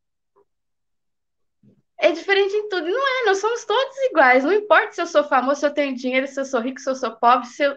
é 1.99 2.13
diferente 2.13 2.55
em 2.55 2.69
tudo. 2.69 2.89
E 2.89 2.93
não 2.93 3.23
é, 3.23 3.27
nós 3.27 3.39
somos 3.39 3.65
todos 3.65 3.97
iguais. 4.11 4.45
Não 4.45 4.53
importa 4.53 4.93
se 4.93 5.01
eu 5.01 5.07
sou 5.07 5.25
famoso, 5.25 5.61
se 5.61 5.67
eu 5.67 5.75
tenho 5.75 5.97
dinheiro, 5.97 6.27
se 6.27 6.41
eu 6.41 6.45
sou 6.45 6.61
rico, 6.61 6.81
se 6.81 6.89
eu 6.89 6.95
sou 6.95 7.11
pobre, 7.17 7.47
se 7.49 7.65
eu... 7.65 7.77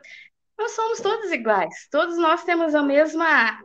nós 0.57 0.71
somos 0.71 0.99
todos 0.99 1.31
iguais. 1.31 1.87
Todos 1.91 2.17
nós 2.17 2.43
temos 2.43 2.75
a 2.75 2.83
mesma 2.83 3.59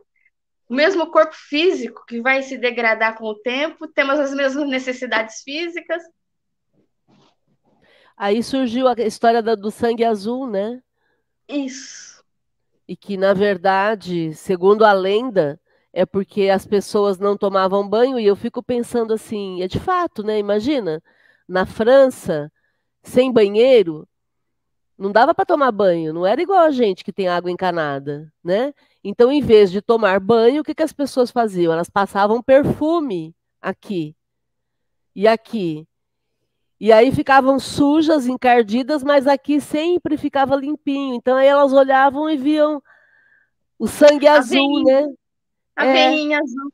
o 0.68 0.74
mesmo 0.74 1.10
corpo 1.10 1.34
físico 1.34 2.04
que 2.06 2.20
vai 2.20 2.42
se 2.42 2.58
degradar 2.58 3.16
com 3.16 3.26
o 3.26 3.38
tempo, 3.38 3.86
temos 3.86 4.18
as 4.18 4.34
mesmas 4.34 4.68
necessidades 4.68 5.42
físicas. 5.42 6.02
Aí 8.16 8.42
surgiu 8.42 8.88
a 8.88 8.94
história 8.94 9.42
do 9.42 9.70
sangue 9.70 10.04
azul, 10.04 10.48
né? 10.48 10.82
Isso. 11.48 12.24
E 12.88 12.96
que, 12.96 13.16
na 13.16 13.34
verdade, 13.34 14.34
segundo 14.34 14.84
a 14.84 14.92
lenda, 14.92 15.60
é 15.96 16.04
porque 16.04 16.50
as 16.50 16.66
pessoas 16.66 17.18
não 17.18 17.38
tomavam 17.38 17.88
banho 17.88 18.20
e 18.20 18.26
eu 18.26 18.36
fico 18.36 18.62
pensando 18.62 19.14
assim, 19.14 19.62
é 19.62 19.66
de 19.66 19.80
fato, 19.80 20.22
né? 20.22 20.38
Imagina, 20.38 21.02
na 21.48 21.64
França, 21.64 22.52
sem 23.02 23.32
banheiro, 23.32 24.06
não 24.98 25.10
dava 25.10 25.34
para 25.34 25.46
tomar 25.46 25.72
banho, 25.72 26.12
não 26.12 26.26
era 26.26 26.42
igual 26.42 26.58
a 26.58 26.70
gente 26.70 27.02
que 27.02 27.14
tem 27.14 27.28
água 27.28 27.50
encanada, 27.50 28.30
né? 28.44 28.74
Então, 29.02 29.32
em 29.32 29.40
vez 29.40 29.72
de 29.72 29.80
tomar 29.80 30.20
banho, 30.20 30.60
o 30.60 30.64
que, 30.64 30.74
que 30.74 30.82
as 30.82 30.92
pessoas 30.92 31.30
faziam? 31.30 31.72
Elas 31.72 31.88
passavam 31.88 32.42
perfume 32.42 33.34
aqui 33.58 34.14
e 35.14 35.26
aqui. 35.26 35.88
E 36.78 36.92
aí 36.92 37.10
ficavam 37.10 37.58
sujas, 37.58 38.26
encardidas, 38.26 39.02
mas 39.02 39.26
aqui 39.26 39.62
sempre 39.62 40.18
ficava 40.18 40.54
limpinho. 40.56 41.14
Então 41.14 41.38
aí 41.38 41.46
elas 41.46 41.72
olhavam 41.72 42.28
e 42.28 42.36
viam 42.36 42.82
o 43.78 43.88
sangue 43.88 44.28
azul, 44.28 44.84
né? 44.84 45.06
A 45.76 45.84
é, 45.84 45.92
veinha 45.92 46.38
azul. 46.38 46.72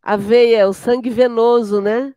A 0.00 0.16
veia, 0.16 0.68
o 0.68 0.72
sangue 0.72 1.10
venoso, 1.10 1.80
né? 1.80 2.14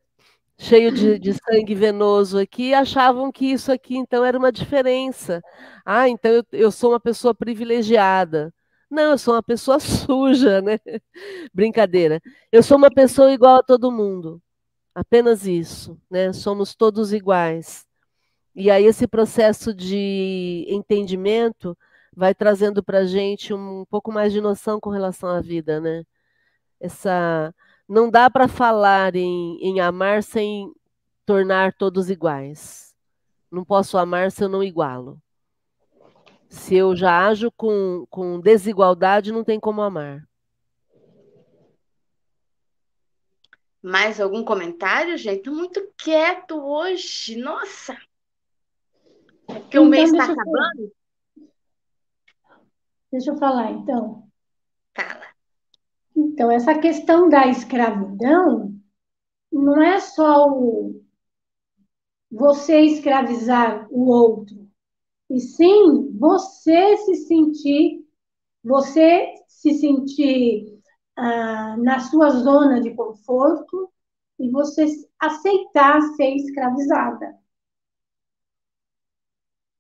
Cheio 0.58 0.92
de, 0.92 1.18
de 1.18 1.34
sangue 1.34 1.74
venoso 1.74 2.38
aqui, 2.38 2.74
achavam 2.74 3.32
que 3.32 3.48
isso 3.48 3.72
aqui 3.72 3.98
então 3.98 4.24
era 4.24 4.38
uma 4.38 4.52
diferença. 4.52 5.42
Ah, 5.86 6.08
então 6.08 6.32
eu, 6.32 6.46
eu 6.52 6.72
sou 6.72 6.92
uma 6.92 7.00
pessoa 7.00 7.34
privilegiada. 7.34 8.54
Não, 8.90 9.12
eu 9.12 9.18
sou 9.18 9.34
uma 9.34 9.44
pessoa 9.44 9.80
suja, 9.80 10.62
né? 10.62 10.80
Brincadeira. 11.54 12.22
Eu 12.52 12.62
sou 12.62 12.78
uma 12.78 12.92
pessoa 12.92 13.32
igual 13.32 13.58
a 13.58 13.64
todo 13.64 13.92
mundo. 13.92 14.42
Apenas 14.94 15.48
isso, 15.48 16.00
né? 16.10 16.34
Somos 16.34 16.76
todos 16.76 17.14
iguais. 17.14 17.88
E 18.56 18.70
aí 18.70 18.86
esse 18.86 19.08
processo 19.08 19.74
de 19.74 20.66
entendimento 20.70 21.78
vai 22.20 22.36
trazendo 22.36 22.84
para 22.84 22.99
a 22.99 23.05
gente 23.05 23.53
um 23.53 23.86
pouco 23.86 24.11
mais 24.11 24.34
de 24.34 24.41
noção 24.41 24.78
com 24.78 24.89
relação 24.89 25.30
à 25.30 25.39
vida, 25.39 25.80
né? 25.80 26.05
Essa 26.78 27.55
não 27.88 28.11
dá 28.11 28.30
para 28.30 28.45
falar 28.45 29.15
em, 29.15 29.57
em 29.61 29.80
amar 29.80 30.22
sem 30.22 30.70
tornar 31.26 31.72
todos 31.72 32.09
iguais. 32.09 32.93
Não 33.49 33.63
posso 33.63 33.97
amar 33.97 34.34
se 34.34 34.43
eu 34.43 34.49
não 34.49 34.61
igualo. 34.61 35.17
Se 36.49 36.76
eu 36.76 36.93
já 36.93 37.26
ajo 37.26 37.49
com, 37.53 38.05
com 38.09 38.38
desigualdade, 38.41 39.32
não 39.32 39.45
tem 39.45 39.57
como 39.57 39.82
amar. 39.82 40.28
Mais 43.82 44.20
algum 44.20 44.43
comentário, 44.43 45.17
gente? 45.17 45.43
Tô 45.43 45.53
muito 45.53 45.89
quieto 45.95 46.61
hoje. 46.61 47.38
Nossa! 47.38 47.93
É 49.47 49.53
porque 49.53 49.78
então, 49.78 49.86
o 49.86 49.89
mês 49.89 50.11
está 50.11 50.26
acabando. 50.26 50.99
Deixa 53.12 53.32
eu 53.32 53.38
falar, 53.38 53.72
então. 53.72 54.28
Fala. 54.95 55.26
Então, 56.16 56.51
essa 56.51 56.78
questão 56.78 57.30
da 57.30 57.47
escravidão 57.47 58.74
não 59.51 59.82
é 59.82 59.99
só 59.99 60.47
o 60.49 61.01
você 62.32 62.82
escravizar 62.82 63.88
o 63.89 64.07
outro, 64.07 64.70
e 65.30 65.39
sim 65.39 66.12
você 66.18 66.97
se 66.97 67.16
sentir, 67.16 68.05
você 68.64 69.34
se 69.47 69.74
sentir 69.74 70.80
ah, 71.16 71.76
na 71.78 71.99
sua 71.99 72.30
zona 72.30 72.80
de 72.82 72.93
conforto 72.95 73.91
e 74.39 74.49
você 74.49 74.86
aceitar 75.20 76.01
ser 76.16 76.36
escravizada. 76.36 77.38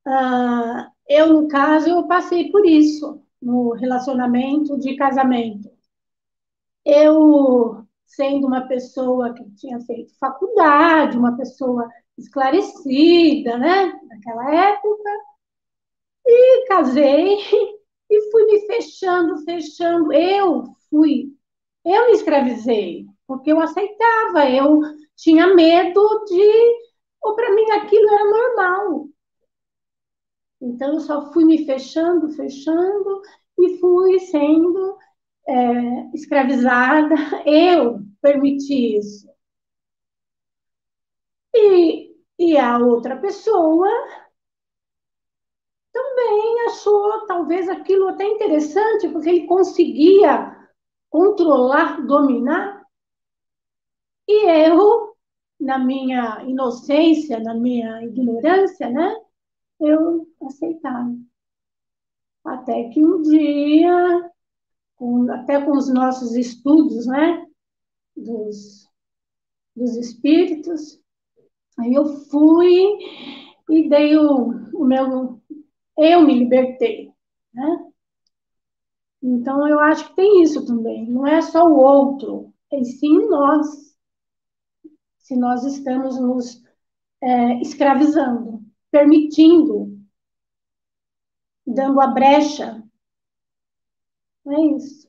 Ah, 0.05 0.91
eu, 1.09 1.33
no 1.33 1.47
caso, 1.47 1.89
eu 1.89 2.07
passei 2.07 2.51
por 2.51 2.65
isso 2.65 3.21
no 3.41 3.73
relacionamento 3.73 4.77
de 4.79 4.95
casamento. 4.95 5.69
Eu, 6.85 7.85
sendo 8.05 8.47
uma 8.47 8.67
pessoa 8.67 9.33
que 9.33 9.43
tinha 9.55 9.79
feito 9.81 10.17
faculdade, 10.19 11.17
uma 11.17 11.35
pessoa 11.37 11.89
esclarecida, 12.17 13.57
né? 13.57 13.99
Naquela 14.07 14.53
época. 14.71 15.09
E 16.25 16.67
casei 16.67 17.37
e 18.09 18.31
fui 18.31 18.45
me 18.45 18.65
fechando, 18.67 19.43
fechando. 19.43 20.13
Eu 20.13 20.63
fui, 20.89 21.33
eu 21.85 22.07
me 22.07 22.11
escravizei, 22.13 23.05
porque 23.27 23.51
eu 23.51 23.59
aceitava, 23.59 24.49
eu 24.49 24.81
tinha 25.15 25.53
medo 25.55 26.25
de, 26.25 26.77
ou 27.21 27.35
para 27.35 27.53
mim 27.53 27.69
aquilo 27.71 28.09
era 28.09 28.25
normal. 28.25 29.07
Então 30.61 30.93
eu 30.93 30.99
só 30.99 31.31
fui 31.31 31.45
me 31.45 31.65
fechando, 31.65 32.29
fechando 32.31 33.21
e 33.57 33.77
fui 33.77 34.19
sendo 34.19 34.97
é, 35.47 36.09
escravizada. 36.13 37.15
Eu 37.45 38.01
permiti 38.21 38.97
isso. 38.97 39.27
E, 41.55 42.15
e 42.39 42.57
a 42.57 42.77
outra 42.77 43.17
pessoa 43.17 43.87
também 45.91 46.61
achou 46.67 47.25
talvez 47.27 47.67
aquilo 47.69 48.07
até 48.07 48.25
interessante, 48.25 49.07
porque 49.09 49.29
ele 49.29 49.47
conseguia 49.47 50.55
controlar, 51.09 52.05
dominar. 52.05 52.83
E 54.27 54.45
eu, 54.45 55.15
na 55.59 55.77
minha 55.79 56.43
inocência, 56.43 57.39
na 57.39 57.53
minha 57.53 58.03
ignorância, 58.03 58.89
né, 58.89 59.15
eu 59.79 60.27
aceitava. 60.41 61.15
Até 62.45 62.89
que 62.89 63.03
um 63.03 63.21
dia, 63.21 64.31
com, 64.95 65.31
até 65.31 65.63
com 65.63 65.71
os 65.71 65.93
nossos 65.93 66.35
estudos, 66.35 67.05
né, 67.05 67.45
dos, 68.15 68.89
dos 69.75 69.95
espíritos, 69.97 70.99
aí 71.77 71.93
eu 71.93 72.05
fui 72.25 72.73
e 73.69 73.87
dei 73.87 74.17
o, 74.17 74.49
o 74.73 74.85
meu 74.85 75.39
eu 75.97 76.21
me 76.21 76.33
libertei, 76.33 77.11
né? 77.53 77.89
Então, 79.21 79.67
eu 79.67 79.79
acho 79.79 80.07
que 80.09 80.15
tem 80.15 80.41
isso 80.41 80.65
também. 80.65 81.05
Não 81.09 81.27
é 81.27 81.41
só 81.41 81.67
o 81.67 81.77
outro, 81.77 82.53
é 82.71 82.81
sim 82.83 83.27
nós. 83.27 83.67
Se 85.17 85.35
nós 85.35 85.65
estamos 85.65 86.19
nos 86.19 86.63
é, 87.21 87.61
escravizando, 87.61 88.58
permitindo, 88.91 89.97
dando 91.65 91.99
a 92.01 92.07
brecha. 92.07 92.83
É 94.47 94.61
isso. 94.75 95.07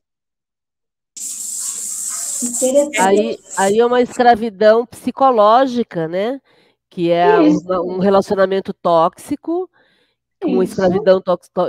Aí, 2.98 3.38
aí 3.56 3.78
é 3.78 3.86
uma 3.86 4.00
escravidão 4.00 4.86
psicológica, 4.86 6.08
né? 6.08 6.40
Que 6.88 7.10
é 7.10 7.38
um, 7.38 7.96
um 7.96 7.98
relacionamento 7.98 8.72
tóxico 8.72 9.70
com 10.42 10.62
escravidão, 10.62 11.22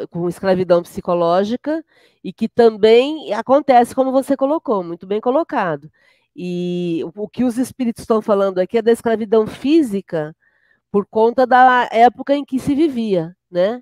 com 0.10 0.30
escravidão 0.30 0.82
psicológica 0.82 1.84
e 2.24 2.32
que 2.32 2.48
também 2.48 3.34
acontece 3.34 3.94
como 3.94 4.12
você 4.12 4.38
colocou, 4.38 4.84
muito 4.84 5.06
bem 5.06 5.20
colocado. 5.20 5.92
E 6.36 7.02
o 7.16 7.28
que 7.28 7.44
os 7.44 7.58
espíritos 7.58 8.04
estão 8.04 8.22
falando 8.22 8.60
aqui 8.60 8.78
é 8.78 8.82
da 8.82 8.92
escravidão 8.92 9.46
física 9.46 10.34
por 10.92 11.06
conta 11.06 11.48
da 11.48 11.88
época 11.92 12.36
em 12.36 12.44
que 12.44 12.60
se 12.60 12.76
vivia, 12.76 13.36
né? 13.50 13.82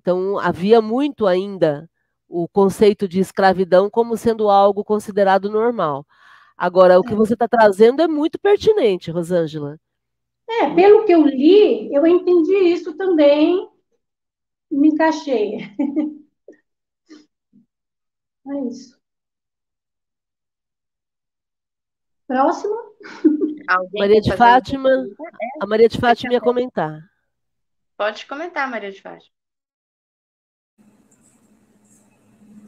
Então 0.00 0.38
havia 0.38 0.80
muito 0.80 1.26
ainda 1.26 1.88
o 2.28 2.48
conceito 2.48 3.08
de 3.08 3.20
escravidão 3.20 3.90
como 3.90 4.16
sendo 4.16 4.48
algo 4.48 4.84
considerado 4.84 5.50
normal. 5.50 6.06
Agora, 6.56 6.98
o 6.98 7.02
que 7.02 7.12
é. 7.12 7.16
você 7.16 7.34
está 7.34 7.48
trazendo 7.48 8.00
é 8.00 8.08
muito 8.08 8.38
pertinente, 8.38 9.10
Rosângela. 9.10 9.78
É, 10.48 10.72
pelo 10.74 11.04
que 11.04 11.12
eu 11.12 11.22
li, 11.26 11.92
eu 11.92 12.06
entendi 12.06 12.54
isso 12.54 12.96
também 12.96 13.68
me 14.70 14.88
encaixei. 14.88 15.58
É 18.46 18.68
isso. 18.68 19.00
Próximo. 22.26 22.74
Alguém 23.68 24.00
Maria 24.00 24.20
de 24.20 24.36
Fátima. 24.36 24.90
A 25.60 25.66
Maria 25.66 25.88
de 25.88 25.98
Fátima 25.98 26.32
ia 26.32 26.40
comentar. 26.40 27.00
Pode 27.96 28.26
comentar, 28.26 28.68
Maria 28.68 28.90
de 28.90 29.00
Fátima. 29.00 29.34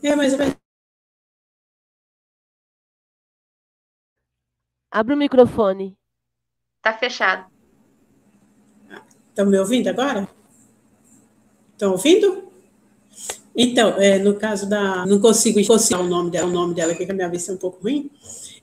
É, 0.03 0.14
mas 0.14 0.34
Abre 4.90 5.14
o 5.14 5.16
microfone. 5.16 5.99
Tá 6.80 6.97
fechado. 6.97 7.51
Estão 9.28 9.47
me 9.47 9.59
ouvindo 9.59 9.88
agora? 9.88 10.28
Estão 11.72 11.92
ouvindo? 11.92 12.45
Então, 13.57 13.94
é, 14.00 14.18
no 14.18 14.34
caso 14.34 14.68
da. 14.68 15.07
Não 15.07 15.18
consigo 15.18 15.59
encontrar 15.59 16.00
o 16.00 16.07
nome 16.07 16.30
dela, 16.30 16.46
o 16.46 16.52
nome 16.52 16.74
dela, 16.74 16.94
que 16.94 17.11
a 17.11 17.14
minha 17.14 17.28
vista 17.28 17.52
é 17.52 17.54
um 17.54 17.59
pouco 17.59 17.82
ruim. 17.82 18.11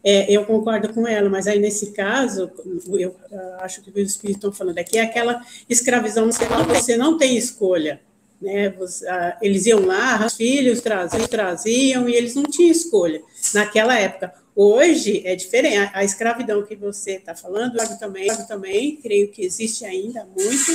É, 0.03 0.29
eu 0.29 0.45
concordo 0.45 0.93
com 0.93 1.07
ela, 1.07 1.29
mas 1.29 1.47
aí 1.47 1.57
nesse 1.57 1.91
caso, 1.91 2.51
eu 2.99 3.15
acho 3.59 3.81
que 3.81 3.89
o 3.89 3.99
Espírito 3.99 4.37
estão 4.37 4.51
falando 4.51 4.77
aqui, 4.77 4.97
é 4.97 5.01
aquela 5.01 5.41
escravidão 5.69 6.29
que 6.29 6.45
você 6.75 6.97
não 6.97 7.17
tem 7.17 7.37
escolha. 7.37 8.01
Né? 8.41 8.73
Ah, 9.07 9.37
eles 9.41 9.65
iam 9.65 9.85
lá, 9.85 10.25
os 10.25 10.33
filhos 10.33 10.81
traziam, 10.81 11.25
traziam, 11.25 12.09
e 12.09 12.15
eles 12.15 12.35
não 12.35 12.43
tinham 12.43 12.69
escolha 12.69 13.21
naquela 13.53 13.97
época. 13.97 14.33
Hoje 14.53 15.21
é 15.25 15.35
diferente. 15.35 15.77
A, 15.77 15.91
a 15.99 16.03
escravidão 16.03 16.61
que 16.63 16.75
você 16.75 17.13
está 17.13 17.33
falando, 17.33 17.79
eu 17.79 17.97
também, 17.97 18.27
eu 18.27 18.45
também 18.45 18.97
creio 18.97 19.29
que 19.29 19.43
existe 19.43 19.85
ainda 19.85 20.25
muito, 20.25 20.71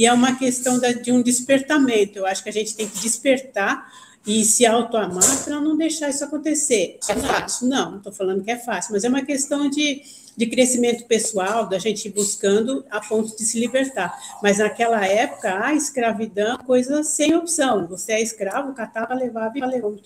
e 0.00 0.06
é 0.06 0.12
uma 0.14 0.34
questão 0.34 0.80
da, 0.80 0.92
de 0.92 1.12
um 1.12 1.20
despertamento. 1.20 2.18
Eu 2.18 2.24
acho 2.24 2.42
que 2.42 2.48
a 2.48 2.52
gente 2.52 2.74
tem 2.74 2.88
que 2.88 2.98
despertar 3.00 3.86
e 4.26 4.46
se 4.46 4.64
autoamar 4.64 5.44
para 5.44 5.60
não 5.60 5.76
deixar 5.76 6.08
isso 6.08 6.24
acontecer. 6.24 6.98
É 7.06 7.14
fácil? 7.16 7.68
Não, 7.68 7.90
não 7.90 7.98
estou 7.98 8.10
falando 8.10 8.42
que 8.42 8.50
é 8.50 8.56
fácil, 8.56 8.94
mas 8.94 9.04
é 9.04 9.10
uma 9.10 9.22
questão 9.22 9.68
de, 9.68 10.00
de 10.34 10.46
crescimento 10.46 11.04
pessoal, 11.06 11.68
da 11.68 11.78
gente 11.78 12.08
ir 12.08 12.12
buscando 12.12 12.82
a 12.90 12.98
ponto 12.98 13.36
de 13.36 13.44
se 13.44 13.60
libertar. 13.60 14.18
Mas 14.42 14.56
naquela 14.56 15.06
época, 15.06 15.62
a 15.62 15.74
escravidão, 15.74 16.56
coisa 16.56 17.02
sem 17.02 17.36
opção. 17.36 17.86
Você 17.88 18.12
é 18.12 18.22
escravo, 18.22 18.72
catava, 18.72 19.12
levava 19.12 19.58
e 19.58 19.60
levava. 19.60 19.98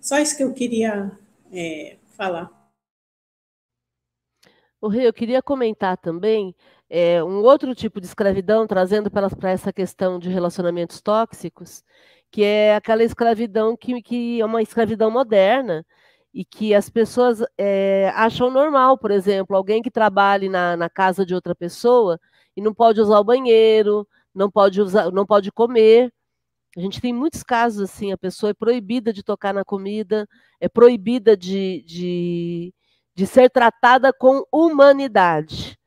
Só 0.00 0.18
isso 0.18 0.36
que 0.36 0.42
eu 0.42 0.52
queria 0.52 1.12
é, 1.52 1.96
falar. 2.16 2.50
O 4.80 4.88
Rei, 4.88 5.06
eu 5.06 5.12
queria 5.12 5.40
comentar 5.40 5.96
também 5.96 6.56
é, 6.88 7.22
um 7.22 7.42
outro 7.42 7.74
tipo 7.74 8.00
de 8.00 8.06
escravidão, 8.06 8.66
trazendo 8.66 9.10
para, 9.10 9.28
essa 9.50 9.72
questão 9.72 10.18
de 10.18 10.28
relacionamentos 10.30 11.00
tóxicos, 11.00 11.84
que 12.30 12.42
é 12.44 12.76
aquela 12.76 13.02
escravidão 13.04 13.76
que, 13.76 14.02
que 14.02 14.40
é 14.40 14.44
uma 14.44 14.62
escravidão 14.62 15.10
moderna 15.10 15.84
e 16.34 16.44
que 16.44 16.74
as 16.74 16.90
pessoas 16.90 17.42
é, 17.58 18.12
acham 18.14 18.50
normal, 18.50 18.98
por 18.98 19.10
exemplo, 19.10 19.56
alguém 19.56 19.82
que 19.82 19.90
trabalhe 19.90 20.48
na, 20.48 20.76
na 20.76 20.90
casa 20.90 21.24
de 21.24 21.34
outra 21.34 21.54
pessoa 21.54 22.20
e 22.56 22.60
não 22.60 22.74
pode 22.74 23.00
usar 23.00 23.18
o 23.18 23.24
banheiro, 23.24 24.06
não 24.34 24.50
pode 24.50 24.80
usar, 24.80 25.10
não 25.12 25.26
pode 25.26 25.50
comer, 25.50 26.12
a 26.76 26.80
gente 26.80 27.00
tem 27.00 27.12
muitos 27.12 27.42
casos 27.42 27.80
assim, 27.90 28.12
a 28.12 28.18
pessoa 28.18 28.50
é 28.50 28.54
proibida 28.54 29.10
de 29.10 29.22
tocar 29.22 29.54
na 29.54 29.64
comida, 29.64 30.28
é 30.60 30.68
proibida 30.68 31.34
de, 31.34 31.82
de, 31.86 32.74
de 33.14 33.26
ser 33.26 33.48
tratada 33.48 34.12
com 34.12 34.44
humanidade. 34.52 35.78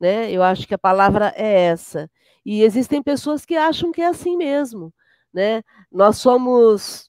Né? 0.00 0.30
Eu 0.30 0.42
acho 0.42 0.66
que 0.66 0.74
a 0.74 0.78
palavra 0.78 1.32
é 1.36 1.66
essa. 1.66 2.10
E 2.44 2.62
existem 2.62 3.02
pessoas 3.02 3.44
que 3.44 3.56
acham 3.56 3.92
que 3.92 4.00
é 4.02 4.06
assim 4.06 4.36
mesmo. 4.36 4.92
Né? 5.32 5.62
Nós 5.92 6.18
somos. 6.18 7.08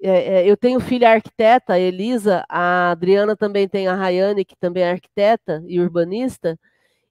É, 0.00 0.42
é, 0.42 0.50
eu 0.50 0.56
tenho 0.56 0.78
filha 0.80 1.10
arquiteta, 1.10 1.72
a 1.74 1.78
Elisa, 1.78 2.44
a 2.48 2.92
Adriana 2.92 3.36
também 3.36 3.68
tem 3.68 3.88
a 3.88 3.94
Rayane, 3.94 4.44
que 4.44 4.54
também 4.56 4.84
é 4.84 4.92
arquiteta 4.92 5.62
e 5.66 5.80
urbanista. 5.80 6.58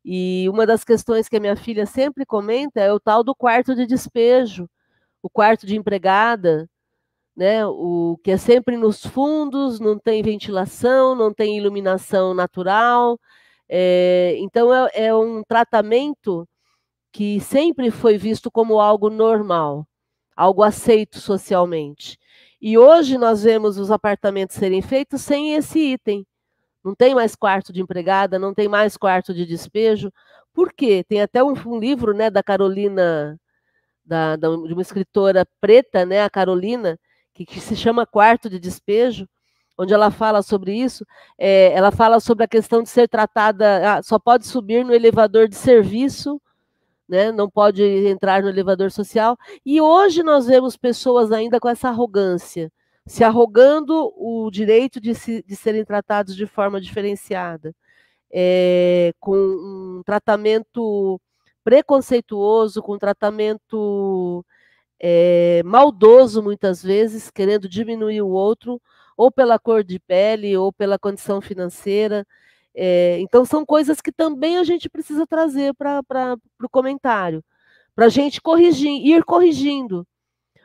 E 0.05 0.47
uma 0.49 0.65
das 0.65 0.83
questões 0.85 1.27
que 1.27 1.37
a 1.37 1.39
minha 1.39 1.55
filha 1.57 1.85
sempre 1.85 2.25
comenta 2.25 2.79
é 2.79 2.91
o 2.93 2.99
tal 2.99 3.23
do 3.23 3.35
quarto 3.35 3.75
de 3.75 3.85
despejo 3.85 4.69
o 5.21 5.29
quarto 5.29 5.65
de 5.65 5.75
empregada, 5.75 6.69
né, 7.35 7.65
o 7.65 8.17
que 8.23 8.31
é 8.31 8.37
sempre 8.37 8.77
nos 8.77 9.05
fundos, 9.05 9.79
não 9.79 9.99
tem 9.99 10.23
ventilação, 10.23 11.15
não 11.15 11.33
tem 11.33 11.57
iluminação 11.57 12.33
natural. 12.33 13.19
É, 13.69 14.35
então, 14.39 14.73
é, 14.73 14.89
é 15.07 15.15
um 15.15 15.43
tratamento 15.43 16.47
que 17.11 17.39
sempre 17.39 17.91
foi 17.91 18.17
visto 18.17 18.51
como 18.51 18.79
algo 18.79 19.09
normal, 19.09 19.87
algo 20.35 20.63
aceito 20.63 21.19
socialmente. 21.19 22.17
E 22.61 22.77
hoje 22.77 23.17
nós 23.17 23.43
vemos 23.43 23.77
os 23.77 23.91
apartamentos 23.91 24.55
serem 24.55 24.81
feitos 24.81 25.21
sem 25.21 25.53
esse 25.55 25.79
item. 25.79 26.25
Não 26.83 26.95
tem 26.95 27.15
mais 27.15 27.35
quarto 27.35 27.73
de 27.73 27.81
empregada, 27.81 28.39
não 28.39 28.53
tem 28.53 28.67
mais 28.67 28.97
quarto 28.97 29.33
de 29.33 29.45
despejo. 29.45 30.11
Por 30.53 30.73
quê? 30.73 31.03
Tem 31.07 31.21
até 31.21 31.43
um, 31.43 31.53
um 31.65 31.79
livro 31.79 32.13
né, 32.13 32.29
da 32.29 32.43
Carolina 32.43 33.39
da, 34.07 34.37
da, 34.37 34.47
de 34.47 34.73
uma 34.73 34.81
escritora 34.81 35.45
preta, 35.59 36.05
né, 36.05 36.23
a 36.23 36.29
Carolina, 36.29 36.97
que, 37.33 37.45
que 37.45 37.59
se 37.59 37.75
chama 37.75 38.05
Quarto 38.07 38.49
de 38.49 38.57
Despejo, 38.59 39.27
onde 39.77 39.93
ela 39.93 40.09
fala 40.09 40.41
sobre 40.41 40.73
isso, 40.73 41.05
é, 41.37 41.71
ela 41.73 41.91
fala 41.91 42.19
sobre 42.19 42.43
a 42.43 42.47
questão 42.47 42.81
de 42.81 42.89
ser 42.89 43.07
tratada, 43.07 43.97
ah, 43.97 44.03
só 44.03 44.17
pode 44.17 44.47
subir 44.47 44.83
no 44.83 44.93
elevador 44.93 45.47
de 45.47 45.55
serviço, 45.55 46.41
né, 47.07 47.31
não 47.31 47.49
pode 47.49 47.83
entrar 47.83 48.41
no 48.41 48.49
elevador 48.49 48.91
social. 48.91 49.37
E 49.65 49.79
hoje 49.79 50.23
nós 50.23 50.47
vemos 50.47 50.75
pessoas 50.75 51.31
ainda 51.31 51.59
com 51.59 51.69
essa 51.69 51.89
arrogância, 51.89 52.71
se 53.05 53.23
arrogando 53.23 54.13
o 54.17 54.49
direito 54.51 54.99
de, 54.99 55.15
se, 55.15 55.43
de 55.47 55.55
serem 55.55 55.85
tratados 55.85 56.35
de 56.35 56.45
forma 56.45 56.81
diferenciada, 56.81 57.73
é, 58.31 59.13
com 59.19 59.35
um 59.35 60.01
tratamento 60.05 61.21
preconceituoso, 61.63 62.81
com 62.81 62.95
um 62.95 62.99
tratamento 62.99 64.43
é, 64.99 65.61
maldoso, 65.63 66.41
muitas 66.41 66.81
vezes, 66.83 67.29
querendo 67.29 67.69
diminuir 67.69 68.21
o 68.21 68.29
outro, 68.29 68.81
ou 69.17 69.31
pela 69.31 69.59
cor 69.59 69.83
de 69.83 69.99
pele, 69.99 70.55
ou 70.55 70.71
pela 70.71 70.99
condição 70.99 71.41
financeira. 71.41 72.25
É, 72.75 73.19
então, 73.19 73.43
são 73.43 73.65
coisas 73.65 73.99
que 73.99 74.11
também 74.11 74.57
a 74.57 74.63
gente 74.63 74.87
precisa 74.87 75.25
trazer 75.25 75.73
para 75.73 76.37
o 76.63 76.69
comentário, 76.69 77.43
para 77.95 78.05
a 78.05 78.09
gente 78.09 78.39
corrigir, 78.39 78.91
ir 79.05 79.23
corrigindo. 79.23 80.07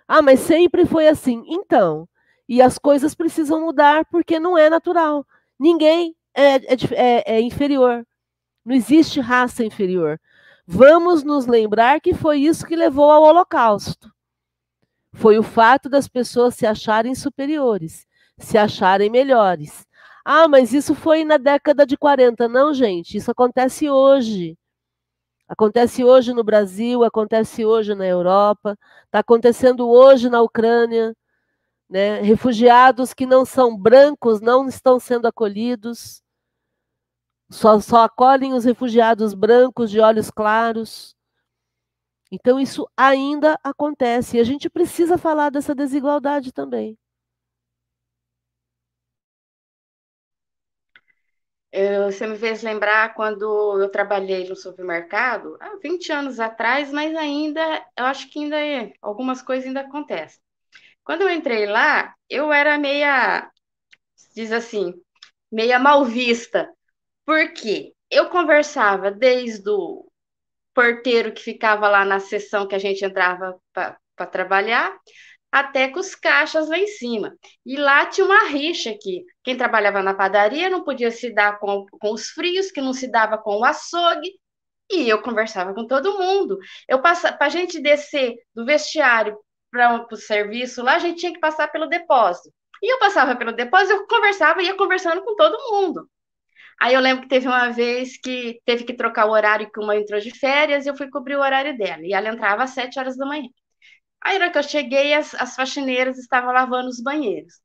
Ah, 0.07 0.21
mas 0.21 0.41
sempre 0.41 0.85
foi 0.85 1.09
assim. 1.09 1.43
Então, 1.49 2.07
e 2.49 2.61
as 2.61 2.79
coisas 2.79 3.15
precisam 3.15 3.63
mudar 3.63 4.05
porque 4.07 4.39
não 4.39 4.59
é 4.59 4.69
natural. 4.69 5.27
Ninguém 5.59 6.15
é, 6.35 6.57
é, 6.57 6.77
é, 6.93 7.37
é 7.37 7.41
inferior. 7.41 8.07
Não 8.65 8.75
existe 8.75 9.21
raça 9.21 9.65
inferior. 9.65 10.21
Vamos 10.67 11.25
nos 11.25 11.47
lembrar 11.47 12.01
que 12.01 12.15
foi 12.15 12.41
isso 12.41 12.67
que 12.67 12.77
levou 12.77 13.11
ao 13.11 13.23
Holocausto. 13.23 14.13
Foi 15.15 15.39
o 15.39 15.43
fato 15.43 15.89
das 15.89 16.09
pessoas 16.09 16.55
se 16.55 16.67
acharem 16.67 17.15
superiores, 17.15 18.07
se 18.43 18.59
acharem 18.59 19.11
melhores. 19.11 19.87
Ah, 20.25 20.49
mas 20.49 20.73
isso 20.73 20.95
foi 20.95 21.25
na 21.25 21.37
década 21.37 21.87
de 21.87 21.97
40. 21.97 22.49
Não, 22.49 22.73
gente, 22.75 23.17
isso 23.17 23.31
acontece 23.31 23.91
hoje. 23.91 24.57
Acontece 25.49 26.05
hoje 26.05 26.33
no 26.33 26.45
Brasil, 26.45 27.05
acontece 27.05 27.65
hoje 27.65 27.95
na 27.95 28.07
Europa, 28.07 28.79
está 29.05 29.19
acontecendo 29.21 29.89
hoje 29.89 30.31
na 30.31 30.41
Ucrânia. 30.43 31.15
Né? 31.89 32.21
Refugiados 32.23 33.13
que 33.15 33.27
não 33.27 33.45
são 33.45 33.77
brancos 33.77 34.41
não 34.41 34.69
estão 34.69 34.99
sendo 35.01 35.27
acolhidos. 35.27 36.23
Só, 37.51 37.79
só 37.81 38.05
acolhem 38.05 38.55
os 38.55 38.65
refugiados 38.65 39.35
brancos 39.35 39.91
de 39.91 40.01
olhos 40.01 40.31
claros. 40.31 41.15
Então, 42.31 42.59
isso 42.59 42.89
ainda 42.97 43.59
acontece. 43.63 44.39
E 44.39 44.41
a 44.41 44.45
gente 44.45 44.71
precisa 44.71 45.19
falar 45.19 45.51
dessa 45.51 45.75
desigualdade 45.75 46.51
também. 46.51 46.99
Eu, 51.73 52.13
você 52.13 52.27
me 52.27 52.37
fez 52.37 52.63
lembrar 52.63 53.15
quando 53.15 53.81
eu 53.81 53.89
trabalhei 53.91 54.47
no 54.49 54.55
supermercado, 54.55 55.57
há 55.61 55.77
20 55.83 56.13
anos 56.13 56.39
atrás, 56.39 56.93
mas 56.93 57.17
ainda, 57.17 57.63
eu 57.97 58.05
acho 58.05 58.29
que 58.31 58.41
ainda 58.41 58.59
é, 58.61 58.93
algumas 59.01 59.41
coisas 59.41 59.67
ainda 59.67 59.81
acontecem. 59.81 60.39
Quando 61.05 61.23
eu 61.23 61.31
entrei 61.31 61.67
lá, 61.67 62.15
eu 62.29 62.53
era 62.53 62.79
meia, 62.79 63.51
diz 64.35 64.53
assim, 64.53 64.95
meia 65.51 65.79
mal 65.79 66.05
vista, 66.05 66.71
porque 67.27 67.95
eu 68.11 68.29
conversava 68.31 69.11
desde 69.11 69.69
o 69.71 70.07
porteiro 70.75 71.33
que 71.33 71.43
ficava 71.43 71.89
lá 71.89 72.05
na 72.05 72.21
sessão 72.21 72.67
que 72.69 72.75
a 72.75 72.79
gente 72.79 73.05
entrava 73.05 73.59
para 73.73 74.27
trabalhar, 74.31 74.95
até 75.53 75.89
com 75.89 76.01
os 76.01 76.15
caixas 76.15 76.69
lá 76.69 76.79
em 76.79 76.87
cima. 76.87 77.37
E 77.65 77.77
lá 77.77 78.07
tinha 78.07 78.25
uma 78.25 78.49
rixa 78.49 78.91
aqui. 78.91 79.23
Quem 79.45 79.57
trabalhava 79.57 80.03
na 80.03 80.15
padaria 80.15 80.71
não 80.71 80.83
podia 80.83 81.11
se 81.11 81.33
dar 81.33 81.59
com, 81.59 81.85
com 82.01 82.13
os 82.13 82.31
frios, 82.31 82.73
que 82.73 82.81
não 82.81 82.95
se 82.95 83.07
dava 83.11 83.37
com 83.37 83.59
o 83.59 83.65
açougue, 83.65 84.33
e 84.91 85.09
eu 85.09 85.21
conversava 85.23 85.75
com 85.75 85.87
todo 85.87 86.19
mundo. 86.19 86.59
Eu 86.89 87.01
para 87.01 87.37
a 87.41 87.49
gente 87.51 87.81
descer 87.81 88.37
do 88.55 88.65
vestiário 88.65 89.39
para 89.71 90.07
o 90.11 90.17
serviço 90.17 90.83
lá, 90.83 90.97
a 90.97 90.99
gente 90.99 91.21
tinha 91.21 91.33
que 91.33 91.41
passar 91.41 91.69
pelo 91.69 91.87
depósito. 91.87 92.51
E 92.83 92.93
eu 92.93 92.99
passava 92.99 93.37
pelo 93.37 93.53
depósito, 93.53 93.93
eu 93.93 94.07
conversava, 94.07 94.63
ia 94.63 94.75
conversando 94.77 95.23
com 95.23 95.37
todo 95.37 95.57
mundo. 95.71 96.09
Aí 96.81 96.95
eu 96.95 97.01
lembro 97.01 97.23
que 97.23 97.29
teve 97.29 97.47
uma 97.47 97.71
vez 97.71 98.19
que 98.19 98.61
teve 98.65 98.85
que 98.85 98.95
trocar 98.95 99.27
o 99.27 99.31
horário 99.33 99.71
que 99.71 99.81
uma 99.81 99.97
entrou 99.97 100.21
de 100.21 100.37
férias 100.37 100.85
e 100.85 100.89
eu 100.89 100.97
fui 100.97 101.09
cobrir 101.11 101.37
o 101.37 101.41
horário 101.41 101.77
dela. 101.79 102.03
E 102.05 102.13
ela 102.13 102.29
entrava 102.29 102.65
às 102.65 102.71
sete 102.71 102.99
horas 102.99 103.17
da 103.17 103.25
manhã. 103.27 103.49
Aí, 104.25 104.39
na 104.39 104.47
hora 104.47 104.53
que 104.53 104.59
eu 104.59 104.63
cheguei, 104.63 105.15
as, 105.15 105.35
as 105.35 105.57
faxineiras 105.57 106.19
estavam 106.19 106.53
lavando 106.53 106.89
os 106.89 107.01
banheiros. 107.01 107.61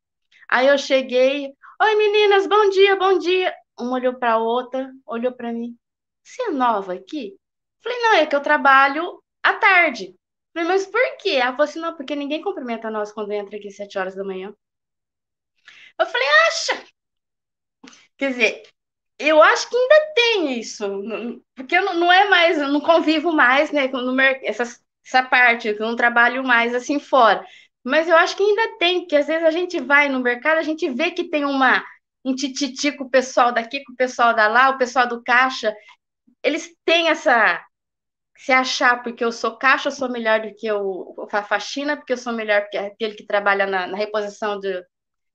Aí 0.49 0.67
eu 0.67 0.77
cheguei, 0.77 1.53
oi 1.81 1.95
meninas, 1.95 2.47
bom 2.47 2.69
dia, 2.69 2.95
bom 2.95 3.17
dia. 3.19 3.53
Uma 3.79 3.93
olhou 3.93 4.15
para 4.17 4.33
a 4.33 4.37
outra, 4.37 4.91
olhou 5.05 5.31
para 5.31 5.53
mim. 5.53 5.77
Você 6.23 6.43
é 6.43 6.51
nova 6.51 6.93
aqui? 6.93 7.37
Falei, 7.83 7.99
não, 8.01 8.13
é 8.15 8.25
que 8.25 8.35
eu 8.35 8.41
trabalho 8.41 9.23
à 9.43 9.53
tarde. 9.53 10.15
Falei, 10.53 10.67
mas 10.67 10.87
por 10.87 11.17
quê? 11.17 11.31
Ela 11.31 11.51
falou 11.51 11.63
assim, 11.65 11.79
não, 11.79 11.95
porque 11.95 12.15
ninguém 12.15 12.41
cumprimenta 12.41 12.89
nós 12.89 13.11
quando 13.11 13.31
entra 13.31 13.57
aqui 13.57 13.67
às 13.67 13.75
sete 13.75 13.97
horas 13.99 14.15
da 14.15 14.23
manhã. 14.23 14.53
Eu 15.99 16.05
falei, 16.05 16.27
acha? 16.47 16.85
Quer 18.17 18.31
dizer, 18.31 18.63
eu 19.19 19.41
acho 19.41 19.69
que 19.69 19.75
ainda 19.75 20.13
tem 20.15 20.59
isso, 20.59 20.85
porque 21.55 21.79
não 21.79 22.11
é 22.11 22.29
mais, 22.29 22.57
eu 22.59 22.69
não 22.69 22.81
convivo 22.81 23.31
mais, 23.31 23.71
né, 23.71 23.87
no, 23.87 24.19
essa, 24.21 24.63
essa 25.07 25.23
parte, 25.23 25.69
eu 25.69 25.79
não 25.79 25.95
trabalho 25.95 26.43
mais 26.43 26.75
assim 26.75 26.99
fora. 26.99 27.45
Mas 27.83 28.09
eu 28.09 28.17
acho 28.17 28.35
que 28.35 28.43
ainda 28.43 28.77
tem, 28.77 28.99
porque 28.99 29.15
às 29.15 29.27
vezes 29.27 29.45
a 29.45 29.51
gente 29.51 29.79
vai 29.79 30.09
no 30.09 30.19
mercado, 30.19 30.57
a 30.57 30.63
gente 30.63 30.89
vê 30.89 31.11
que 31.11 31.29
tem 31.29 31.45
uma 31.45 31.83
um 32.25 32.35
tititi 32.35 32.91
com 32.91 33.05
o 33.05 33.09
pessoal 33.09 33.53
daqui, 33.53 33.81
com 33.85 33.93
o 33.93 33.95
pessoal 33.95 34.33
da 34.33 34.49
lá, 34.49 34.69
o 34.69 34.77
pessoal 34.77 35.07
do 35.07 35.23
caixa, 35.23 35.73
eles 36.43 36.69
têm 36.83 37.07
essa 37.07 37.63
se 38.37 38.51
achar 38.51 39.01
porque 39.01 39.23
eu 39.23 39.31
sou 39.31 39.57
caixa, 39.57 39.87
eu 39.87 39.93
sou 39.93 40.09
melhor 40.09 40.41
do 40.41 40.53
que 40.53 40.67
eu, 40.67 41.15
a 41.31 41.43
faxina, 41.43 41.95
porque 41.95 42.13
eu 42.13 42.17
sou 42.17 42.33
melhor 42.33 42.67
que 42.69 42.77
aquele 42.77 43.15
que 43.15 43.25
trabalha 43.25 43.65
na, 43.65 43.87
na 43.87 43.97
reposição 43.97 44.59
de, 44.59 44.83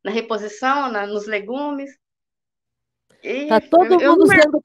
na 0.04 0.10
reposição, 0.10 0.90
na, 0.90 1.06
nos 1.06 1.26
legumes. 1.26 1.90
Está 3.22 3.60
todo 3.60 4.00
eu, 4.00 4.10
mundo 4.10 4.32
eu 4.32 4.40
sendo. 4.40 4.60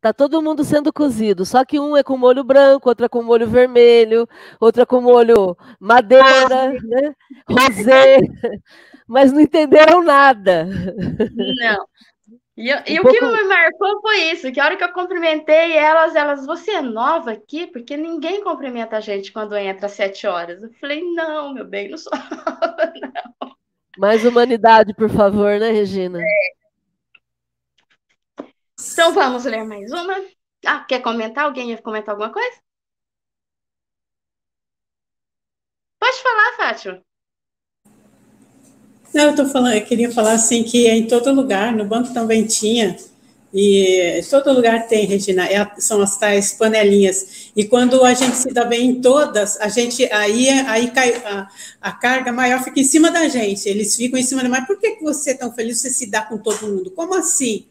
Tá 0.00 0.14
todo 0.14 0.40
mundo 0.40 0.64
sendo 0.64 0.90
cozido, 0.90 1.44
só 1.44 1.62
que 1.62 1.78
um 1.78 1.94
é 1.94 2.02
com 2.02 2.16
molho 2.16 2.42
branco, 2.42 2.88
outra 2.88 3.06
com 3.06 3.22
molho 3.22 3.46
vermelho, 3.46 4.26
outra 4.58 4.86
com 4.86 4.98
molho 4.98 5.54
madeira, 5.78 6.72
né? 6.82 7.14
rosé, 7.46 8.18
mas 9.06 9.30
não 9.30 9.40
entenderam 9.40 10.02
nada. 10.02 10.64
Não. 10.64 11.86
E, 12.56 12.74
um 12.74 12.78
e 12.86 13.00
pouco... 13.00 13.08
o 13.08 13.12
que 13.12 13.42
me 13.42 13.44
marcou 13.44 14.00
foi 14.00 14.18
isso, 14.32 14.50
que 14.50 14.58
a 14.58 14.64
hora 14.64 14.76
que 14.76 14.84
eu 14.84 14.92
cumprimentei 14.92 15.72
elas, 15.72 16.14
elas, 16.14 16.46
você 16.46 16.72
é 16.72 16.82
nova 16.82 17.32
aqui? 17.32 17.66
Porque 17.66 17.94
ninguém 17.94 18.42
cumprimenta 18.42 18.96
a 18.96 19.00
gente 19.00 19.30
quando 19.30 19.54
entra 19.56 19.84
às 19.84 19.92
sete 19.92 20.26
horas. 20.26 20.62
Eu 20.62 20.70
falei, 20.80 21.02
não, 21.12 21.52
meu 21.52 21.66
bem, 21.66 21.90
não 21.90 21.98
sou 21.98 22.12
nova, 22.30 22.92
não. 23.00 23.50
Mais 23.98 24.24
humanidade, 24.24 24.94
por 24.94 25.10
favor, 25.10 25.58
né, 25.58 25.70
Regina? 25.70 26.20
É. 26.22 26.59
Então 28.92 29.12
vamos 29.12 29.44
ler 29.44 29.64
mais 29.64 29.90
uma. 29.90 30.22
Ah, 30.66 30.80
quer 30.84 31.00
comentar? 31.02 31.44
Alguém 31.44 31.70
ia 31.70 31.82
comentar 31.82 32.14
alguma 32.14 32.32
coisa? 32.32 32.56
Pode 35.98 36.22
falar, 36.22 36.56
Fátima. 36.56 37.02
Não, 39.12 39.24
eu 39.24 39.34
tô 39.34 39.46
falando, 39.46 39.74
eu 39.74 39.84
queria 39.84 40.10
falar 40.12 40.32
assim 40.32 40.62
que 40.62 40.86
é 40.86 40.96
em 40.96 41.06
todo 41.06 41.32
lugar, 41.32 41.74
no 41.74 41.84
banco 41.84 42.14
também 42.14 42.46
tinha, 42.46 42.96
e 43.52 44.20
todo 44.30 44.52
lugar 44.52 44.86
tem, 44.86 45.04
Regina, 45.04 45.44
é, 45.46 45.68
são 45.78 46.00
as 46.00 46.16
tais 46.16 46.52
panelinhas. 46.52 47.50
E 47.56 47.64
quando 47.64 48.04
a 48.04 48.14
gente 48.14 48.36
se 48.36 48.52
dá 48.52 48.64
bem 48.64 48.86
em 48.90 49.00
todas, 49.00 49.60
a 49.60 49.68
gente 49.68 50.04
aí, 50.12 50.48
aí 50.48 50.90
cai, 50.92 51.14
a, 51.24 51.48
a 51.80 51.92
carga 51.92 52.32
maior 52.32 52.62
fica 52.62 52.78
em 52.78 52.84
cima 52.84 53.10
da 53.10 53.28
gente. 53.28 53.68
Eles 53.68 53.96
ficam 53.96 54.18
em 54.18 54.22
cima 54.22 54.44
da 54.44 54.48
mas 54.48 54.66
por 54.66 54.78
que, 54.78 54.92
que 54.92 55.02
você 55.02 55.32
é 55.32 55.34
tão 55.34 55.52
feliz 55.52 55.80
você 55.80 55.90
se 55.90 56.08
dá 56.08 56.22
com 56.22 56.38
todo 56.38 56.68
mundo? 56.68 56.92
Como 56.92 57.12
assim? 57.14 57.66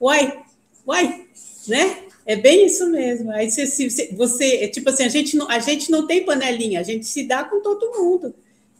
Uai, 0.00 0.43
uai, 0.86 1.26
né? 1.68 2.04
É 2.26 2.36
bem 2.36 2.66
isso 2.66 2.88
mesmo. 2.90 3.30
Aí 3.30 3.50
você, 3.50 3.66
você, 4.12 4.64
é 4.64 4.68
tipo 4.68 4.88
assim, 4.88 5.04
a 5.04 5.08
gente, 5.08 5.36
não, 5.36 5.50
a 5.50 5.58
gente 5.58 5.90
não 5.90 6.06
tem 6.06 6.24
panelinha, 6.24 6.80
a 6.80 6.82
gente 6.82 7.06
se 7.06 7.24
dá 7.26 7.44
com 7.44 7.60
todo 7.60 7.92
mundo. 7.98 8.34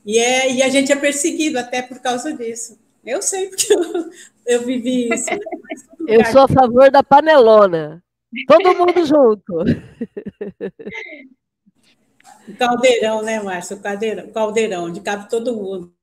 E, 0.04 0.18
é, 0.18 0.52
e 0.52 0.62
a 0.62 0.68
gente 0.68 0.92
é 0.92 0.96
perseguido 0.96 1.58
até 1.58 1.82
por 1.82 1.98
causa 2.00 2.32
disso. 2.32 2.78
Eu 3.04 3.20
sei, 3.20 3.48
porque 3.48 3.72
eu, 3.72 4.10
eu 4.46 4.62
vivi 4.64 5.12
isso. 5.12 5.30
Né? 5.30 5.38
Eu 6.06 6.24
sou 6.26 6.42
a 6.42 6.48
favor 6.48 6.90
da 6.90 7.02
panelona. 7.02 8.02
Todo 8.46 8.74
mundo 8.74 9.04
junto. 9.04 9.64
Caldeirão, 12.58 13.22
né, 13.22 13.42
Márcio? 13.42 13.78
Caldeirão, 13.78 14.30
caldeirão, 14.30 14.84
onde 14.84 15.00
cabe 15.00 15.28
todo 15.28 15.54
mundo. 15.54 15.94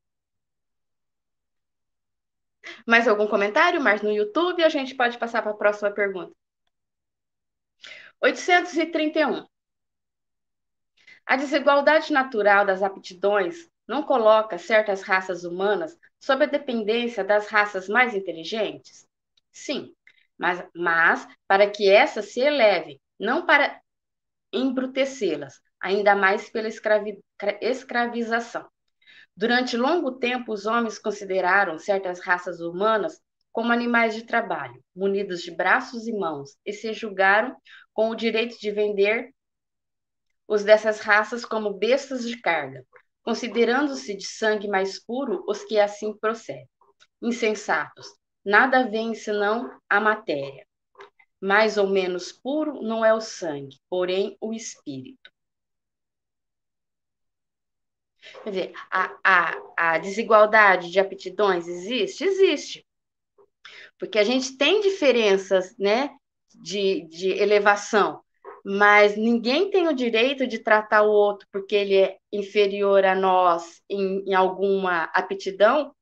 Mais 2.88 3.08
algum 3.08 3.28
comentário, 3.28 3.82
Márcio, 3.82 4.08
no 4.08 4.14
YouTube? 4.14 4.64
A 4.64 4.70
gente 4.70 4.96
pode 4.96 5.18
passar 5.18 5.42
para 5.42 5.52
a 5.52 5.56
próxima 5.56 5.92
pergunta. 5.92 6.34
831. 8.22 9.46
A 11.26 11.36
desigualdade 11.36 12.12
natural 12.12 12.66
das 12.66 12.84
aptidões 12.84 13.70
não 13.88 14.04
coloca 14.04 14.58
certas 14.58 15.02
raças 15.02 15.44
humanas 15.44 15.98
sob 16.20 16.44
a 16.44 16.48
dependência 16.48 17.24
das 17.24 17.48
raças 17.48 17.90
mais 17.90 18.14
inteligentes? 18.14 19.08
Sim, 19.52 19.94
mas, 20.38 20.64
mas 20.76 21.28
para 21.48 21.70
que 21.70 21.90
essas 21.90 22.32
se 22.32 22.40
elevem, 22.40 23.00
não 23.20 23.46
para 23.46 23.82
embrutecê-las, 24.54 25.62
ainda 25.80 26.16
mais 26.16 26.50
pela 26.50 26.68
escravi 26.68 27.20
escravização. 27.62 28.70
Durante 29.36 29.78
longo 29.78 30.14
tempo, 30.14 30.52
os 30.52 30.66
homens 30.66 31.00
consideraram 31.00 31.80
certas 31.80 32.20
raças 32.20 32.60
humanas 32.60 33.22
como 33.52 33.72
animais 33.72 34.14
de 34.16 34.24
trabalho, 34.24 34.82
munidos 34.96 35.42
de 35.42 35.52
braços 35.52 36.08
e 36.08 36.14
mãos, 36.14 36.56
e 36.66 36.72
se 36.72 36.94
julgaram 36.94 37.56
com 37.94 38.10
o 38.10 38.16
direito 38.16 38.58
de 38.60 38.72
vender 38.72 39.34
os 40.48 40.64
dessas 40.64 41.00
raças 41.00 41.46
como 41.46 41.74
bestas 41.74 42.28
de 42.28 42.40
carga, 42.40 42.86
considerando-se 43.24 44.16
de 44.16 44.26
sangue 44.26 44.68
mais 44.68 45.04
puro 45.04 45.44
os 45.48 45.64
que 45.64 45.80
assim 45.80 46.18
procedem. 46.18 46.68
Insensatos, 47.22 48.08
nada 48.44 48.84
vem 48.84 49.14
senão 49.14 49.80
a 49.90 50.00
matéria. 50.00 50.66
Mais 51.40 51.78
ou 51.78 51.88
menos 51.88 52.32
puro 52.32 52.82
não 52.82 53.04
é 53.04 53.14
o 53.14 53.22
sangue, 53.22 53.80
porém 53.90 54.38
o 54.42 54.54
espírito. 54.54 55.32
Quer 58.44 58.50
dizer, 58.50 58.74
a, 58.90 59.18
a, 59.24 59.62
a 59.78 59.98
desigualdade 59.98 60.92
de 60.92 61.00
aptidões 61.00 61.68
existe? 61.68 62.24
Existe. 62.24 62.86
Porque 63.98 64.20
a 64.20 64.24
gente 64.24 64.58
tem 64.58 64.82
diferenças 64.82 65.76
né, 65.78 66.12
de, 66.56 67.08
de 67.08 67.30
elevação, 67.30 68.22
mas 68.64 69.16
ninguém 69.16 69.70
tem 69.70 69.88
o 69.88 69.94
direito 69.94 70.46
de 70.46 70.60
tratar 70.60 71.04
o 71.04 71.12
outro 71.12 71.48
porque 71.52 71.76
ele 71.76 71.96
é 71.98 72.18
inferior 72.32 73.04
a 73.06 73.16
nós 73.16 73.82
em, 73.90 74.24
em 74.28 74.34
alguma 74.34 75.04
aptidão, 75.14 75.94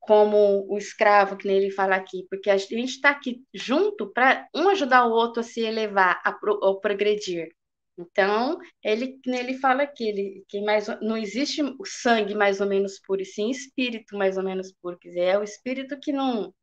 como 0.00 0.66
o 0.68 0.78
escravo, 0.78 1.36
que 1.36 1.46
ele 1.46 1.70
fala 1.70 1.94
aqui, 1.94 2.26
porque 2.28 2.50
a 2.50 2.56
gente 2.56 2.84
está 2.84 3.10
aqui 3.10 3.44
junto 3.52 4.10
para 4.10 4.48
um 4.54 4.68
ajudar 4.70 5.06
o 5.06 5.12
outro 5.12 5.40
a 5.40 5.44
se 5.44 5.60
elevar, 5.60 6.20
a, 6.24 6.32
pro, 6.32 6.58
a 6.64 6.80
progredir. 6.80 7.54
Então, 8.00 8.58
ele, 8.82 9.20
ele 9.26 9.58
fala 9.58 9.82
aqui, 9.82 10.08
ele, 10.08 10.44
que 10.48 10.60
mais, 10.62 10.86
não 11.00 11.16
existe 11.16 11.62
o 11.62 11.84
sangue 11.84 12.34
mais 12.34 12.60
ou 12.60 12.66
menos 12.66 12.98
puro, 13.00 13.20
e 13.20 13.26
sim 13.26 13.50
espírito 13.50 14.16
mais 14.16 14.36
ou 14.36 14.42
menos 14.42 14.72
puro. 14.80 14.98
Quer 14.98 15.08
dizer, 15.08 15.20
é 15.20 15.38
o 15.38 15.42
espírito 15.42 15.98
que 16.00 16.12
não, 16.12 16.54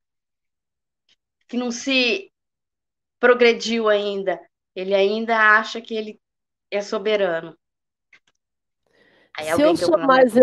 que 1.47 1.57
não 1.57 1.71
se 1.71 2.31
progrediu 3.19 3.87
ainda. 3.87 4.39
Ele 4.75 4.93
ainda 4.93 5.37
acha 5.37 5.81
que 5.81 5.95
ele 5.95 6.19
é 6.71 6.81
soberano. 6.81 7.57
Aí 9.37 9.45
se 9.53 9.61
eu 9.61 9.75
sou 9.75 9.97
mais, 9.97 10.33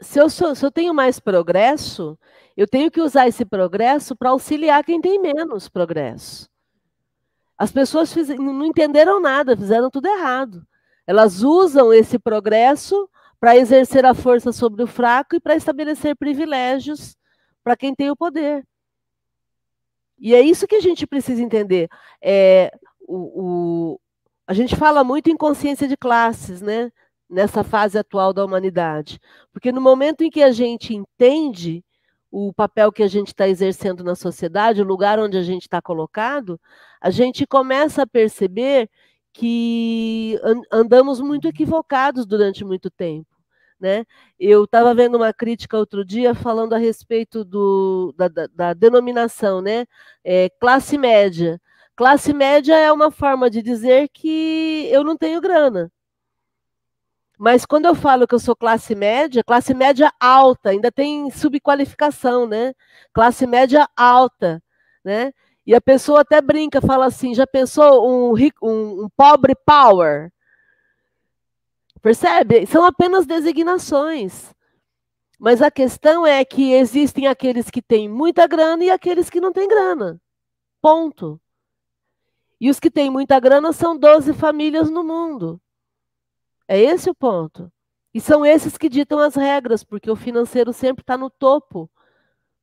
se 0.00 0.20
eu, 0.20 0.28
sou, 0.28 0.54
se 0.54 0.64
eu 0.64 0.70
tenho 0.70 0.92
mais 0.92 1.20
progresso, 1.20 2.18
eu 2.56 2.66
tenho 2.66 2.90
que 2.90 3.00
usar 3.00 3.28
esse 3.28 3.44
progresso 3.44 4.16
para 4.16 4.30
auxiliar 4.30 4.84
quem 4.84 5.00
tem 5.00 5.20
menos 5.20 5.68
progresso. 5.68 6.48
As 7.58 7.72
pessoas 7.72 8.12
fiz, 8.12 8.28
não 8.28 8.64
entenderam 8.64 9.20
nada, 9.20 9.56
fizeram 9.56 9.90
tudo 9.90 10.06
errado. 10.06 10.66
Elas 11.06 11.42
usam 11.42 11.92
esse 11.92 12.18
progresso 12.18 13.08
para 13.38 13.56
exercer 13.56 14.04
a 14.04 14.14
força 14.14 14.52
sobre 14.52 14.82
o 14.82 14.86
fraco 14.86 15.36
e 15.36 15.40
para 15.40 15.56
estabelecer 15.56 16.16
privilégios 16.16 17.16
para 17.62 17.76
quem 17.76 17.94
tem 17.94 18.10
o 18.10 18.16
poder. 18.16 18.66
E 20.18 20.34
é 20.34 20.40
isso 20.40 20.66
que 20.66 20.76
a 20.76 20.80
gente 20.80 21.06
precisa 21.06 21.42
entender. 21.42 21.88
É, 22.22 22.72
o, 23.00 23.94
o, 23.94 24.00
a 24.46 24.54
gente 24.54 24.74
fala 24.74 25.04
muito 25.04 25.30
em 25.30 25.36
consciência 25.36 25.86
de 25.86 25.96
classes, 25.96 26.60
né? 26.60 26.90
nessa 27.28 27.64
fase 27.64 27.98
atual 27.98 28.32
da 28.32 28.44
humanidade. 28.44 29.20
Porque 29.52 29.72
no 29.72 29.80
momento 29.80 30.22
em 30.22 30.30
que 30.30 30.42
a 30.42 30.52
gente 30.52 30.94
entende 30.94 31.84
o 32.30 32.52
papel 32.52 32.92
que 32.92 33.02
a 33.02 33.08
gente 33.08 33.28
está 33.28 33.48
exercendo 33.48 34.04
na 34.04 34.14
sociedade, 34.14 34.82
o 34.82 34.86
lugar 34.86 35.18
onde 35.18 35.36
a 35.36 35.42
gente 35.42 35.62
está 35.62 35.80
colocado, 35.80 36.60
a 37.06 37.10
gente 37.10 37.46
começa 37.46 38.02
a 38.02 38.06
perceber 38.06 38.90
que 39.32 40.40
andamos 40.72 41.20
muito 41.20 41.46
equivocados 41.46 42.26
durante 42.26 42.64
muito 42.64 42.90
tempo. 42.90 43.28
Né? 43.78 44.04
Eu 44.40 44.64
estava 44.64 44.92
vendo 44.92 45.14
uma 45.16 45.32
crítica 45.32 45.78
outro 45.78 46.04
dia 46.04 46.34
falando 46.34 46.72
a 46.72 46.78
respeito 46.78 47.44
do, 47.44 48.12
da, 48.16 48.26
da, 48.26 48.46
da 48.48 48.74
denominação, 48.74 49.60
né? 49.60 49.86
É, 50.24 50.48
classe 50.58 50.98
média. 50.98 51.60
Classe 51.94 52.32
média 52.32 52.74
é 52.74 52.90
uma 52.90 53.10
forma 53.12 53.48
de 53.48 53.62
dizer 53.62 54.08
que 54.08 54.88
eu 54.90 55.04
não 55.04 55.16
tenho 55.16 55.40
grana. 55.40 55.92
Mas 57.38 57.64
quando 57.64 57.86
eu 57.86 57.94
falo 57.94 58.26
que 58.26 58.34
eu 58.34 58.40
sou 58.40 58.56
classe 58.56 58.96
média, 58.96 59.44
classe 59.44 59.74
média 59.74 60.12
alta, 60.18 60.70
ainda 60.70 60.90
tem 60.90 61.30
subqualificação, 61.30 62.48
né? 62.48 62.74
Classe 63.12 63.46
média 63.46 63.88
alta, 63.94 64.60
né? 65.04 65.32
E 65.66 65.74
a 65.74 65.80
pessoa 65.80 66.20
até 66.20 66.40
brinca, 66.40 66.80
fala 66.80 67.06
assim: 67.06 67.34
já 67.34 67.46
pensou 67.46 68.08
um, 68.08 68.32
rico, 68.32 68.66
um, 68.66 69.04
um 69.04 69.08
pobre 69.08 69.54
power? 69.54 70.32
Percebe? 72.00 72.66
São 72.66 72.84
apenas 72.84 73.26
designações. 73.26 74.54
Mas 75.38 75.60
a 75.60 75.70
questão 75.70 76.26
é 76.26 76.44
que 76.44 76.72
existem 76.72 77.26
aqueles 77.26 77.68
que 77.68 77.82
têm 77.82 78.08
muita 78.08 78.46
grana 78.46 78.84
e 78.84 78.90
aqueles 78.90 79.28
que 79.28 79.40
não 79.40 79.52
têm 79.52 79.68
grana. 79.68 80.20
Ponto. 80.80 81.40
E 82.60 82.70
os 82.70 82.80
que 82.80 82.90
têm 82.90 83.10
muita 83.10 83.38
grana 83.40 83.72
são 83.72 83.98
12 83.98 84.32
famílias 84.34 84.88
no 84.88 85.04
mundo. 85.04 85.60
É 86.68 86.80
esse 86.80 87.10
o 87.10 87.14
ponto. 87.14 87.70
E 88.14 88.20
são 88.20 88.46
esses 88.46 88.78
que 88.78 88.88
ditam 88.88 89.18
as 89.18 89.34
regras, 89.34 89.84
porque 89.84 90.10
o 90.10 90.16
financeiro 90.16 90.72
sempre 90.72 91.02
está 91.02 91.18
no 91.18 91.28
topo 91.28 91.90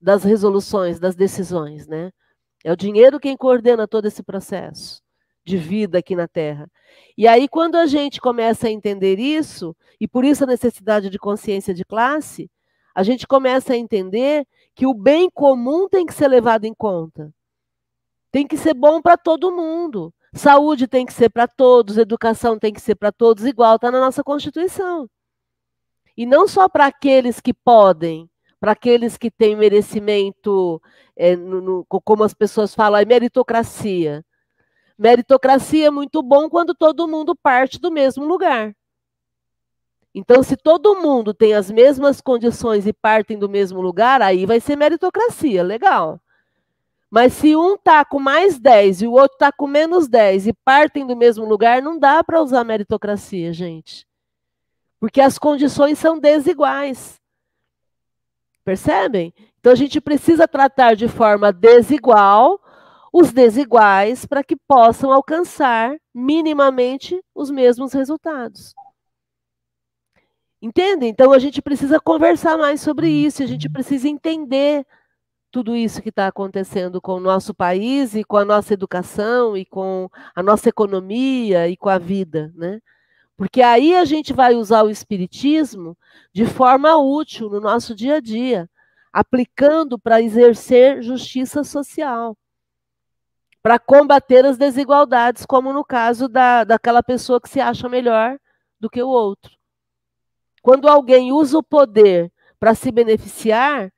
das 0.02 0.24
resoluções, 0.24 1.00
das 1.00 1.16
decisões, 1.16 1.86
né? 1.86 2.12
É 2.64 2.72
o 2.72 2.78
dinheiro 2.78 3.20
quem 3.20 3.36
coordena 3.36 3.88
todo 3.88 4.06
esse 4.06 4.24
processo 4.24 5.02
de 5.46 5.58
vida 5.58 5.98
aqui 6.00 6.16
na 6.16 6.28
Terra. 6.28 6.70
E 7.18 7.28
aí, 7.28 7.48
quando 7.48 7.76
a 7.76 7.86
gente 7.86 8.22
começa 8.22 8.68
a 8.68 8.72
entender 8.72 9.20
isso, 9.20 9.76
e 10.00 10.08
por 10.08 10.24
isso 10.24 10.44
a 10.44 10.48
necessidade 10.48 11.10
de 11.10 11.20
consciência 11.20 11.74
de 11.74 11.84
classe, 11.84 12.50
a 12.96 13.04
gente 13.04 13.28
começa 13.28 13.74
a 13.74 13.78
entender 13.78 14.48
que 14.76 14.86
o 14.88 14.94
bem 14.94 15.30
comum 15.30 15.90
tem 15.90 16.06
que 16.06 16.14
ser 16.14 16.28
levado 16.28 16.66
em 16.66 16.74
conta. 16.74 17.34
Tem 18.32 18.48
que 18.48 18.58
ser 18.58 18.74
bom 18.74 19.02
para 19.02 19.18
todo 19.18 19.52
mundo. 19.52 20.14
Saúde 20.34 20.88
tem 20.88 21.06
que 21.06 21.14
ser 21.14 21.30
para 21.30 21.48
todos, 21.48 21.98
educação 21.98 22.58
tem 22.58 22.74
que 22.74 22.82
ser 22.82 22.96
para 22.96 23.12
todos 23.12 23.46
igual, 23.46 23.76
está 23.76 23.92
na 23.92 24.00
nossa 24.00 24.24
Constituição. 24.24 25.08
E 26.18 26.26
não 26.26 26.48
só 26.48 26.68
para 26.68 26.88
aqueles 26.88 27.40
que 27.40 27.54
podem, 27.54 28.30
para 28.64 28.72
aqueles 28.72 29.18
que 29.18 29.30
têm 29.30 29.58
merecimento, 29.58 30.82
é, 31.18 31.36
no, 31.36 31.60
no, 31.60 31.86
como 31.86 32.24
as 32.24 32.34
pessoas 32.34 32.74
falam, 32.74 32.98
é 32.98 33.04
meritocracia. 33.04 34.24
Meritocracia 34.98 35.88
é 35.88 35.90
muito 35.90 36.24
bom 36.24 36.50
quando 36.50 36.74
todo 36.74 37.06
mundo 37.06 37.36
parte 37.36 37.78
do 37.78 37.92
mesmo 37.92 38.24
lugar. 38.24 38.74
Então, 40.16 40.42
se 40.42 40.56
todo 40.56 40.96
mundo 40.96 41.34
tem 41.34 41.54
as 41.54 41.70
mesmas 41.70 42.22
condições 42.22 42.88
e 42.88 42.94
partem 42.94 43.38
do 43.38 43.50
mesmo 43.50 43.82
lugar, 43.82 44.22
aí 44.22 44.46
vai 44.46 44.62
ser 44.62 44.78
meritocracia, 44.78 45.62
legal. 45.62 46.18
Mas 47.12 47.34
se 47.34 47.58
um 47.58 47.74
está 47.74 48.06
com 48.06 48.18
mais 48.18 48.58
10 48.58 49.02
e 49.02 49.08
o 49.08 49.12
outro 49.12 49.36
está 49.36 49.52
com 49.52 49.68
menos 49.68 50.08
10 50.08 50.48
e 50.48 50.54
partem 50.54 51.06
do 51.06 51.18
mesmo 51.18 51.44
lugar, 51.44 51.82
não 51.82 52.00
dá 52.00 52.24
para 52.24 52.42
usar 52.42 52.64
meritocracia, 52.64 53.52
gente. 53.52 54.08
Porque 55.02 55.20
as 55.20 55.38
condições 55.38 56.00
são 56.00 56.18
desiguais. 56.18 57.22
Percebem? 58.64 59.34
Então 59.60 59.72
a 59.72 59.76
gente 59.76 60.00
precisa 60.00 60.48
tratar 60.48 60.96
de 60.96 61.08
forma 61.08 61.52
desigual 61.52 62.60
os 63.12 63.32
desiguais 63.32 64.26
para 64.26 64.44
que 64.44 64.56
possam 64.56 65.12
alcançar 65.12 65.96
minimamente 66.14 67.22
os 67.36 67.52
mesmos 67.52 67.94
resultados. 67.94 68.74
Entende? 70.62 71.06
Então 71.06 71.34
a 71.34 71.40
gente 71.40 71.62
precisa 71.62 72.00
conversar 72.00 72.58
mais 72.58 72.82
sobre 72.82 73.10
isso, 73.10 73.44
a 73.44 73.46
gente 73.46 73.70
precisa 73.70 74.08
entender 74.08 74.86
tudo 75.52 75.76
isso 75.76 76.02
que 76.02 76.10
está 76.10 76.26
acontecendo 76.28 77.00
com 77.00 77.14
o 77.14 77.20
nosso 77.20 77.54
país 77.54 78.16
e 78.16 78.24
com 78.24 78.38
a 78.38 78.46
nossa 78.46 78.74
educação 78.74 79.56
e 79.56 79.66
com 79.66 80.10
a 80.34 80.42
nossa 80.42 80.70
economia 80.70 81.68
e 81.68 81.78
com 81.78 81.90
a 81.90 82.00
vida, 82.00 82.52
né? 82.56 82.80
Porque 83.36 83.62
aí 83.62 83.96
a 83.96 84.06
gente 84.06 84.32
vai 84.32 84.54
usar 84.54 84.84
o 84.84 84.90
espiritismo 84.90 85.98
de 86.32 86.46
forma 86.46 86.96
útil 86.98 87.50
no 87.50 87.60
nosso 87.60 87.96
dia 87.96 88.16
a 88.16 88.20
dia, 88.20 88.70
aplicando 89.12 89.98
para 89.98 90.22
exercer 90.22 91.02
justiça 91.02 91.64
social, 91.64 92.38
para 93.62 93.80
combater 93.80 94.46
as 94.46 94.58
desigualdades, 94.58 95.46
como 95.46 95.74
no 95.74 95.84
caso 95.84 96.28
da, 96.28 96.64
daquela 96.64 97.02
pessoa 97.02 97.42
que 97.42 97.50
se 97.50 97.60
acha 97.60 97.90
melhor 97.90 98.38
do 98.80 98.90
que 98.90 99.02
o 99.02 99.08
outro. 99.08 99.58
Quando 100.62 100.88
alguém 100.88 101.32
usa 101.32 101.58
o 101.58 101.64
poder 101.64 102.32
para 102.60 102.76
se 102.76 102.92
beneficiar, 102.92 103.92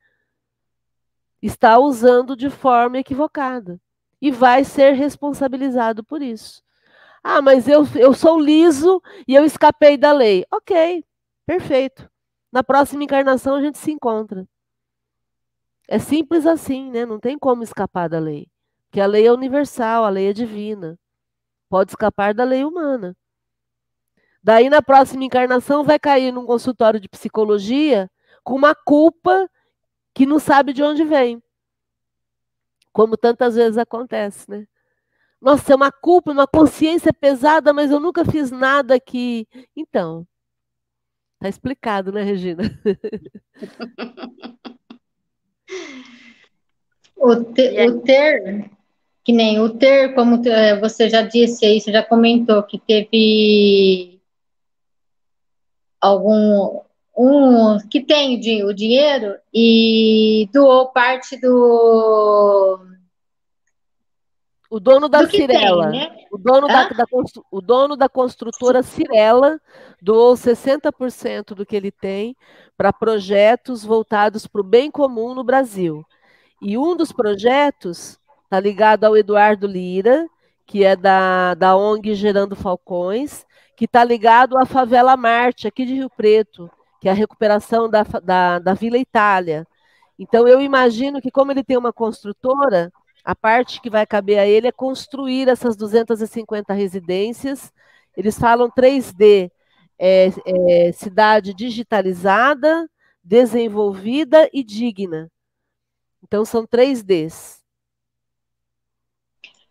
está 1.40 1.78
usando 1.78 2.36
de 2.36 2.50
forma 2.50 2.98
equivocada 2.98 3.80
e 4.20 4.30
vai 4.30 4.64
ser 4.64 4.92
responsabilizado 4.92 6.02
por 6.02 6.22
isso. 6.22 6.65
Ah, 7.28 7.42
mas 7.42 7.66
eu, 7.66 7.82
eu 7.96 8.14
sou 8.14 8.38
liso 8.38 9.02
e 9.26 9.34
eu 9.34 9.44
escapei 9.44 9.96
da 9.96 10.12
lei. 10.12 10.44
Ok, 10.48 11.04
perfeito. 11.44 12.08
na 12.52 12.62
próxima 12.62 13.02
encarnação 13.02 13.56
a 13.56 13.60
gente 13.60 13.78
se 13.78 13.90
encontra. 13.90 14.46
É 15.88 15.98
simples 15.98 16.46
assim, 16.46 16.88
né? 16.88 17.04
Não 17.04 17.18
tem 17.18 17.36
como 17.36 17.64
escapar 17.64 18.08
da 18.08 18.20
lei. 18.20 18.46
Porque 18.86 19.00
a 19.00 19.06
lei 19.06 19.26
é 19.26 19.32
universal, 19.32 20.04
a 20.04 20.08
lei 20.08 20.28
é 20.30 20.32
divina. 20.32 20.96
Pode 21.68 21.90
escapar 21.90 22.32
da 22.32 22.44
lei 22.44 22.64
humana. 22.64 23.16
Daí, 24.40 24.70
na 24.70 24.80
próxima 24.80 25.24
encarnação, 25.24 25.82
vai 25.82 25.98
cair 25.98 26.30
num 26.30 26.46
consultório 26.46 27.00
de 27.00 27.08
psicologia 27.08 28.08
com 28.44 28.54
uma 28.54 28.72
culpa 28.72 29.50
que 30.14 30.26
não 30.26 30.38
sabe 30.38 30.72
de 30.72 30.80
onde 30.80 31.02
vem. 31.02 31.42
Como 32.92 33.16
tantas 33.16 33.56
vezes 33.56 33.78
acontece, 33.78 34.48
né? 34.48 34.68
Nossa, 35.40 35.72
é 35.72 35.76
uma 35.76 35.92
culpa, 35.92 36.32
uma 36.32 36.46
consciência 36.46 37.12
pesada, 37.12 37.72
mas 37.72 37.90
eu 37.90 38.00
nunca 38.00 38.24
fiz 38.24 38.50
nada 38.50 38.98
que. 38.98 39.46
Então. 39.76 40.26
Tá 41.38 41.48
explicado, 41.48 42.10
né, 42.10 42.22
Regina? 42.22 42.62
o, 47.14 47.44
te, 47.44 47.86
o 47.86 48.00
ter, 48.00 48.70
que 49.22 49.32
nem 49.32 49.60
o 49.60 49.68
ter, 49.68 50.14
como 50.14 50.40
é, 50.48 50.80
você 50.80 51.10
já 51.10 51.20
disse 51.22 51.66
aí, 51.66 51.78
você 51.78 51.92
já 51.92 52.02
comentou 52.02 52.62
que 52.62 52.78
teve 52.78 54.18
algum 56.00 56.80
um 57.16 57.78
que 57.88 58.02
tem 58.02 58.36
o 58.64 58.74
dinheiro 58.74 59.36
e 59.52 60.48
doou 60.52 60.88
parte 60.88 61.40
do 61.40 62.78
o 64.70 64.80
dono 64.80 65.08
da 65.08 65.28
Cirela, 65.28 65.90
né? 65.90 66.16
o, 66.30 66.38
dono 66.38 66.66
da, 66.66 66.88
da, 66.88 67.04
o 67.50 67.60
dono 67.60 67.96
da 67.96 68.08
construtora 68.08 68.82
Cirela 68.82 69.60
doou 70.00 70.34
60% 70.34 71.54
do 71.54 71.64
que 71.64 71.76
ele 71.76 71.90
tem 71.90 72.36
para 72.76 72.92
projetos 72.92 73.84
voltados 73.84 74.46
para 74.46 74.60
o 74.60 74.64
bem 74.64 74.90
comum 74.90 75.34
no 75.34 75.44
Brasil. 75.44 76.04
E 76.60 76.76
um 76.76 76.96
dos 76.96 77.12
projetos 77.12 78.18
está 78.44 78.58
ligado 78.58 79.04
ao 79.04 79.16
Eduardo 79.16 79.66
Lira, 79.66 80.26
que 80.66 80.84
é 80.84 80.96
da, 80.96 81.54
da 81.54 81.76
ONG 81.76 82.14
Gerando 82.14 82.56
Falcões, 82.56 83.46
que 83.76 83.84
está 83.84 84.02
ligado 84.02 84.58
à 84.58 84.66
Favela 84.66 85.16
Marte, 85.16 85.68
aqui 85.68 85.84
de 85.84 85.94
Rio 85.94 86.10
Preto, 86.10 86.70
que 87.00 87.08
é 87.08 87.12
a 87.12 87.14
recuperação 87.14 87.88
da, 87.88 88.02
da, 88.02 88.58
da 88.58 88.74
Vila 88.74 88.98
Itália. 88.98 89.66
Então, 90.18 90.48
eu 90.48 90.60
imagino 90.60 91.20
que, 91.20 91.30
como 91.30 91.52
ele 91.52 91.62
tem 91.62 91.76
uma 91.76 91.92
construtora, 91.92 92.90
a 93.26 93.34
parte 93.34 93.80
que 93.80 93.90
vai 93.90 94.06
caber 94.06 94.38
a 94.38 94.46
ele 94.46 94.68
é 94.68 94.72
construir 94.72 95.48
essas 95.48 95.76
250 95.76 96.72
residências. 96.72 97.72
Eles 98.16 98.38
falam 98.38 98.70
3D, 98.70 99.50
é, 99.98 100.30
é, 100.46 100.92
cidade 100.92 101.52
digitalizada, 101.52 102.88
desenvolvida 103.24 104.48
e 104.52 104.62
digna. 104.62 105.28
Então, 106.22 106.44
são 106.44 106.64
3Ds. 106.64 107.58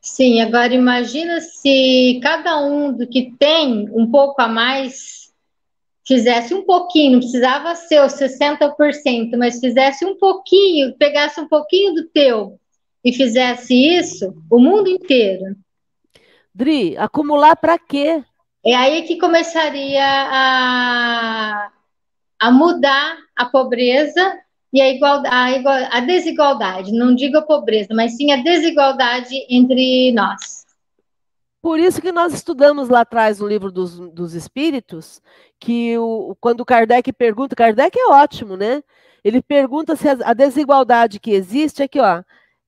Sim, 0.02 0.42
agora 0.42 0.74
imagina 0.74 1.40
se 1.40 2.20
cada 2.22 2.62
um 2.62 2.92
do 2.92 3.08
que 3.08 3.34
tem 3.40 3.90
um 3.94 4.12
pouco 4.12 4.42
a 4.42 4.50
mais 4.50 5.34
fizesse 6.06 6.54
um 6.54 6.64
pouquinho, 6.66 7.14
não 7.14 7.20
precisava 7.20 7.74
ser 7.74 8.02
os 8.02 8.14
60%, 8.14 9.38
mas 9.38 9.62
fizesse 9.62 10.06
um 10.06 10.18
pouquinho, 10.18 10.94
pegasse 10.98 11.40
um 11.40 11.48
pouquinho 11.48 11.96
do 11.96 12.04
teu 12.10 12.60
e 13.06 13.14
fizesse 13.14 13.76
isso, 13.76 14.34
o 14.50 14.60
mundo 14.60 14.90
inteiro. 14.90 15.56
Dri, 16.54 16.98
acumular 16.98 17.56
para 17.56 17.78
quê? 17.78 18.24
É 18.66 18.76
aí 18.76 19.04
que 19.04 19.20
começaria 19.20 20.04
a, 20.04 21.70
a 22.40 22.52
mudar 22.52 23.16
a 23.36 23.46
pobreza 23.46 24.40
e 24.74 24.82
a, 24.82 24.90
igualdade, 24.90 25.68
a, 25.68 25.98
a 25.98 26.00
desigualdade. 26.00 26.92
Não 26.92 27.14
digo 27.14 27.38
a 27.38 27.44
pobreza, 27.44 27.90
mas 27.94 28.18
sim 28.18 28.32
a 28.32 28.38
desigualdade 28.38 29.36
entre 29.50 30.12
nós. 30.12 30.66
Por 31.62 31.80
isso 31.80 32.02
que 32.02 32.12
nós 32.12 32.34
estudamos 32.34 32.90
lá 32.90 33.02
atrás 33.02 33.40
no 33.40 33.48
livro 33.48 33.72
dos, 33.72 34.00
dos 34.12 34.34
Espíritos, 34.34 35.22
que 35.60 35.96
o, 35.98 36.36
quando 36.40 36.66
Kardec 36.66 37.14
pergunta, 37.14 37.56
Kardec 37.56 37.98
é 38.00 38.08
ótimo, 38.08 38.58
né? 38.58 38.84
Ele 39.24 39.42
pergunta 39.42 39.96
se 39.96 40.08
a, 40.08 40.18
a 40.24 40.34
desigualdade 40.34 41.20
que 41.20 41.32
existe, 41.32 41.84
aqui, 41.84 42.00
ó, 42.00 42.24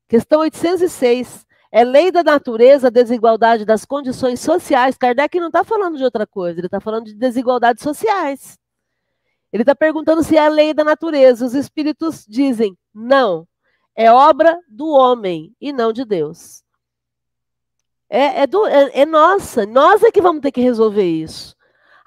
Questão 0.08 0.41
806. 0.41 1.45
É 1.72 1.84
lei 1.84 2.12
da 2.12 2.24
natureza 2.24 2.88
a 2.88 2.91
desigualdade 2.91 3.66
das 3.66 3.86
condições 3.86 4.39
sociais. 4.39 4.97
Kardec 4.97 5.39
não 5.39 5.47
está 5.47 5.64
falando 5.64 5.97
de 5.97 6.03
outra 6.03 6.26
coisa, 6.26 6.60
ele 6.60 6.68
está 6.68 6.80
falando 6.80 7.05
de 7.05 7.14
desigualdades 7.14 7.84
sociais. 7.84 8.58
Ele 9.51 9.64
está 9.64 9.76
perguntando 9.76 10.24
se 10.24 10.38
é 10.38 10.49
lei 10.49 10.74
da 10.74 10.84
natureza. 10.84 11.45
Os 11.45 11.53
espíritos 11.53 12.26
dizem 12.28 12.78
não. 12.93 13.47
É 13.95 14.12
obra 14.12 14.60
do 14.70 14.88
homem 14.89 15.53
e 15.60 15.74
não 15.74 15.91
de 15.91 16.05
Deus. 16.05 16.64
É, 18.10 18.43
é, 18.43 18.47
do, 18.47 18.66
é, 18.66 19.01
é 19.01 19.05
nossa. 19.05 19.66
Nós 19.66 20.03
é 20.03 20.12
que 20.12 20.22
vamos 20.22 20.41
ter 20.41 20.51
que 20.51 20.62
resolver 20.62 21.03
isso 21.03 21.58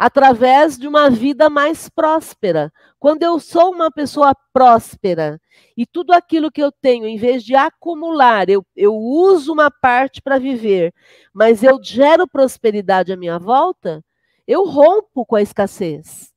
através 0.01 0.79
de 0.79 0.89
uma 0.89 1.11
vida 1.11 1.51
mais 1.51 1.91
próspera. 1.91 2.73
Quando 3.01 3.23
eu 3.23 3.41
sou 3.41 3.73
uma 3.73 3.91
pessoa 3.91 4.35
próspera 4.53 5.41
e 5.75 5.87
tudo 5.87 6.13
aquilo 6.13 6.53
que 6.53 6.63
eu 6.63 6.71
tenho, 6.71 7.07
em 7.07 7.17
vez 7.17 7.43
de 7.43 7.57
acumular, 7.57 8.51
eu, 8.51 8.63
eu 8.77 8.95
uso 8.95 9.55
uma 9.55 9.71
parte 9.71 10.21
para 10.21 10.39
viver, 10.39 10.93
mas 11.33 11.63
eu 11.63 11.83
gero 11.83 12.29
prosperidade 12.29 13.11
à 13.11 13.17
minha 13.17 13.39
volta, 13.39 14.05
eu 14.47 14.67
rompo 14.67 15.25
com 15.25 15.35
a 15.35 15.41
escassez. 15.41 16.31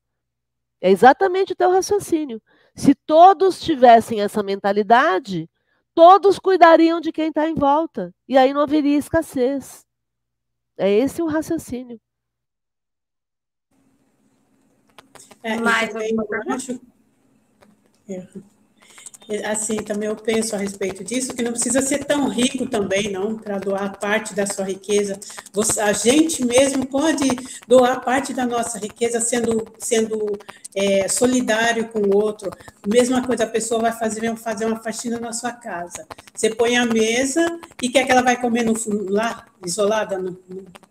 É 0.79 0.89
exatamente 0.89 1.51
o 1.51 1.55
teu 1.55 1.69
raciocínio. 1.69 2.41
Se 2.73 2.95
todos 2.95 3.59
tivessem 3.59 4.21
essa 4.21 4.41
mentalidade, 4.41 5.49
todos 5.93 6.39
cuidariam 6.39 7.01
de 7.01 7.11
quem 7.11 7.27
está 7.27 7.47
em 7.49 7.55
volta. 7.55 8.15
E 8.25 8.37
aí 8.37 8.53
não 8.53 8.61
haveria 8.61 8.97
escassez. 8.97 9.85
É 10.77 10.89
esse 10.89 11.21
o 11.21 11.27
raciocínio. 11.27 11.99
É, 15.41 15.57
Mais 15.59 15.95
alguma 15.95 16.25
pergunta? 16.25 16.79
É. 18.09 18.27
Assim, 19.45 19.77
também 19.77 20.09
eu 20.09 20.15
penso 20.15 20.53
a 20.53 20.59
respeito 20.59 21.03
disso, 21.03 21.33
que 21.33 21.41
não 21.41 21.51
precisa 21.51 21.81
ser 21.81 22.03
tão 22.03 22.27
rico 22.27 22.67
também, 22.67 23.09
não, 23.09 23.37
para 23.37 23.57
doar 23.57 23.97
parte 23.97 24.33
da 24.33 24.45
sua 24.45 24.65
riqueza. 24.65 25.17
Você, 25.53 25.79
a 25.79 25.93
gente 25.93 26.45
mesmo 26.45 26.85
pode 26.85 27.29
doar 27.65 28.01
parte 28.03 28.33
da 28.33 28.45
nossa 28.45 28.77
riqueza 28.77 29.21
sendo, 29.21 29.65
sendo 29.79 30.37
é, 30.75 31.07
solidário 31.07 31.87
com 31.87 31.99
o 31.99 32.15
outro. 32.15 32.51
Mesma 32.85 33.25
coisa, 33.25 33.45
a 33.45 33.47
pessoa 33.47 33.81
vai 33.81 33.93
fazer, 33.93 34.35
fazer 34.35 34.65
uma 34.65 34.83
faxina 34.83 35.17
na 35.19 35.31
sua 35.31 35.53
casa. 35.53 36.05
Você 36.35 36.53
põe 36.53 36.75
a 36.75 36.85
mesa 36.85 37.59
e 37.81 37.89
quer 37.89 38.05
que 38.05 38.11
ela 38.11 38.23
vai 38.23 38.39
comer 38.39 38.63
no, 38.63 38.73
lá, 39.09 39.45
isolada, 39.65 40.17
no, 40.17 40.37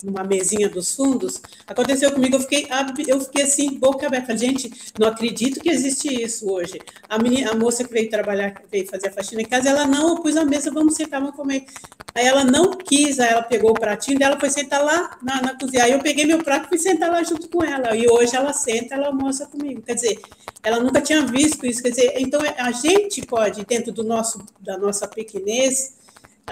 numa 0.02 0.24
mesinha 0.24 0.68
dos 0.68 0.94
fundos. 0.94 1.40
Aconteceu 1.66 2.12
comigo, 2.12 2.36
eu 2.36 2.40
fiquei, 2.40 2.68
eu 3.06 3.20
fiquei 3.20 3.42
assim, 3.42 3.78
boca 3.78 4.06
aberta. 4.06 4.36
Gente, 4.36 4.72
não 4.98 5.08
acredito 5.08 5.60
que 5.60 5.68
existe 5.68 6.22
isso 6.22 6.50
hoje. 6.50 6.80
A, 7.08 7.18
menina, 7.18 7.52
a 7.52 7.54
moça 7.54 7.84
que 7.84 7.92
veio 7.92 8.10
trabalhar, 8.10 8.62
veio 8.70 8.86
fazer 8.86 9.08
a 9.08 9.12
faxina 9.12 9.42
em 9.42 9.46
casa, 9.46 9.68
ela 9.68 9.86
não, 9.86 10.10
eu 10.10 10.22
pus 10.22 10.36
a 10.36 10.44
mesa, 10.44 10.70
vamos 10.70 10.94
sentar, 10.94 11.20
vamos 11.20 11.36
comer. 11.36 11.66
Aí 12.14 12.26
ela 12.26 12.44
não 12.44 12.72
quis, 12.72 13.18
aí 13.18 13.30
ela 13.30 13.42
pegou 13.42 13.70
o 13.70 13.74
pratinho 13.74 14.18
dela, 14.18 14.38
foi 14.38 14.50
sentar 14.50 14.84
lá 14.84 15.18
na, 15.22 15.40
na 15.40 15.58
cozinha. 15.58 15.84
Aí 15.84 15.92
eu 15.92 16.00
peguei 16.00 16.26
meu 16.26 16.42
prato 16.42 16.66
e 16.66 16.68
fui 16.68 16.78
sentar 16.78 17.10
lá 17.10 17.22
junto 17.22 17.48
com 17.48 17.64
ela. 17.64 17.96
E 17.96 18.06
hoje 18.08 18.36
ela 18.36 18.52
senta, 18.52 18.94
ela 18.94 19.06
almoça 19.06 19.46
comigo. 19.46 19.80
Quer 19.82 19.94
dizer, 19.94 20.20
ela 20.62 20.78
nunca 20.78 21.00
tinha 21.00 21.22
visto 21.22 21.64
isso. 21.64 21.82
Quer 21.82 21.90
dizer, 21.90 22.14
então 22.18 22.40
a 22.58 22.70
gente 22.72 23.22
pode, 23.22 23.64
dentro 23.64 23.92
do 23.92 24.04
nosso, 24.04 24.44
da 24.60 24.76
nossa 24.76 25.08
pequenez, 25.08 25.94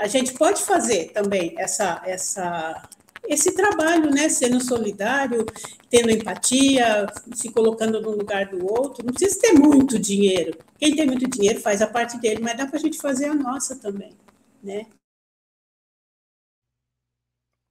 a 0.00 0.06
gente 0.08 0.32
pode 0.34 0.62
fazer 0.62 1.12
também 1.12 1.54
essa, 1.58 2.02
essa, 2.06 2.88
esse 3.24 3.54
trabalho, 3.54 4.10
né? 4.10 4.28
Sendo 4.28 4.60
solidário, 4.60 5.44
tendo 5.90 6.10
empatia, 6.10 7.06
se 7.34 7.52
colocando 7.52 8.00
no 8.00 8.10
lugar 8.10 8.46
do 8.46 8.64
outro. 8.66 9.04
Não 9.04 9.12
precisa 9.12 9.40
ter 9.40 9.52
muito 9.52 9.98
dinheiro. 9.98 10.58
Quem 10.78 10.96
tem 10.96 11.06
muito 11.06 11.28
dinheiro 11.28 11.60
faz 11.60 11.82
a 11.82 11.86
parte 11.86 12.18
dele, 12.18 12.40
mas 12.40 12.56
dá 12.56 12.66
para 12.66 12.76
a 12.76 12.80
gente 12.80 12.98
fazer 12.98 13.26
a 13.26 13.34
nossa 13.34 13.78
também, 13.78 14.16
né? 14.62 14.86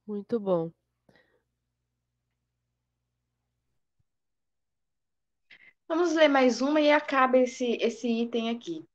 Muito 0.06 0.38
bom. 0.38 0.70
Vamos 5.88 6.12
ler 6.14 6.28
mais 6.28 6.60
uma 6.60 6.80
e 6.80 6.90
acaba 6.92 7.36
esse, 7.38 7.76
esse 7.80 8.06
item 8.08 8.50
aqui. 8.50 8.86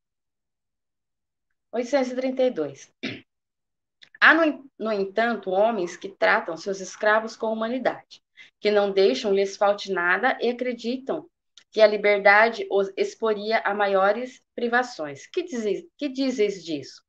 832. 1.73 2.89
Há, 4.26 4.34
no, 4.80 4.91
entanto, 4.91 5.51
homens 5.51 5.95
que 5.95 6.09
tratam 6.09 6.57
seus 6.57 6.82
escravos 6.82 7.36
com 7.36 7.53
humanidade, 7.53 8.23
que 8.59 8.71
não 8.71 8.91
deixam 8.91 9.32
lhes 9.32 9.55
falte 9.55 9.91
nada 9.91 10.36
e 10.41 10.49
acreditam 10.49 11.30
que 11.71 11.80
a 11.80 11.86
liberdade 11.86 12.65
os 12.71 12.91
exporia 12.97 13.59
a 13.59 13.71
maiores 13.71 14.41
privações. 14.55 15.28
Que 15.28 15.43
dizes, 15.43 15.86
que 15.95 16.09
dizes 16.09 16.63
disso? 16.63 17.03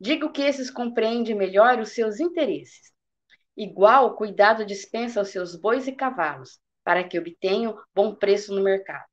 Digo 0.00 0.32
que 0.32 0.40
esses 0.40 0.70
compreendem 0.70 1.34
melhor 1.34 1.78
os 1.80 1.90
seus 1.90 2.18
interesses. 2.18 2.94
Igual 3.54 4.16
cuidado 4.16 4.64
dispensa 4.64 5.20
aos 5.20 5.28
seus 5.28 5.54
bois 5.54 5.86
e 5.86 5.92
cavalos, 5.92 6.58
para 6.82 7.04
que 7.04 7.18
obtenham 7.18 7.78
bom 7.94 8.14
preço 8.14 8.54
no 8.54 8.62
mercado. 8.62 9.04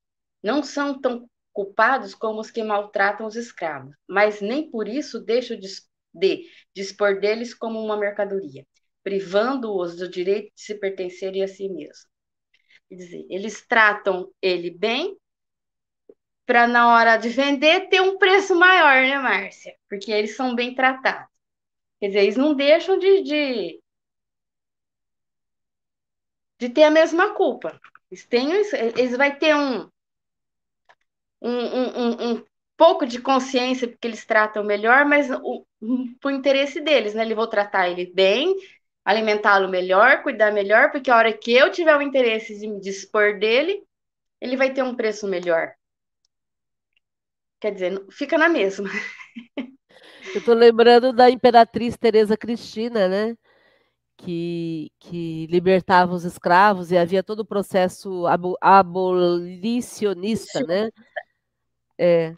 não 0.42 0.64
são 0.64 1.02
tão 1.02 1.30
culpados 1.52 2.16
como 2.16 2.40
os 2.40 2.50
que 2.50 2.64
maltratam 2.64 3.28
os 3.28 3.36
escravos, 3.36 3.94
mas 4.08 4.40
nem 4.40 4.72
por 4.72 4.88
isso 4.88 5.20
deixam 5.20 5.60
de, 5.60 5.68
de 6.16 6.50
dispor 6.74 7.20
deles 7.20 7.54
como 7.54 7.80
uma 7.84 7.98
mercadoria, 7.98 8.66
privando-os 9.04 9.96
do 9.96 10.10
direito 10.10 10.54
de 10.56 10.62
se 10.62 10.76
pertencerem 10.76 11.44
a 11.44 11.48
si 11.48 11.70
mesmos. 11.70 12.08
Quer 12.90 12.96
dizer, 12.96 13.26
eles 13.30 13.66
tratam 13.68 14.32
ele 14.42 14.70
bem 14.70 15.18
para 16.46 16.68
na 16.68 16.94
hora 16.94 17.18
de 17.18 17.30
vender 17.30 17.90
ter 17.90 18.02
um 18.02 18.18
preço 18.18 18.56
maior, 18.56 19.02
né, 19.02 19.18
Márcia? 19.18 19.76
Porque 19.90 20.12
eles 20.12 20.36
são 20.36 20.56
bem 20.56 20.76
tratados. 20.76 21.28
Quer 22.00 22.08
dizer, 22.08 22.20
eles 22.24 22.38
não 22.38 22.54
deixam 22.54 23.00
de, 23.00 23.24
de, 23.24 23.82
de 26.60 26.70
ter 26.70 26.84
a 26.84 26.92
mesma 26.92 27.34
culpa. 27.34 27.80
Eles, 28.12 28.26
têm, 28.26 28.52
eles 28.52 29.18
vai 29.18 29.36
ter 29.38 29.56
um, 29.56 29.90
um, 31.42 31.50
um, 31.52 32.32
um, 32.32 32.46
pouco 32.78 33.06
de 33.06 33.22
consciência 33.22 33.88
porque 33.88 34.08
eles 34.08 34.26
tratam 34.26 34.64
melhor, 34.64 35.06
mas 35.06 35.30
o, 35.32 35.66
por 36.22 36.32
interesse 36.32 36.82
deles, 36.82 37.14
né? 37.14 37.24
Eles 37.24 37.36
vão 37.36 37.50
tratar 37.50 37.90
ele 37.90 38.12
bem, 38.14 38.56
alimentá-lo 39.04 39.70
melhor, 39.70 40.24
cuidar 40.24 40.52
melhor, 40.52 40.92
porque 40.92 41.12
a 41.12 41.18
hora 41.18 41.34
que 41.34 41.54
eu 41.54 41.72
tiver 41.72 41.96
o 41.96 42.02
interesse 42.02 42.60
de 42.60 42.68
me 42.68 42.80
dispor 42.80 43.40
dele, 43.40 43.84
ele 44.42 44.58
vai 44.58 44.74
ter 44.74 44.84
um 44.84 44.96
preço 44.96 45.28
melhor. 45.28 45.74
Quer 47.60 47.72
dizer, 47.72 48.06
fica 48.12 48.38
na 48.38 48.50
mesma. 48.50 48.90
Eu 50.34 50.40
estou 50.40 50.54
lembrando 50.54 51.14
da 51.14 51.30
imperatriz 51.30 51.96
Teresa 51.98 52.36
Cristina, 52.36 53.08
né? 53.08 53.38
Que, 54.18 54.92
que 55.00 55.48
libertava 55.48 56.14
os 56.14 56.26
escravos 56.26 56.92
e 56.92 56.98
havia 56.98 57.24
todo 57.24 57.42
o 57.42 57.46
processo 57.46 58.26
abolicionista, 58.60 60.62
né? 60.62 60.90
É, 61.98 62.34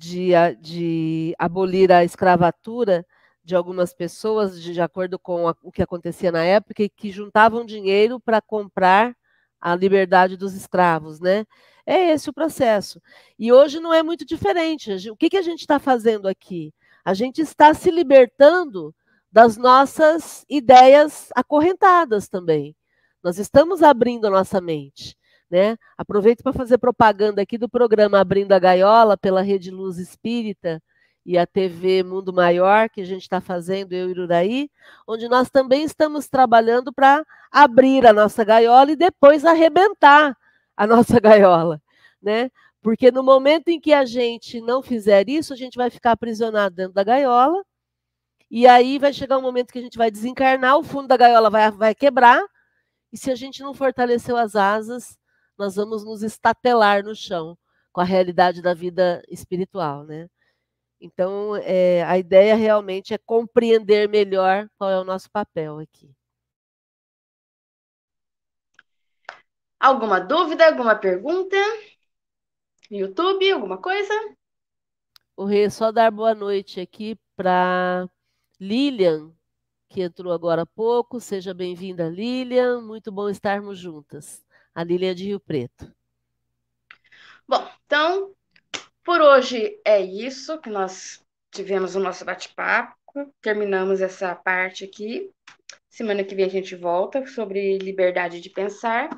de, 0.00 0.30
de 0.58 1.34
abolir 1.38 1.92
a 1.92 2.02
escravatura 2.02 3.04
de 3.44 3.54
algumas 3.54 3.92
pessoas, 3.92 4.60
de, 4.60 4.72
de 4.72 4.80
acordo 4.80 5.18
com 5.18 5.46
a, 5.46 5.54
o 5.62 5.70
que 5.70 5.82
acontecia 5.82 6.32
na 6.32 6.42
época, 6.42 6.82
e 6.82 6.88
que 6.88 7.10
juntavam 7.10 7.66
dinheiro 7.66 8.18
para 8.18 8.40
comprar 8.40 9.14
a 9.60 9.76
liberdade 9.76 10.38
dos 10.38 10.54
escravos, 10.54 11.20
né? 11.20 11.44
É 11.84 12.12
esse 12.12 12.30
o 12.30 12.32
processo. 12.32 13.00
E 13.38 13.52
hoje 13.52 13.78
não 13.78 13.92
é 13.92 14.02
muito 14.02 14.24
diferente. 14.24 15.10
O 15.10 15.16
que, 15.16 15.28
que 15.28 15.36
a 15.36 15.42
gente 15.42 15.60
está 15.60 15.78
fazendo 15.78 16.26
aqui? 16.28 16.72
A 17.04 17.12
gente 17.12 17.42
está 17.42 17.74
se 17.74 17.90
libertando 17.90 18.94
das 19.30 19.58
nossas 19.58 20.46
ideias 20.48 21.28
acorrentadas 21.34 22.26
também. 22.26 22.74
Nós 23.22 23.38
estamos 23.38 23.82
abrindo 23.82 24.26
a 24.26 24.30
nossa 24.30 24.62
mente. 24.62 25.14
Né? 25.50 25.76
Aproveito 25.98 26.42
para 26.42 26.52
fazer 26.52 26.78
propaganda 26.78 27.42
aqui 27.42 27.58
do 27.58 27.68
programa 27.68 28.20
Abrindo 28.20 28.52
a 28.52 28.58
Gaiola 28.58 29.16
pela 29.16 29.42
Rede 29.42 29.70
Luz 29.70 29.98
Espírita 29.98 30.80
e 31.24 31.36
a 31.36 31.46
TV 31.46 32.02
Mundo 32.02 32.32
Maior, 32.32 32.88
que 32.88 33.00
a 33.00 33.04
gente 33.04 33.22
está 33.22 33.40
fazendo, 33.40 33.92
eu 33.92 34.10
e 34.10 34.18
Uraí, 34.18 34.70
onde 35.06 35.28
nós 35.28 35.50
também 35.50 35.84
estamos 35.84 36.28
trabalhando 36.28 36.92
para 36.92 37.24
abrir 37.50 38.06
a 38.06 38.12
nossa 38.12 38.44
gaiola 38.44 38.92
e 38.92 38.96
depois 38.96 39.44
arrebentar 39.44 40.36
a 40.76 40.86
nossa 40.86 41.20
gaiola, 41.20 41.80
né? 42.22 42.50
Porque 42.82 43.10
no 43.10 43.22
momento 43.22 43.68
em 43.68 43.78
que 43.78 43.92
a 43.92 44.04
gente 44.04 44.60
não 44.60 44.82
fizer 44.82 45.28
isso, 45.28 45.52
a 45.52 45.56
gente 45.56 45.76
vai 45.76 45.90
ficar 45.90 46.12
aprisionado 46.12 46.74
dentro 46.74 46.94
da 46.94 47.04
gaiola, 47.04 47.62
e 48.50 48.66
aí 48.66 48.98
vai 48.98 49.12
chegar 49.12 49.38
um 49.38 49.42
momento 49.42 49.72
que 49.72 49.78
a 49.78 49.82
gente 49.82 49.98
vai 49.98 50.10
desencarnar, 50.10 50.76
o 50.78 50.82
fundo 50.82 51.08
da 51.08 51.16
gaiola 51.16 51.50
vai, 51.50 51.70
vai 51.70 51.94
quebrar, 51.94 52.42
e 53.12 53.18
se 53.18 53.30
a 53.30 53.34
gente 53.34 53.62
não 53.62 53.74
fortaleceu 53.74 54.36
as 54.36 54.56
asas, 54.56 55.18
nós 55.60 55.76
vamos 55.76 56.02
nos 56.06 56.22
estatelar 56.22 57.04
no 57.04 57.14
chão 57.14 57.56
com 57.92 58.00
a 58.00 58.04
realidade 58.04 58.62
da 58.62 58.72
vida 58.72 59.22
espiritual, 59.28 60.04
né? 60.04 60.26
Então, 60.98 61.54
é, 61.56 62.02
a 62.04 62.16
ideia 62.16 62.54
realmente 62.54 63.12
é 63.12 63.18
compreender 63.18 64.08
melhor 64.08 64.70
qual 64.78 64.90
é 64.90 64.98
o 64.98 65.04
nosso 65.04 65.30
papel 65.30 65.78
aqui. 65.78 66.10
Alguma 69.78 70.18
dúvida, 70.18 70.66
alguma 70.66 70.94
pergunta? 70.94 71.56
YouTube, 72.90 73.52
alguma 73.52 73.76
coisa? 73.76 74.14
O 75.36 75.44
rei, 75.44 75.68
só 75.68 75.92
dar 75.92 76.10
boa 76.10 76.34
noite 76.34 76.80
aqui 76.80 77.18
para 77.36 78.08
Lilian, 78.58 79.30
que 79.90 80.00
entrou 80.00 80.32
agora 80.32 80.62
há 80.62 80.66
pouco. 80.66 81.20
Seja 81.20 81.52
bem-vinda, 81.52 82.08
Lilian. 82.08 82.80
Muito 82.80 83.12
bom 83.12 83.28
estarmos 83.28 83.78
juntas 83.78 84.42
a 84.74 84.82
Lilian 84.84 85.14
de 85.14 85.24
Rio 85.24 85.40
Preto. 85.40 85.92
Bom, 87.46 87.68
então, 87.84 88.34
por 89.04 89.20
hoje 89.20 89.80
é 89.84 90.00
isso 90.00 90.60
que 90.60 90.70
nós 90.70 91.24
tivemos 91.50 91.96
o 91.96 92.00
nosso 92.00 92.24
bate-papo. 92.24 92.96
Terminamos 93.40 94.00
essa 94.00 94.34
parte 94.34 94.84
aqui. 94.84 95.30
Semana 95.88 96.22
que 96.22 96.34
vem 96.34 96.44
a 96.44 96.48
gente 96.48 96.76
volta 96.76 97.26
sobre 97.26 97.78
liberdade 97.78 98.40
de 98.40 98.48
pensar. 98.48 99.10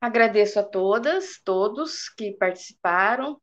Agradeço 0.00 0.60
a 0.60 0.62
todas, 0.62 1.40
todos 1.44 2.08
que 2.08 2.32
participaram. 2.32 3.40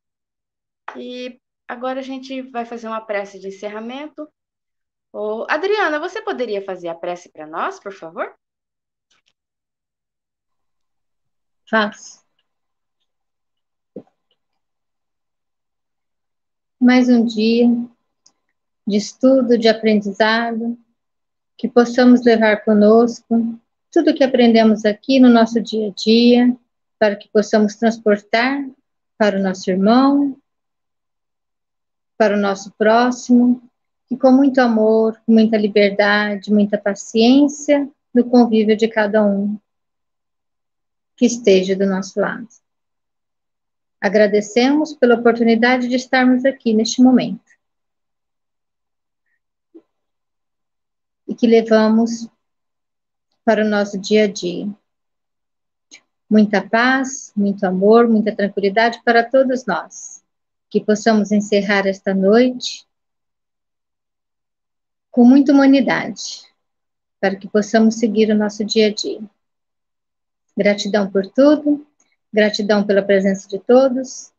E 0.96 1.40
agora 1.68 2.00
a 2.00 2.04
gente 2.04 2.42
vai 2.44 2.66
fazer 2.66 2.88
uma 2.88 3.06
prece 3.06 3.40
de 3.40 3.50
encerramento. 3.50 4.28
Ô, 5.12 5.46
Adriana, 5.50 6.00
você 6.00 6.22
poderia 6.22 6.62
fazer 6.62 6.88
a 6.88 6.96
prece 6.96 7.30
para 7.30 7.46
nós, 7.46 7.80
por 7.80 7.92
favor? 7.92 8.34
Faz. 11.70 12.24
Mais 16.80 17.10
um 17.10 17.26
dia 17.26 17.68
de 18.86 18.98
estudo, 18.98 19.58
de 19.58 19.68
aprendizado, 19.68 20.78
que 21.58 21.68
possamos 21.68 22.24
levar 22.24 22.64
conosco 22.64 23.60
tudo 23.92 24.14
que 24.14 24.24
aprendemos 24.24 24.86
aqui 24.86 25.20
no 25.20 25.30
nosso 25.30 25.60
dia 25.60 25.88
a 25.88 25.92
dia, 25.92 26.56
para 27.00 27.16
que 27.16 27.30
possamos 27.30 27.76
transportar 27.76 28.64
para 29.18 29.40
o 29.40 29.42
nosso 29.42 29.72
irmão, 29.72 30.38
para 32.16 32.36
o 32.36 32.40
nosso 32.40 32.72
próximo, 32.78 33.64
e 34.12 34.16
com 34.16 34.32
muito 34.32 34.62
amor, 34.62 35.20
muita 35.28 35.58
liberdade, 35.58 36.54
muita 36.54 36.78
paciência 36.78 37.90
no 38.14 38.24
convívio 38.24 38.78
de 38.78 38.88
cada 38.88 39.26
um 39.26 39.58
que 41.16 41.26
esteja 41.26 41.76
do 41.76 41.86
nosso 41.86 42.20
lado. 42.20 42.48
Agradecemos 44.00 44.94
pela 44.94 45.16
oportunidade 45.16 45.88
de 45.88 45.96
estarmos 45.96 46.46
aqui 46.46 46.74
neste 46.74 47.02
momento. 47.02 47.44
E 51.28 51.34
que 51.34 51.48
levamos 51.48 52.28
para 53.44 53.64
o 53.64 53.68
nosso 53.68 53.98
dia 54.00 54.26
a 54.26 54.28
dia. 54.28 54.70
Muita 56.30 56.68
paz, 56.68 57.32
muito 57.36 57.64
amor, 57.66 58.08
muita 58.08 58.36
tranquilidade 58.36 59.02
para 59.04 59.24
todos 59.24 59.66
nós. 59.66 60.24
Que 60.70 60.84
possamos 60.84 61.32
encerrar 61.32 61.88
esta 61.88 62.14
noite 62.14 62.86
com 65.10 65.24
muita 65.24 65.54
humanidade, 65.54 66.44
para 67.22 67.38
que 67.38 67.48
possamos 67.48 67.96
seguir 67.96 68.30
o 68.30 68.38
nosso 68.38 68.66
dia 68.66 68.88
a 68.88 68.94
dia. 68.94 69.22
Gratidão 70.58 71.12
por 71.12 71.28
tudo, 71.28 71.86
gratidão 72.32 72.86
pela 72.86 73.02
presença 73.02 73.48
de 73.48 73.60
todos. 73.60 74.32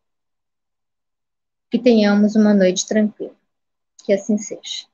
Que 1.69 1.77
tenhamos 1.77 2.35
uma 2.35 2.53
noite 2.53 2.87
tranquila. 2.87 3.35
Que 4.05 4.13
assim 4.13 4.37
seja. 4.37 4.87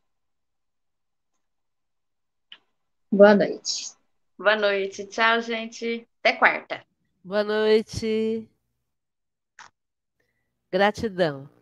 Boa 3.11 3.35
noite. 3.35 3.93
Boa 4.37 4.55
noite. 4.55 5.05
Tchau, 5.05 5.39
gente. 5.39 6.07
Até 6.19 6.33
quarta. 6.33 6.83
Boa 7.23 7.43
noite. 7.43 8.49
Gratidão. 10.71 11.52